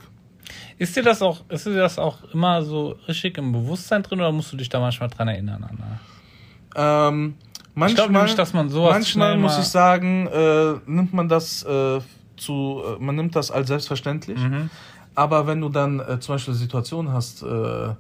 Ist 0.79 0.97
dir 0.97 1.03
das 1.03 1.23
auch, 1.23 1.45
ist 1.49 1.67
dir 1.67 1.77
das 1.77 1.99
auch 1.99 2.19
immer 2.33 2.63
so 2.63 2.97
richtig 3.07 3.39
im 3.39 3.53
Bewusstsein 3.53 4.03
drin 4.03 4.21
oder 4.21 4.33
musst 4.33 4.53
du 4.53 4.57
dich 4.57 4.69
da 4.69 4.81
manchmal 4.81 5.09
dran 5.09 5.29
erinnern, 5.29 5.65
Anna? 5.65 7.09
Ähm, 7.09 7.35
manchmal, 7.75 7.89
ich 7.89 7.95
glaube 7.97 8.13
nämlich, 8.13 8.35
dass 8.35 8.53
man 8.53 8.69
sowas 8.69 8.93
Manchmal 8.93 9.37
muss 9.37 9.59
ich 9.59 9.67
sagen, 9.67 10.27
äh, 10.27 10.75
nimmt 10.87 11.13
man 11.13 11.29
das 11.29 11.63
äh, 11.63 12.01
zu, 12.37 12.83
äh, 12.85 13.03
man 13.03 13.15
nimmt 13.15 13.37
das 13.37 13.51
als 13.51 13.69
selbstverständlich. 13.69 14.39
Mhm. 14.39 14.71
Aber 15.15 15.47
wenn 15.47 15.61
du 15.61 15.69
dann 15.69 16.01
äh, 16.01 16.19
zum 16.21 16.35
Beispiel 16.35 16.55
Situationen 16.55 17.13
hast 17.13 17.43
äh, 17.43 17.95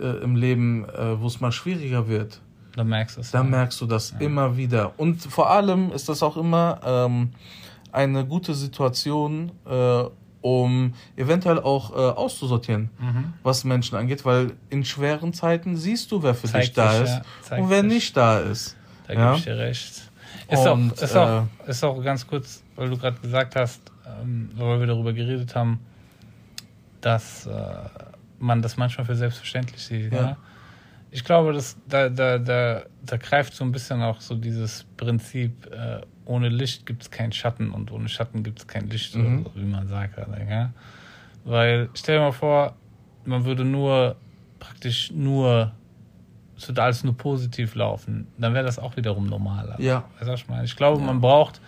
äh, 0.00 0.22
im 0.22 0.36
Leben, 0.36 0.86
wo 1.18 1.26
es 1.26 1.40
mal 1.40 1.52
schwieriger 1.52 2.08
wird, 2.08 2.40
dann 2.74 2.88
merkst, 2.88 3.18
es, 3.18 3.30
dann 3.30 3.46
ja. 3.46 3.50
merkst 3.50 3.80
du 3.80 3.86
das 3.86 4.12
ja. 4.12 4.18
immer 4.18 4.56
wieder. 4.56 4.92
Und 4.98 5.22
vor 5.22 5.50
allem 5.50 5.92
ist 5.92 6.08
das 6.08 6.22
auch 6.22 6.36
immer 6.36 6.80
ähm, 6.84 7.30
eine 7.92 8.26
gute 8.26 8.54
Situation, 8.54 9.52
um 10.46 10.94
eventuell 11.16 11.58
auch 11.58 11.90
äh, 11.90 11.94
auszusortieren, 11.94 12.90
mhm. 13.00 13.34
was 13.42 13.64
Menschen 13.64 13.96
angeht, 13.96 14.24
weil 14.24 14.52
in 14.70 14.84
schweren 14.84 15.32
Zeiten 15.32 15.76
siehst 15.76 16.12
du, 16.12 16.22
wer 16.22 16.34
für 16.34 16.46
Zeigt 16.46 16.68
dich 16.68 16.74
da 16.74 16.92
sich, 16.92 17.02
ist 17.02 17.50
ja. 17.50 17.56
und 17.56 17.68
wer 17.68 17.80
sich. 17.80 17.92
nicht 17.92 18.16
da 18.16 18.38
ist. 18.38 18.76
Da 19.08 19.14
ja? 19.14 19.24
gebe 19.24 19.38
ich 19.38 19.44
dir 19.44 19.58
recht. 19.58 20.10
Ist, 20.48 20.66
und, 20.66 20.92
auch, 20.92 21.02
ist, 21.02 21.14
äh, 21.14 21.18
auch, 21.18 21.42
ist 21.66 21.84
auch 21.84 22.00
ganz 22.00 22.24
kurz, 22.24 22.62
weil 22.76 22.90
du 22.90 22.96
gerade 22.96 23.18
gesagt 23.18 23.56
hast, 23.56 23.80
ähm, 24.22 24.50
weil 24.54 24.78
wir 24.78 24.86
darüber 24.86 25.12
geredet 25.12 25.52
haben, 25.56 25.80
dass 27.00 27.46
äh, 27.46 27.50
man 28.38 28.62
das 28.62 28.76
manchmal 28.76 29.06
für 29.06 29.16
selbstverständlich 29.16 29.82
sieht. 29.82 30.12
Ja. 30.12 30.20
ja? 30.20 30.36
Ich 31.10 31.24
glaube, 31.24 31.52
dass 31.52 31.76
da, 31.88 32.08
da, 32.08 32.38
da, 32.38 32.82
da 33.04 33.16
greift 33.16 33.54
so 33.54 33.64
ein 33.64 33.72
bisschen 33.72 34.02
auch 34.02 34.20
so 34.20 34.34
dieses 34.34 34.84
Prinzip, 34.96 35.66
äh, 35.72 36.00
ohne 36.24 36.48
Licht 36.48 36.84
gibt 36.84 37.02
es 37.02 37.10
keinen 37.10 37.32
Schatten 37.32 37.70
und 37.70 37.92
ohne 37.92 38.08
Schatten 38.08 38.42
gibt 38.42 38.58
es 38.58 38.66
kein 38.66 38.88
Licht, 38.90 39.14
mhm. 39.14 39.44
so, 39.44 39.52
wie 39.54 39.64
man 39.64 39.88
sagt. 39.88 40.18
Ja? 40.18 40.72
Weil 41.44 41.88
stell 41.94 42.16
dir 42.16 42.22
mal 42.22 42.32
vor, 42.32 42.74
man 43.24 43.44
würde 43.44 43.64
nur 43.64 44.16
praktisch 44.58 45.12
nur, 45.12 45.72
es 46.56 46.68
würde 46.68 46.82
alles 46.82 47.04
nur 47.04 47.16
positiv 47.16 47.74
laufen, 47.74 48.26
dann 48.36 48.54
wäre 48.54 48.64
das 48.64 48.78
auch 48.78 48.96
wiederum 48.96 49.26
normaler. 49.26 49.80
Ja. 49.80 50.04
Weißt 50.18 50.28
du, 50.28 50.34
ich 50.34 50.48
meine? 50.48 50.64
Ich 50.64 50.76
glaube, 50.76 51.00
ja. 51.00 51.06
man 51.06 51.20
braucht 51.20 51.60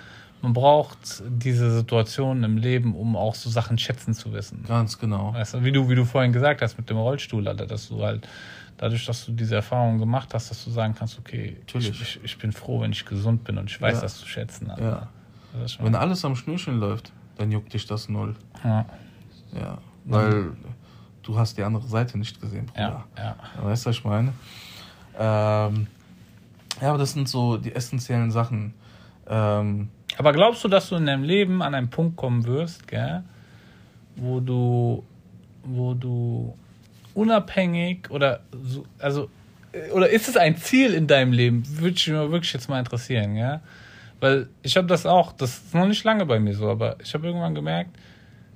man 0.42 0.52
braucht 0.52 1.22
diese 1.28 1.70
Situationen 1.70 2.44
im 2.44 2.56
Leben, 2.58 2.94
um 2.94 3.16
auch 3.16 3.34
so 3.34 3.50
Sachen 3.50 3.78
schätzen 3.78 4.14
zu 4.14 4.32
wissen. 4.32 4.64
Ganz 4.66 4.98
genau. 4.98 5.34
Weißt 5.34 5.54
du, 5.54 5.64
wie 5.64 5.72
du, 5.72 5.88
wie 5.88 5.94
du 5.94 6.04
vorhin 6.04 6.32
gesagt 6.32 6.62
hast 6.62 6.78
mit 6.78 6.88
dem 6.88 6.96
Rollstuhl, 6.96 7.46
Alter, 7.48 7.66
dass 7.66 7.88
du 7.88 8.02
halt 8.02 8.28
dadurch, 8.76 9.04
dass 9.04 9.26
du 9.26 9.32
diese 9.32 9.56
Erfahrung 9.56 9.98
gemacht 9.98 10.32
hast, 10.34 10.50
dass 10.50 10.64
du 10.64 10.70
sagen 10.70 10.94
kannst, 10.96 11.18
okay, 11.18 11.56
ich, 11.74 11.88
ich, 12.00 12.20
ich, 12.22 12.38
bin 12.38 12.52
froh, 12.52 12.80
wenn 12.80 12.92
ich 12.92 13.04
gesund 13.04 13.42
bin 13.44 13.58
und 13.58 13.68
ich 13.68 13.80
weiß 13.80 13.96
ja. 13.96 14.00
das 14.00 14.18
zu 14.18 14.28
schätzen. 14.28 14.70
Also. 14.70 14.84
Ja. 14.84 15.08
wenn 15.80 15.94
alles 15.96 16.24
am 16.24 16.36
Schnürchen 16.36 16.78
läuft, 16.78 17.12
dann 17.36 17.50
juckt 17.50 17.72
dich 17.72 17.86
das 17.86 18.08
null. 18.08 18.36
Ja. 18.64 18.86
Ja, 19.52 19.78
weil 20.04 20.52
du 21.22 21.38
hast 21.38 21.56
die 21.56 21.62
andere 21.62 21.86
Seite 21.86 22.18
nicht 22.18 22.40
gesehen, 22.40 22.66
Bruder. 22.66 23.04
Ja, 23.16 23.36
ja. 23.56 23.64
Weißt 23.64 23.86
du, 23.86 23.90
was 23.90 23.96
ich 23.96 24.04
meine? 24.04 24.32
Ähm, 25.18 25.86
ja, 26.80 26.90
aber 26.90 26.98
das 26.98 27.12
sind 27.12 27.28
so 27.28 27.56
die 27.56 27.74
essentiellen 27.74 28.30
Sachen. 28.30 28.74
Ähm, 29.26 29.88
aber 30.16 30.32
glaubst 30.32 30.64
du, 30.64 30.68
dass 30.68 30.88
du 30.88 30.96
in 30.96 31.06
deinem 31.06 31.24
Leben 31.24 31.62
an 31.62 31.74
einen 31.74 31.90
Punkt 31.90 32.16
kommen 32.16 32.46
wirst, 32.46 32.88
gell, 32.88 33.22
wo 34.16 34.40
du, 34.40 35.04
wo 35.62 35.94
du 35.94 36.56
unabhängig 37.14 38.10
oder 38.10 38.40
so, 38.62 38.84
also 38.98 39.28
oder 39.92 40.08
ist 40.08 40.28
es 40.28 40.36
ein 40.36 40.56
Ziel 40.56 40.94
in 40.94 41.06
deinem 41.06 41.32
Leben? 41.32 41.62
Würde 41.78 41.90
mich 41.90 42.06
wirklich 42.08 42.52
jetzt 42.52 42.68
mal 42.68 42.78
interessieren, 42.78 43.36
ja? 43.36 43.60
Weil 44.20 44.48
ich 44.62 44.76
habe 44.76 44.86
das 44.86 45.06
auch, 45.06 45.32
das 45.32 45.58
ist 45.58 45.74
noch 45.74 45.86
nicht 45.86 46.02
lange 46.04 46.26
bei 46.26 46.40
mir 46.40 46.54
so, 46.54 46.68
aber 46.68 46.96
ich 47.00 47.14
habe 47.14 47.26
irgendwann 47.26 47.54
gemerkt, 47.54 47.90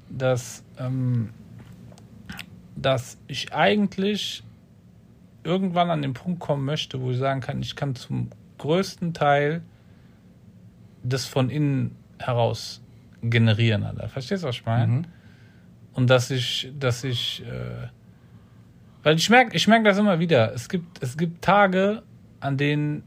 dass, 0.08 0.64
ähm, 0.78 1.30
dass 2.74 3.18
ich 3.28 3.52
eigentlich 3.52 4.42
irgendwann 5.44 5.90
an 5.90 6.02
den 6.02 6.14
Punkt 6.14 6.40
kommen 6.40 6.64
möchte, 6.64 7.00
wo 7.00 7.10
ich 7.10 7.18
sagen 7.18 7.40
kann, 7.40 7.62
ich 7.62 7.76
kann 7.76 7.94
zum 7.94 8.30
größten 8.58 9.14
Teil 9.14 9.62
das 11.02 11.26
von 11.26 11.50
innen 11.50 11.96
heraus 12.18 12.82
generieren, 13.22 13.84
Alter. 13.84 14.08
Verstehst 14.08 14.42
du, 14.42 14.48
was 14.48 14.56
ich 14.56 14.66
meine? 14.66 14.92
Mhm. 14.92 15.04
Und 15.94 16.08
dass 16.10 16.30
ich, 16.30 16.72
dass 16.78 17.04
ich 17.04 17.42
äh, 17.46 17.88
weil 19.02 19.16
ich 19.16 19.28
merke 19.30 19.56
ich 19.56 19.66
merk 19.66 19.84
das 19.84 19.98
immer 19.98 20.18
wieder. 20.18 20.52
Es 20.54 20.68
gibt, 20.68 21.02
es 21.02 21.16
gibt 21.16 21.42
Tage, 21.42 22.02
an 22.40 22.56
denen 22.56 23.02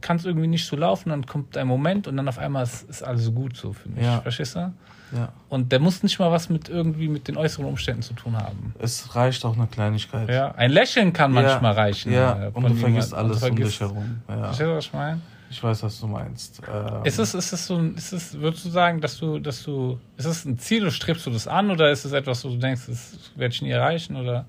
kann 0.00 0.16
es 0.16 0.24
irgendwie 0.24 0.48
nicht 0.48 0.66
so 0.66 0.76
laufen, 0.76 1.10
dann 1.10 1.26
kommt 1.26 1.56
ein 1.56 1.66
Moment 1.66 2.08
und 2.08 2.16
dann 2.16 2.28
auf 2.28 2.38
einmal 2.38 2.64
ist, 2.64 2.88
ist 2.90 3.02
alles 3.02 3.32
gut 3.32 3.56
so 3.56 3.72
für 3.72 3.88
mich. 3.88 4.04
Ja. 4.04 4.20
Verstehst 4.20 4.56
du? 4.56 4.72
Ja. 5.12 5.28
Und 5.48 5.70
der 5.70 5.78
muss 5.78 6.02
nicht 6.02 6.18
mal 6.18 6.32
was 6.32 6.48
mit 6.48 6.68
irgendwie 6.68 7.06
mit 7.06 7.28
den 7.28 7.36
äußeren 7.36 7.66
Umständen 7.66 8.02
zu 8.02 8.14
tun 8.14 8.36
haben. 8.36 8.74
Es 8.78 9.14
reicht 9.14 9.44
auch 9.44 9.56
eine 9.56 9.66
Kleinigkeit. 9.66 10.28
Ja, 10.28 10.52
ein 10.56 10.70
Lächeln 10.70 11.12
kann 11.12 11.32
manchmal 11.32 11.72
reichen. 11.72 12.12
Ja, 12.12 12.46
äh, 12.46 12.50
und 12.52 12.68
du 12.68 12.74
vergisst 12.74 13.14
alles 13.14 13.42
um 13.42 13.54
dich 13.54 13.78
herum. 13.78 14.22
Ja. 14.28 14.44
Verstehst 14.44 14.60
du, 14.68 14.74
was 14.74 14.86
ich 14.86 14.92
meine? 14.92 15.20
Ich 15.52 15.62
weiß, 15.62 15.82
was 15.82 16.00
du 16.00 16.06
meinst. 16.06 16.62
Ähm 16.66 17.04
ist 17.04 17.18
es, 17.18 17.34
ist 17.34 17.52
es 17.52 17.66
so, 17.66 17.78
ist 17.78 18.12
es, 18.14 18.40
würdest 18.40 18.64
du 18.64 18.70
sagen, 18.70 19.02
dass 19.02 19.18
du, 19.18 19.38
dass 19.38 19.62
du, 19.62 20.00
ist 20.16 20.24
es 20.24 20.46
ein 20.46 20.58
Ziel, 20.58 20.82
oder 20.82 20.90
strebst 20.90 21.26
du 21.26 21.30
das 21.30 21.46
an 21.46 21.70
oder 21.70 21.90
ist 21.90 22.06
es 22.06 22.12
etwas, 22.12 22.42
wo 22.46 22.48
du 22.48 22.56
denkst, 22.56 22.86
das 22.86 23.30
werde 23.36 23.52
ich 23.54 23.60
nie 23.60 23.68
erreichen 23.68 24.16
oder? 24.16 24.46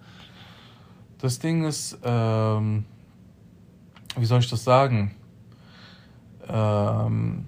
Das 1.20 1.39
Ding 1.39 1.66
ist, 1.66 1.99
ähm, 2.04 2.86
wie 4.16 4.24
soll 4.24 4.39
ich 4.39 4.49
das 4.49 4.64
sagen? 4.64 5.14
Ähm, 6.47 7.47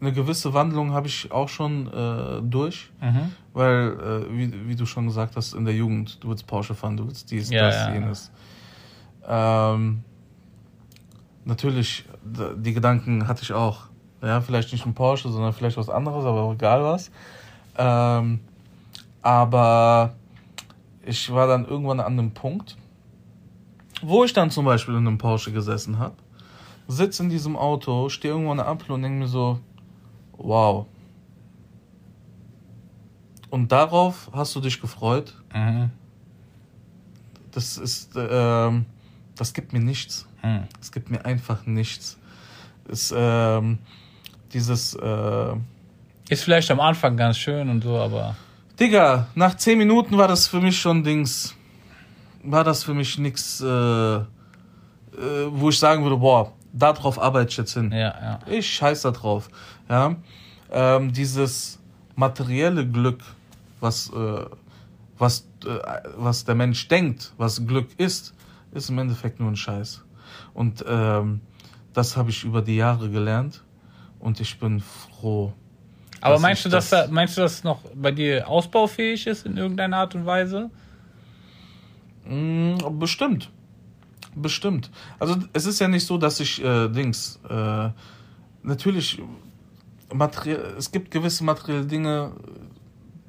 eine 0.00 0.12
gewisse 0.12 0.54
Wandlung 0.54 0.92
habe 0.92 1.08
ich 1.08 1.32
auch 1.32 1.48
schon 1.48 1.88
äh, 1.92 2.42
durch, 2.42 2.92
mhm. 3.00 3.32
weil, 3.54 4.26
äh, 4.30 4.38
wie, 4.38 4.68
wie 4.68 4.76
du 4.76 4.86
schon 4.86 5.06
gesagt 5.06 5.34
hast, 5.34 5.52
in 5.54 5.64
der 5.64 5.74
Jugend, 5.74 6.22
du 6.22 6.28
willst 6.28 6.46
Porsche 6.46 6.76
fahren, 6.76 6.96
du 6.96 7.08
willst 7.08 7.28
dies, 7.28 7.50
ja, 7.50 7.62
das, 7.62 7.74
ja, 7.74 7.94
jenes. 7.94 8.30
Ähm, 9.26 10.04
natürlich, 11.46 12.04
die 12.24 12.74
Gedanken 12.74 13.26
hatte 13.26 13.42
ich 13.42 13.52
auch. 13.52 13.86
Ja, 14.22 14.40
vielleicht 14.40 14.72
nicht 14.72 14.84
ein 14.84 14.94
Porsche, 14.94 15.28
sondern 15.30 15.52
vielleicht 15.52 15.76
was 15.76 15.88
anderes, 15.88 16.24
aber 16.24 16.42
auch 16.42 16.52
egal 16.52 16.82
was. 16.82 17.10
Ähm, 17.76 18.40
aber 19.22 20.14
ich 21.04 21.32
war 21.32 21.46
dann 21.46 21.66
irgendwann 21.66 22.00
an 22.00 22.12
einem 22.18 22.32
Punkt, 22.32 22.76
wo 24.02 24.24
ich 24.24 24.32
dann 24.32 24.50
zum 24.50 24.64
Beispiel 24.64 24.94
in 24.94 25.06
einem 25.06 25.18
Porsche 25.18 25.52
gesessen 25.52 25.98
habe, 25.98 26.16
sitze 26.88 27.22
in 27.22 27.28
diesem 27.28 27.56
Auto, 27.56 28.08
stehe 28.08 28.32
irgendwo 28.32 28.52
an 28.52 28.58
der 28.58 28.68
Ampel 28.68 28.92
und 28.92 29.02
denke 29.02 29.18
mir 29.18 29.28
so, 29.28 29.60
wow. 30.36 30.86
Und 33.50 33.70
darauf 33.70 34.30
hast 34.32 34.54
du 34.56 34.60
dich 34.60 34.80
gefreut? 34.80 35.34
Mhm. 35.54 35.90
Das 37.52 37.78
ist, 37.78 38.16
äh, 38.16 38.70
das 39.36 39.52
gibt 39.54 39.72
mir 39.72 39.80
nichts. 39.80 40.26
Mhm. 40.46 40.64
Es 40.80 40.92
gibt 40.92 41.10
mir 41.10 41.24
einfach 41.24 41.66
nichts. 41.66 42.18
Es, 42.88 43.10
äh, 43.10 43.60
dieses, 44.52 44.94
äh, 44.94 45.54
ist 46.28 46.44
vielleicht 46.44 46.70
am 46.70 46.80
Anfang 46.80 47.16
ganz 47.16 47.38
schön 47.38 47.68
und 47.68 47.82
so, 47.82 47.96
aber. 47.98 48.36
Digga, 48.78 49.28
nach 49.34 49.56
zehn 49.56 49.78
Minuten 49.78 50.18
war 50.18 50.28
das 50.28 50.48
für 50.48 50.60
mich 50.60 50.78
schon 50.78 51.02
Dings. 51.02 51.54
War 52.42 52.64
das 52.64 52.84
für 52.84 52.94
mich 52.94 53.18
nichts, 53.18 53.60
äh, 53.60 53.66
äh, 53.66 54.24
wo 55.50 55.70
ich 55.70 55.78
sagen 55.78 56.02
würde, 56.02 56.16
boah, 56.16 56.52
darauf 56.72 57.20
arbeite 57.20 57.50
ich 57.50 57.56
jetzt 57.56 57.74
hin. 57.74 57.90
Ja, 57.92 57.98
ja. 57.98 58.38
Ich 58.46 58.68
scheiß 58.74 59.02
da 59.02 59.10
drauf. 59.10 59.48
Ja. 59.88 60.16
Ähm, 60.70 61.12
dieses 61.12 61.78
materielle 62.16 62.86
Glück, 62.86 63.22
was, 63.80 64.10
äh, 64.10 64.44
was, 65.18 65.48
äh, 65.64 65.78
was 66.16 66.44
der 66.44 66.54
Mensch 66.54 66.88
denkt, 66.88 67.32
was 67.36 67.66
Glück 67.66 67.88
ist, 67.98 68.34
ist 68.72 68.90
im 68.90 68.98
Endeffekt 68.98 69.40
nur 69.40 69.50
ein 69.50 69.56
Scheiß. 69.56 70.05
Und 70.56 70.82
ähm, 70.88 71.42
das 71.92 72.16
habe 72.16 72.30
ich 72.30 72.42
über 72.42 72.62
die 72.62 72.76
Jahre 72.76 73.10
gelernt 73.10 73.62
und 74.18 74.40
ich 74.40 74.58
bin 74.58 74.80
froh. 74.80 75.52
Aber 76.22 76.38
meinst 76.38 76.64
du, 76.64 76.70
dass 76.70 76.88
das, 76.88 77.10
meinst 77.10 77.36
du, 77.36 77.42
dass 77.42 77.58
es 77.58 77.64
noch 77.64 77.82
bei 77.94 78.10
dir 78.10 78.48
ausbaufähig 78.48 79.26
ist 79.26 79.44
in 79.44 79.58
irgendeiner 79.58 79.98
Art 79.98 80.14
und 80.14 80.24
Weise? 80.24 80.70
Mm, 82.24 82.78
bestimmt. 82.98 83.50
Bestimmt. 84.34 84.90
Also 85.18 85.36
es 85.52 85.66
ist 85.66 85.78
ja 85.78 85.88
nicht 85.88 86.06
so, 86.06 86.16
dass 86.16 86.40
ich 86.40 86.64
äh, 86.64 86.88
Dings. 86.88 87.38
Äh, 87.48 87.90
natürlich, 88.62 89.20
es 90.78 90.90
gibt 90.90 91.10
gewisse 91.10 91.44
materielle 91.44 91.84
Dinge, 91.84 92.32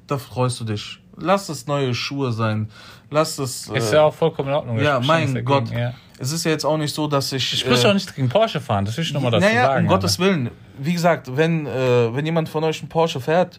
da 0.06 0.16
freust 0.16 0.60
du 0.60 0.64
dich. 0.64 0.98
Lass 1.14 1.50
es 1.50 1.66
neue 1.66 1.94
Schuhe 1.94 2.32
sein. 2.32 2.70
Lass 3.10 3.38
es. 3.38 3.68
Äh, 3.68 3.78
ist 3.78 3.92
ja 3.92 4.02
auch 4.04 4.14
vollkommen 4.14 4.48
in 4.48 4.54
Ordnung. 4.54 4.80
Ja, 4.80 4.98
mein 5.00 5.44
Gott. 5.44 5.70
Ja. 5.70 5.92
Es 6.18 6.32
ist 6.32 6.44
ja 6.44 6.50
jetzt 6.50 6.64
auch 6.64 6.76
nicht 6.76 6.94
so, 6.94 7.06
dass 7.06 7.32
ich. 7.32 7.52
Ich 7.52 7.60
spreche 7.60 7.86
äh, 7.86 7.90
auch 7.90 7.94
nicht 7.94 8.14
gegen 8.14 8.28
Porsche 8.28 8.60
fahren, 8.60 8.84
das 8.84 8.96
will 8.96 9.04
ich 9.04 9.12
nochmal 9.12 9.30
dazu 9.30 9.46
naja, 9.46 9.66
sagen. 9.66 9.86
Um 9.86 9.88
Gottes 9.88 10.18
Willen. 10.18 10.50
Wie 10.78 10.92
gesagt, 10.92 11.36
wenn, 11.36 11.66
äh, 11.66 12.14
wenn 12.14 12.24
jemand 12.24 12.48
von 12.48 12.64
euch 12.64 12.80
einen 12.80 12.88
Porsche 12.88 13.20
fährt, 13.20 13.58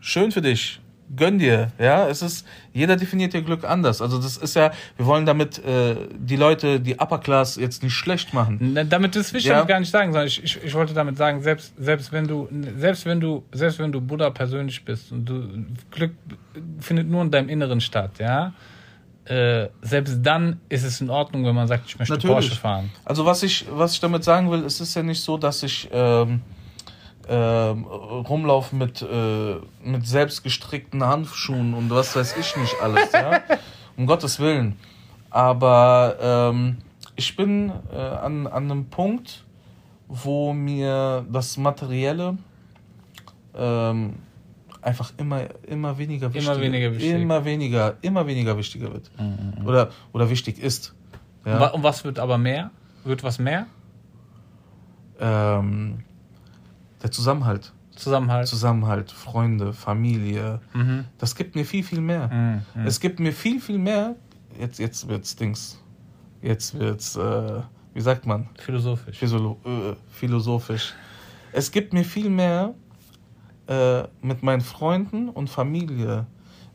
schön 0.00 0.32
für 0.32 0.42
dich 0.42 0.80
gönn 1.16 1.38
dir, 1.38 1.70
ja. 1.78 2.08
Es 2.08 2.22
ist, 2.22 2.46
jeder 2.72 2.96
definiert 2.96 3.34
ihr 3.34 3.42
Glück 3.42 3.64
anders. 3.64 4.00
Also 4.00 4.18
das 4.18 4.36
ist 4.36 4.54
ja, 4.56 4.72
wir 4.96 5.06
wollen 5.06 5.26
damit 5.26 5.58
äh, 5.64 5.96
die 6.16 6.36
Leute, 6.36 6.80
die 6.80 6.98
Upper 6.98 7.18
Class 7.18 7.56
jetzt 7.56 7.82
nicht 7.82 7.94
schlecht 7.94 8.34
machen. 8.34 8.86
damit 8.88 9.16
das 9.16 9.32
will 9.32 9.40
ich 9.40 9.46
ja. 9.46 9.54
damit 9.54 9.68
gar 9.68 9.80
nicht 9.80 9.90
sagen, 9.90 10.12
sondern 10.12 10.28
ich, 10.28 10.42
ich, 10.42 10.62
ich 10.62 10.74
wollte 10.74 10.94
damit 10.94 11.16
sagen, 11.16 11.42
selbst, 11.42 11.74
selbst 11.78 12.12
wenn 12.12 12.26
du, 12.26 12.48
selbst 12.76 13.06
wenn 13.06 13.20
du, 13.20 13.44
selbst 13.52 13.78
wenn 13.78 13.92
du 13.92 14.00
Buddha 14.00 14.30
persönlich 14.30 14.84
bist 14.84 15.12
und 15.12 15.24
du 15.26 15.66
Glück 15.90 16.12
findet 16.80 17.08
nur 17.08 17.22
in 17.22 17.30
deinem 17.30 17.48
Inneren 17.48 17.80
statt, 17.80 18.12
ja. 18.18 18.52
Äh, 19.26 19.68
selbst 19.80 20.18
dann 20.22 20.60
ist 20.68 20.84
es 20.84 21.00
in 21.00 21.08
Ordnung, 21.08 21.46
wenn 21.46 21.54
man 21.54 21.66
sagt, 21.66 21.86
ich 21.86 21.98
möchte 21.98 22.14
Natürlich. 22.14 22.34
Porsche 22.34 22.56
fahren. 22.56 22.90
Also 23.04 23.24
was 23.24 23.42
ich, 23.42 23.64
was 23.70 23.94
ich 23.94 24.00
damit 24.00 24.22
sagen 24.22 24.50
will, 24.50 24.64
es 24.64 24.80
ist 24.80 24.94
ja 24.94 25.02
nicht 25.02 25.22
so, 25.22 25.38
dass 25.38 25.62
ich 25.62 25.88
ähm, 25.92 26.42
äh, 27.26 27.34
rumlaufen 27.34 28.78
mit, 28.78 29.00
äh, 29.00 29.56
mit 29.82 30.06
selbstgestrickten 30.06 31.02
Handschuhen 31.04 31.72
und 31.72 31.90
was 31.90 32.14
weiß 32.14 32.36
ich 32.36 32.54
nicht 32.56 32.74
alles, 32.82 33.12
ja. 33.12 33.40
um 33.96 34.06
Gottes 34.06 34.38
Willen. 34.40 34.76
Aber 35.30 36.16
ähm, 36.20 36.78
ich 37.16 37.34
bin 37.34 37.72
äh, 37.92 37.96
an, 37.96 38.46
an 38.46 38.70
einem 38.70 38.86
Punkt, 38.86 39.44
wo 40.06 40.52
mir 40.52 41.24
das 41.32 41.56
Materielle 41.56 42.36
ähm, 43.56 44.16
einfach 44.84 45.12
immer, 45.16 45.42
immer 45.66 45.96
weniger 45.98 46.32
wichtig 46.32 46.48
immer 46.48 46.60
weniger 46.60 46.92
wichtig. 46.92 47.12
immer 47.12 47.44
weniger, 47.44 47.96
immer 48.02 48.26
weniger 48.26 48.56
wichtiger 48.56 48.92
wird. 48.92 49.10
Mhm. 49.18 49.60
mhm. 49.60 49.66
Oder, 49.66 49.90
oder 50.12 50.30
wichtig 50.30 50.58
ist. 50.58 50.94
Ja? 51.44 51.68
Und 51.68 51.82
was 51.82 52.04
wird 52.04 52.18
aber 52.18 52.38
mehr? 52.38 52.70
Wird 53.04 53.22
was 53.22 53.38
mehr? 53.38 53.66
Ähm, 55.20 56.04
der 57.02 57.10
Zusammenhalt. 57.10 57.72
Zusammenhalt. 57.94 58.48
Zusammenhalt, 58.48 59.12
Freunde, 59.12 59.72
Familie. 59.72 60.60
Mhm. 60.72 61.04
Das 61.18 61.34
gibt 61.36 61.54
mir 61.54 61.64
viel, 61.64 61.84
viel 61.84 62.00
mehr. 62.00 62.28
Mhm. 62.28 62.62
mhm. 62.74 62.86
Es 62.86 63.00
gibt 63.00 63.20
mir 63.20 63.32
viel, 63.32 63.60
viel 63.60 63.78
mehr. 63.78 64.16
Jetzt, 64.58 64.78
jetzt 64.78 65.08
wird's 65.08 65.36
Dings. 65.36 65.80
Jetzt 66.42 66.78
wird's, 66.78 67.16
äh, 67.16 67.60
wie 67.94 68.00
sagt 68.00 68.26
man? 68.26 68.48
Philosophisch. 68.58 69.22
Äh, 69.22 69.94
philosophisch. 70.10 70.94
Es 71.52 71.70
gibt 71.70 71.92
mir 71.92 72.04
viel 72.04 72.28
mehr 72.28 72.74
äh, 73.66 74.02
mit 74.20 74.42
meinen 74.42 74.60
Freunden 74.60 75.28
und 75.28 75.48
Familie 75.48 76.26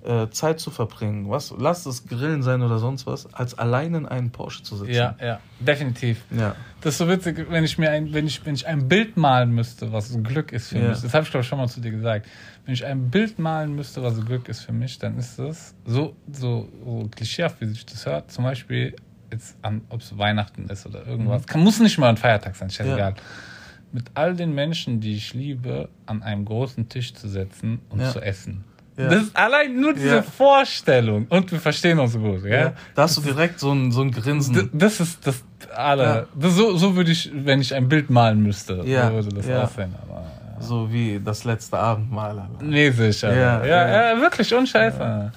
äh, 0.04 0.30
Zeit 0.30 0.60
zu 0.60 0.72
verbringen, 0.72 1.30
was, 1.30 1.54
lass 1.58 1.86
es 1.86 2.08
Grillen 2.08 2.42
sein 2.42 2.62
oder 2.62 2.80
sonst 2.80 3.06
was, 3.06 3.32
als 3.34 3.58
allein 3.60 3.94
in 3.94 4.06
einem 4.06 4.32
Porsche 4.32 4.64
zu 4.64 4.78
sitzen. 4.78 4.94
Ja, 4.94 5.16
ja, 5.22 5.40
definitiv. 5.60 6.24
Ja. 6.32 6.56
Das 6.82 6.94
ist 6.94 7.00
so 7.00 7.10
witzig, 7.10 7.48
wenn 7.50 7.64
ich 7.64 7.78
mir 7.78 7.92
ein, 7.92 8.14
wenn 8.14 8.26
ich, 8.26 8.46
wenn 8.46 8.56
ich 8.56 8.66
ein 8.66 8.88
Bild 8.88 9.18
malen 9.18 9.52
müsste, 9.52 9.92
was 9.92 10.14
ein 10.14 10.24
Glück 10.24 10.54
ist 10.54 10.70
für 10.70 10.80
ja. 10.80 10.90
mich. 10.90 11.02
Das 11.02 11.14
habe 11.14 11.26
ich 11.26 11.32
glaube 11.32 11.42
ich 11.42 11.48
schon 11.48 11.58
mal 11.58 11.68
zu 11.68 11.82
dir 11.82 11.92
gesagt. 11.92 12.28
Wenn 12.66 12.74
ich 12.74 12.86
ein 12.86 13.10
Bild 13.10 13.40
malen 13.40 13.76
müsste, 13.76 14.02
was 14.02 14.18
ein 14.18 14.26
Glück 14.26 14.48
ist 14.48 14.62
für 14.62 14.72
mich, 14.72 14.98
dann 15.00 15.18
ist 15.18 15.38
das 15.38 15.76
so, 15.86 16.16
so, 16.32 16.70
so 16.86 17.10
klischeehaft, 17.14 17.60
wie 17.60 17.66
sich 17.66 17.86
das 17.86 18.06
hört. 18.06 18.32
Zum 18.32 18.46
Beispiel 18.46 18.96
jetzt 19.32 19.58
an, 19.62 19.82
ob 19.90 20.00
es 20.02 20.18
Weihnachten 20.18 20.70
ist 20.70 20.86
oder 20.86 21.06
irgendwas. 21.06 21.42
Mhm. 21.42 21.46
Kann, 21.46 21.62
muss 21.62 21.80
nicht 21.80 21.98
mal 21.98 22.10
ein 22.10 22.18
Feiertag 22.18 22.56
sein, 22.56 22.70
ist 22.70 22.78
ja. 22.80 22.94
egal 22.94 23.16
mit 23.92 24.06
all 24.14 24.36
den 24.36 24.54
Menschen, 24.54 25.00
die 25.00 25.16
ich 25.16 25.34
liebe, 25.34 25.90
an 26.06 26.24
einem 26.24 26.46
großen 26.46 26.90
Tisch 26.90 27.14
zu 27.14 27.28
setzen 27.28 27.80
und 27.90 28.02
ja. 28.02 28.12
zu 28.12 28.22
essen. 28.22 28.64
Ja. 28.98 29.08
Das 29.08 29.24
ist 29.24 29.36
allein 29.36 29.80
nur 29.80 29.94
diese 29.94 30.18
ja. 30.18 30.22
Vorstellung. 30.22 31.26
Und 31.30 31.52
wir 31.52 31.60
verstehen 31.60 32.00
uns 32.00 32.14
gut, 32.14 32.44
ja? 32.44 32.50
ja. 32.50 32.74
Da 32.96 33.04
hast 33.04 33.16
du 33.18 33.22
direkt 33.22 33.60
so 33.60 33.72
ein, 33.72 33.92
so 33.92 34.02
ein 34.02 34.12
Grinsen. 34.12 34.70
Das 34.74 35.00
ist 35.00 35.26
das 35.26 35.44
alle. 35.74 36.28
Das 36.36 36.54
so, 36.54 36.76
so 36.76 36.96
würde 36.96 37.12
ich, 37.12 37.32
wenn 37.34 37.62
ich 37.62 37.74
ein 37.74 37.88
Bild 37.88 38.10
malen 38.10 38.44
müsste, 38.44 38.84
ja. 38.86 39.08
so 39.08 39.14
würde 39.14 39.30
das 39.30 39.50
aussehen. 39.50 39.96
Aber, 40.02 40.26
so 40.60 40.92
wie 40.92 41.22
das 41.24 41.46
letzte 41.46 41.78
Abendmahl. 41.78 42.50
Mäßig, 42.62 43.22
ja. 43.22 43.34
Ja, 43.34 43.66
ja, 43.66 44.14
ja, 44.14 44.22
wirklich 44.22 44.54
unscheiße. 44.54 45.32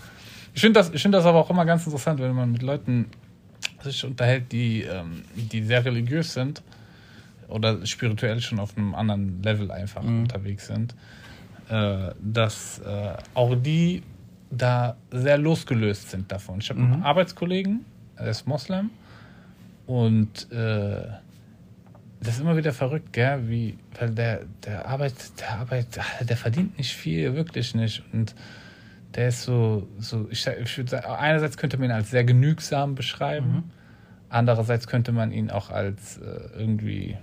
Ich 0.55 0.61
finde 0.61 0.80
das, 0.80 0.90
ich 0.90 1.00
finde 1.00 1.18
das 1.18 1.26
aber 1.26 1.38
auch 1.38 1.48
immer 1.48 1.64
ganz 1.64 1.86
interessant, 1.86 2.20
wenn 2.20 2.34
man 2.34 2.50
mit 2.50 2.62
Leuten 2.62 3.07
sich 3.80 4.05
unterhält, 4.05 4.50
die, 4.50 4.82
ähm, 4.82 5.22
die 5.34 5.62
sehr 5.62 5.84
religiös 5.84 6.34
sind 6.34 6.62
oder 7.53 7.84
spirituell 7.86 8.40
schon 8.40 8.59
auf 8.59 8.76
einem 8.76 8.94
anderen 8.94 9.42
Level 9.42 9.70
einfach 9.70 10.03
mhm. 10.03 10.22
unterwegs 10.22 10.66
sind 10.66 10.94
äh, 11.72 12.14
dass 12.20 12.80
äh, 12.80 13.14
auch 13.34 13.55
die 13.55 14.03
da 14.50 14.96
sehr 15.11 15.38
losgelöst 15.38 16.11
sind 16.11 16.30
davon. 16.30 16.59
Ich 16.61 16.68
habe 16.68 16.80
mhm. 16.80 16.92
einen 16.92 17.03
Arbeitskollegen, 17.03 17.84
er 18.16 18.26
ist 18.26 18.46
Moslem 18.46 18.90
und 19.86 20.50
äh, 20.53 21.07
das 22.20 22.34
ist 22.34 22.40
immer 22.40 22.57
wieder 22.57 22.72
verrückt, 22.72 23.12
gell? 23.12 23.48
Wie, 23.48 23.78
weil 23.98 24.11
der, 24.11 24.42
der 24.64 24.86
arbeitet, 24.86 25.40
der 25.40 25.53
arbeitet, 25.53 26.03
der 26.20 26.36
verdient 26.36 26.78
nicht 26.78 26.94
viel, 26.94 27.34
wirklich 27.34 27.74
nicht. 27.74 28.03
Und 28.12 28.34
der 29.14 29.28
ist 29.28 29.42
so, 29.42 29.88
so 29.98 30.28
ich, 30.30 30.46
ich 30.46 30.76
würde 30.76 30.90
sagen, 30.90 31.07
einerseits 31.07 31.57
könnte 31.57 31.78
man 31.78 31.86
ihn 31.86 31.92
als 31.92 32.11
sehr 32.11 32.24
genügsam 32.24 32.94
beschreiben, 32.94 33.53
mhm. 33.53 33.64
andererseits 34.28 34.86
könnte 34.86 35.11
man 35.12 35.32
ihn 35.32 35.50
auch 35.50 35.70
als 35.70 36.18
äh, 36.18 36.22
irgendwie 36.55 37.16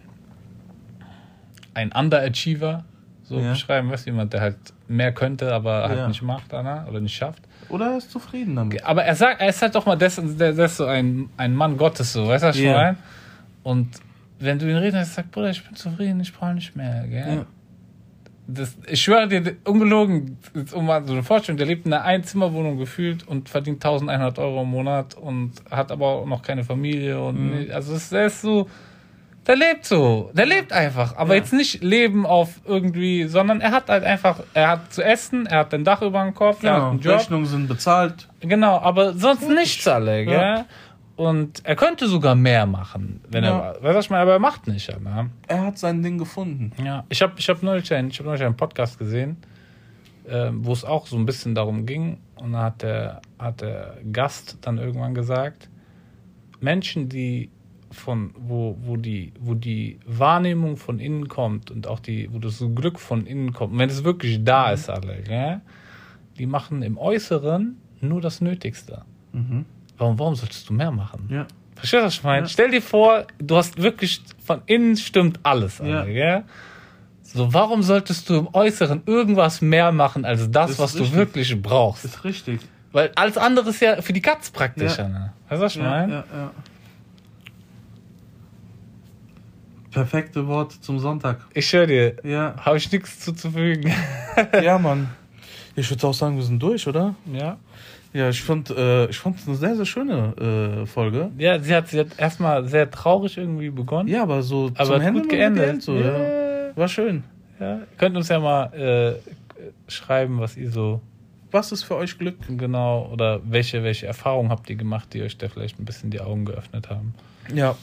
ein 1.79 1.91
Underachiever 1.91 2.83
so 3.23 3.39
ja. 3.39 3.51
beschreiben, 3.51 3.89
weißt 3.91 4.05
du, 4.05 4.11
jemand, 4.11 4.33
der 4.33 4.41
halt 4.41 4.57
mehr 4.87 5.13
könnte, 5.13 5.53
aber 5.53 5.87
halt 5.87 5.97
ja. 5.97 6.07
nicht 6.07 6.21
macht, 6.21 6.53
Anna, 6.53 6.87
oder 6.87 6.99
nicht 6.99 7.15
schafft. 7.15 7.43
Oder 7.69 7.91
er 7.91 7.97
ist 7.97 8.11
zufrieden 8.11 8.55
damit. 8.55 8.83
Aber 8.83 9.03
er 9.03 9.15
sagt, 9.15 9.39
er 9.39 9.49
ist 9.49 9.61
halt 9.61 9.75
doch 9.75 9.85
mal 9.85 9.95
das, 9.95 10.19
der, 10.19 10.57
ist 10.57 10.77
so 10.77 10.85
ein, 10.85 11.29
ein 11.37 11.55
Mann 11.55 11.77
Gottes, 11.77 12.13
so, 12.13 12.27
weißt 12.27 12.43
du, 12.43 12.47
was 12.47 12.57
ich. 12.57 12.97
Und 13.63 13.89
wenn 14.39 14.57
du 14.57 14.69
ihn 14.69 14.77
redest, 14.77 15.13
sagt, 15.13 15.31
Bruder, 15.31 15.51
ich 15.51 15.63
bin 15.63 15.75
zufrieden, 15.75 16.19
ich 16.21 16.33
brauche 16.33 16.55
nicht 16.55 16.75
mehr, 16.75 17.05
gell? 17.07 17.35
Ja. 17.35 17.45
Das, 18.47 18.75
ich 18.87 18.99
schwöre 18.99 19.27
dir, 19.27 19.57
ungelogen, 19.63 20.39
um 20.73 20.87
mal 20.87 21.05
so 21.05 21.13
eine 21.13 21.21
Vorstellung, 21.21 21.57
der 21.57 21.67
lebt 21.67 21.85
in 21.85 21.93
einer 21.93 22.03
Einzimmerwohnung 22.03 22.77
gefühlt 22.77 23.27
und 23.27 23.47
verdient 23.47 23.85
1100 23.85 24.39
Euro 24.39 24.63
im 24.63 24.69
Monat 24.69 25.13
und 25.13 25.51
hat 25.69 25.91
aber 25.91 26.07
auch 26.07 26.25
noch 26.25 26.41
keine 26.41 26.63
Familie 26.63 27.21
und 27.21 27.39
mhm. 27.39 27.59
nicht, 27.59 27.71
also 27.71 27.93
es 27.93 28.11
ist 28.11 28.41
so, 28.41 28.67
der 29.49 29.55
lebt 29.55 29.83
so. 29.83 30.29
Der 30.35 30.45
lebt 30.45 30.71
einfach. 30.71 31.17
Aber 31.17 31.33
ja. 31.33 31.39
jetzt 31.39 31.53
nicht 31.53 31.81
leben 31.81 32.27
auf 32.27 32.61
irgendwie, 32.65 33.23
sondern 33.23 33.61
er 33.61 33.71
hat 33.71 33.89
halt 33.89 34.03
einfach, 34.03 34.41
er 34.53 34.69
hat 34.69 34.93
zu 34.93 35.03
essen, 35.03 35.47
er 35.47 35.59
hat 35.61 35.73
ein 35.73 35.83
Dach 35.83 36.03
über 36.03 36.23
dem 36.23 36.35
Kopf, 36.35 36.59
genau. 36.59 36.71
er 36.71 36.81
hat 36.81 36.89
einen 36.91 36.99
Job. 36.99 37.15
Rechnungen 37.15 37.45
sind 37.47 37.67
bezahlt. 37.67 38.27
Genau, 38.41 38.77
aber 38.77 39.13
sonst 39.13 39.49
ja. 39.49 39.55
nichts 39.55 39.87
alle, 39.87 40.23
gell? 40.25 40.39
Ja. 40.39 40.65
Und 41.15 41.65
er 41.65 41.75
könnte 41.75 42.07
sogar 42.07 42.35
mehr 42.35 42.67
machen, 42.67 43.21
wenn 43.27 43.43
ja. 43.43 43.71
er, 43.71 43.83
weißt 43.83 43.95
du, 43.95 43.99
ich 44.01 44.09
meine, 44.11 44.21
aber 44.21 44.33
er 44.33 44.39
macht 44.39 44.67
nicht. 44.67 44.87
Ne? 45.01 45.31
Er 45.47 45.65
hat 45.65 45.79
sein 45.79 46.03
Ding 46.03 46.19
gefunden. 46.19 46.71
Ja, 46.85 47.03
ich 47.09 47.23
habe 47.23 47.33
ich 47.35 47.49
hab 47.49 47.63
neulich, 47.63 47.91
einen, 47.91 48.11
hab 48.11 48.25
neulich 48.27 48.43
einen 48.43 48.55
Podcast 48.55 48.99
gesehen, 48.99 49.37
äh, 50.27 50.51
wo 50.53 50.71
es 50.73 50.85
auch 50.85 51.07
so 51.07 51.17
ein 51.17 51.25
bisschen 51.25 51.55
darum 51.55 51.87
ging. 51.87 52.19
Und 52.35 52.53
da 52.53 52.65
hat 52.65 52.83
der, 52.83 53.21
hat 53.39 53.61
der 53.61 53.97
Gast 54.11 54.59
dann 54.61 54.77
irgendwann 54.77 55.15
gesagt, 55.15 55.69
Menschen, 56.61 57.09
die 57.09 57.49
von, 57.91 58.31
wo, 58.37 58.77
wo, 58.81 58.97
die, 58.97 59.33
wo 59.39 59.53
die 59.53 59.99
Wahrnehmung 60.05 60.77
von 60.77 60.99
innen 60.99 61.27
kommt 61.27 61.71
und 61.71 61.87
auch 61.87 61.99
die, 61.99 62.31
wo 62.31 62.39
das 62.39 62.63
Glück 62.75 62.99
von 62.99 63.25
innen 63.25 63.53
kommt, 63.53 63.73
und 63.73 63.79
wenn 63.79 63.89
es 63.89 64.03
wirklich 64.03 64.43
da 64.43 64.67
mhm. 64.67 64.73
ist, 64.73 64.89
alle, 64.89 65.21
gell? 65.23 65.61
die 66.37 66.45
machen 66.45 66.81
im 66.81 66.97
Äußeren 66.97 67.77
nur 68.01 68.21
das 68.21 68.41
Nötigste. 68.41 69.03
Mhm. 69.33 69.65
Warum, 69.97 70.17
warum 70.19 70.35
solltest 70.35 70.69
du 70.69 70.73
mehr 70.73 70.91
machen? 70.91 71.27
Ja. 71.29 71.47
Verstehst 71.75 72.01
du, 72.01 72.05
was 72.05 72.13
ich 72.15 72.23
meine? 72.23 72.41
Ja. 72.41 72.49
Stell 72.49 72.71
dir 72.71 72.81
vor, 72.81 73.25
du 73.39 73.55
hast 73.55 73.81
wirklich 73.81 74.21
von 74.43 74.61
innen 74.65 74.97
stimmt 74.97 75.39
alles. 75.43 75.79
Ja. 75.79 76.01
Alle, 76.01 76.13
gell? 76.13 76.43
So, 77.21 77.53
warum 77.53 77.83
solltest 77.83 78.29
du 78.29 78.39
im 78.39 78.49
Äußeren 78.53 79.03
irgendwas 79.05 79.61
mehr 79.61 79.91
machen 79.91 80.25
als 80.25 80.49
das, 80.49 80.71
das 80.71 80.79
was 80.79 80.95
richtig. 80.95 81.11
du 81.11 81.17
wirklich 81.17 81.61
brauchst? 81.61 82.03
Das 82.03 82.15
ist 82.15 82.23
richtig. 82.23 82.59
Weil 82.91 83.11
alles 83.15 83.37
andere 83.37 83.69
ist 83.69 83.81
ja 83.81 84.01
für 84.01 84.13
die 84.13 84.21
Katz 84.21 84.49
praktischer. 84.49 85.03
Ja. 85.03 85.09
Ne? 85.09 85.33
Weißt 85.47 85.61
du, 85.61 85.65
was 85.65 85.75
ich 85.75 85.81
ja, 85.81 85.89
meine? 85.89 86.13
Ja, 86.13 86.25
ja. 86.33 86.51
Perfekte 89.91 90.47
Worte 90.47 90.79
zum 90.81 90.99
Sonntag. 90.99 91.45
Ich 91.53 91.71
höre 91.73 91.87
dir. 91.87 92.15
Ja. 92.23 92.55
Habe 92.57 92.77
ich 92.77 92.91
nichts 92.91 93.19
zuzufügen. 93.19 93.91
ja, 94.63 94.77
Mann. 94.77 95.09
Ich 95.75 95.89
würde 95.89 96.07
auch 96.07 96.13
sagen, 96.13 96.35
wir 96.35 96.43
sind 96.43 96.61
durch, 96.61 96.87
oder? 96.87 97.15
Ja. 97.31 97.57
Ja, 98.11 98.29
ich 98.29 98.41
fand 98.41 98.71
äh, 98.71 99.07
ich 99.07 99.17
fand 99.17 99.37
es 99.37 99.47
eine 99.47 99.55
sehr, 99.55 99.75
sehr 99.75 99.85
schöne 99.85 100.81
äh, 100.81 100.85
Folge. 100.87 101.29
Ja, 101.37 101.59
sie 101.59 101.75
hat, 101.75 101.89
sie 101.89 101.99
hat 101.99 102.07
erstmal 102.17 102.65
sehr 102.67 102.89
traurig 102.89 103.37
irgendwie 103.37 103.69
begonnen. 103.69 104.09
Ja, 104.09 104.23
aber 104.23 104.41
so 104.41 104.71
aber 104.75 104.85
zum 104.85 105.01
Ende 105.01 105.21
gut 105.21 105.29
geendet. 105.29 105.83
So, 105.83 105.95
ja. 105.95 106.17
ja. 106.17 106.75
War 106.75 106.87
schön. 106.87 107.23
Ja. 107.59 107.81
Könnt 107.97 108.17
uns 108.17 108.29
ja 108.29 108.39
mal 108.39 108.73
äh, 108.73 109.91
schreiben, 109.91 110.39
was 110.39 110.57
ihr 110.57 110.71
so. 110.71 111.01
Was 111.51 111.71
ist 111.71 111.83
für 111.83 111.95
euch 111.95 112.17
Glück? 112.17 112.37
Genau, 112.47 113.09
oder 113.11 113.41
welche, 113.43 113.83
welche 113.83 114.05
Erfahrungen 114.05 114.51
habt 114.51 114.69
ihr 114.69 114.75
gemacht, 114.75 115.13
die 115.13 115.21
euch 115.21 115.37
da 115.37 115.49
vielleicht 115.49 115.79
ein 115.79 115.85
bisschen 115.85 116.11
die 116.11 116.21
Augen 116.21 116.45
geöffnet 116.45 116.89
haben? 116.89 117.13
Ja, 117.53 117.75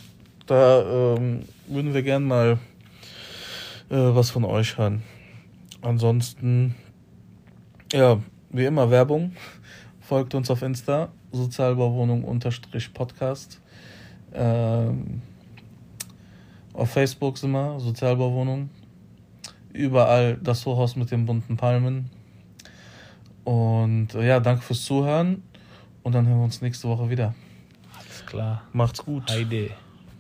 da 0.47 1.17
ähm, 1.17 1.43
würden 1.69 1.95
wir 1.95 2.03
gern 2.03 2.25
mal 2.25 2.59
äh, 3.91 3.97
was 3.97 4.31
von 4.31 4.45
euch 4.45 4.79
hören. 4.79 5.03
Ansonsten, 5.83 6.77
ja, 7.93 8.19
wie 8.51 8.65
immer 8.65 8.91
Werbung. 8.91 9.33
Folgt 10.01 10.35
uns 10.35 10.51
auf 10.51 10.63
Insta, 10.63 11.11
Sozialbauwohnung-Podcast. 11.33 13.61
Ähm, 14.33 15.21
auf 16.73 16.91
Facebook 16.91 17.37
sind 17.39 17.53
wir, 17.53 17.79
Sozialbauwohnung. 17.81 18.71
Überall 19.73 20.39
das 20.43 20.67
Hochhaus 20.67 20.97
mit 20.97 21.11
den 21.11 21.27
bunten 21.27 21.57
Palmen. 21.57 22.11
Und 23.45 24.09
ja, 24.15 24.41
danke 24.41 24.63
fürs 24.63 24.85
Zuhören. 24.85 25.43
Und 26.03 26.15
dann 26.15 26.27
hören 26.27 26.39
wir 26.39 26.45
uns 26.45 26.63
nächste 26.63 26.89
Woche 26.89 27.11
wieder. 27.11 27.35
Alles 27.99 28.25
klar. 28.27 28.63
Macht's 28.73 29.05
gut. 29.05 29.31
Heide. 29.31 29.71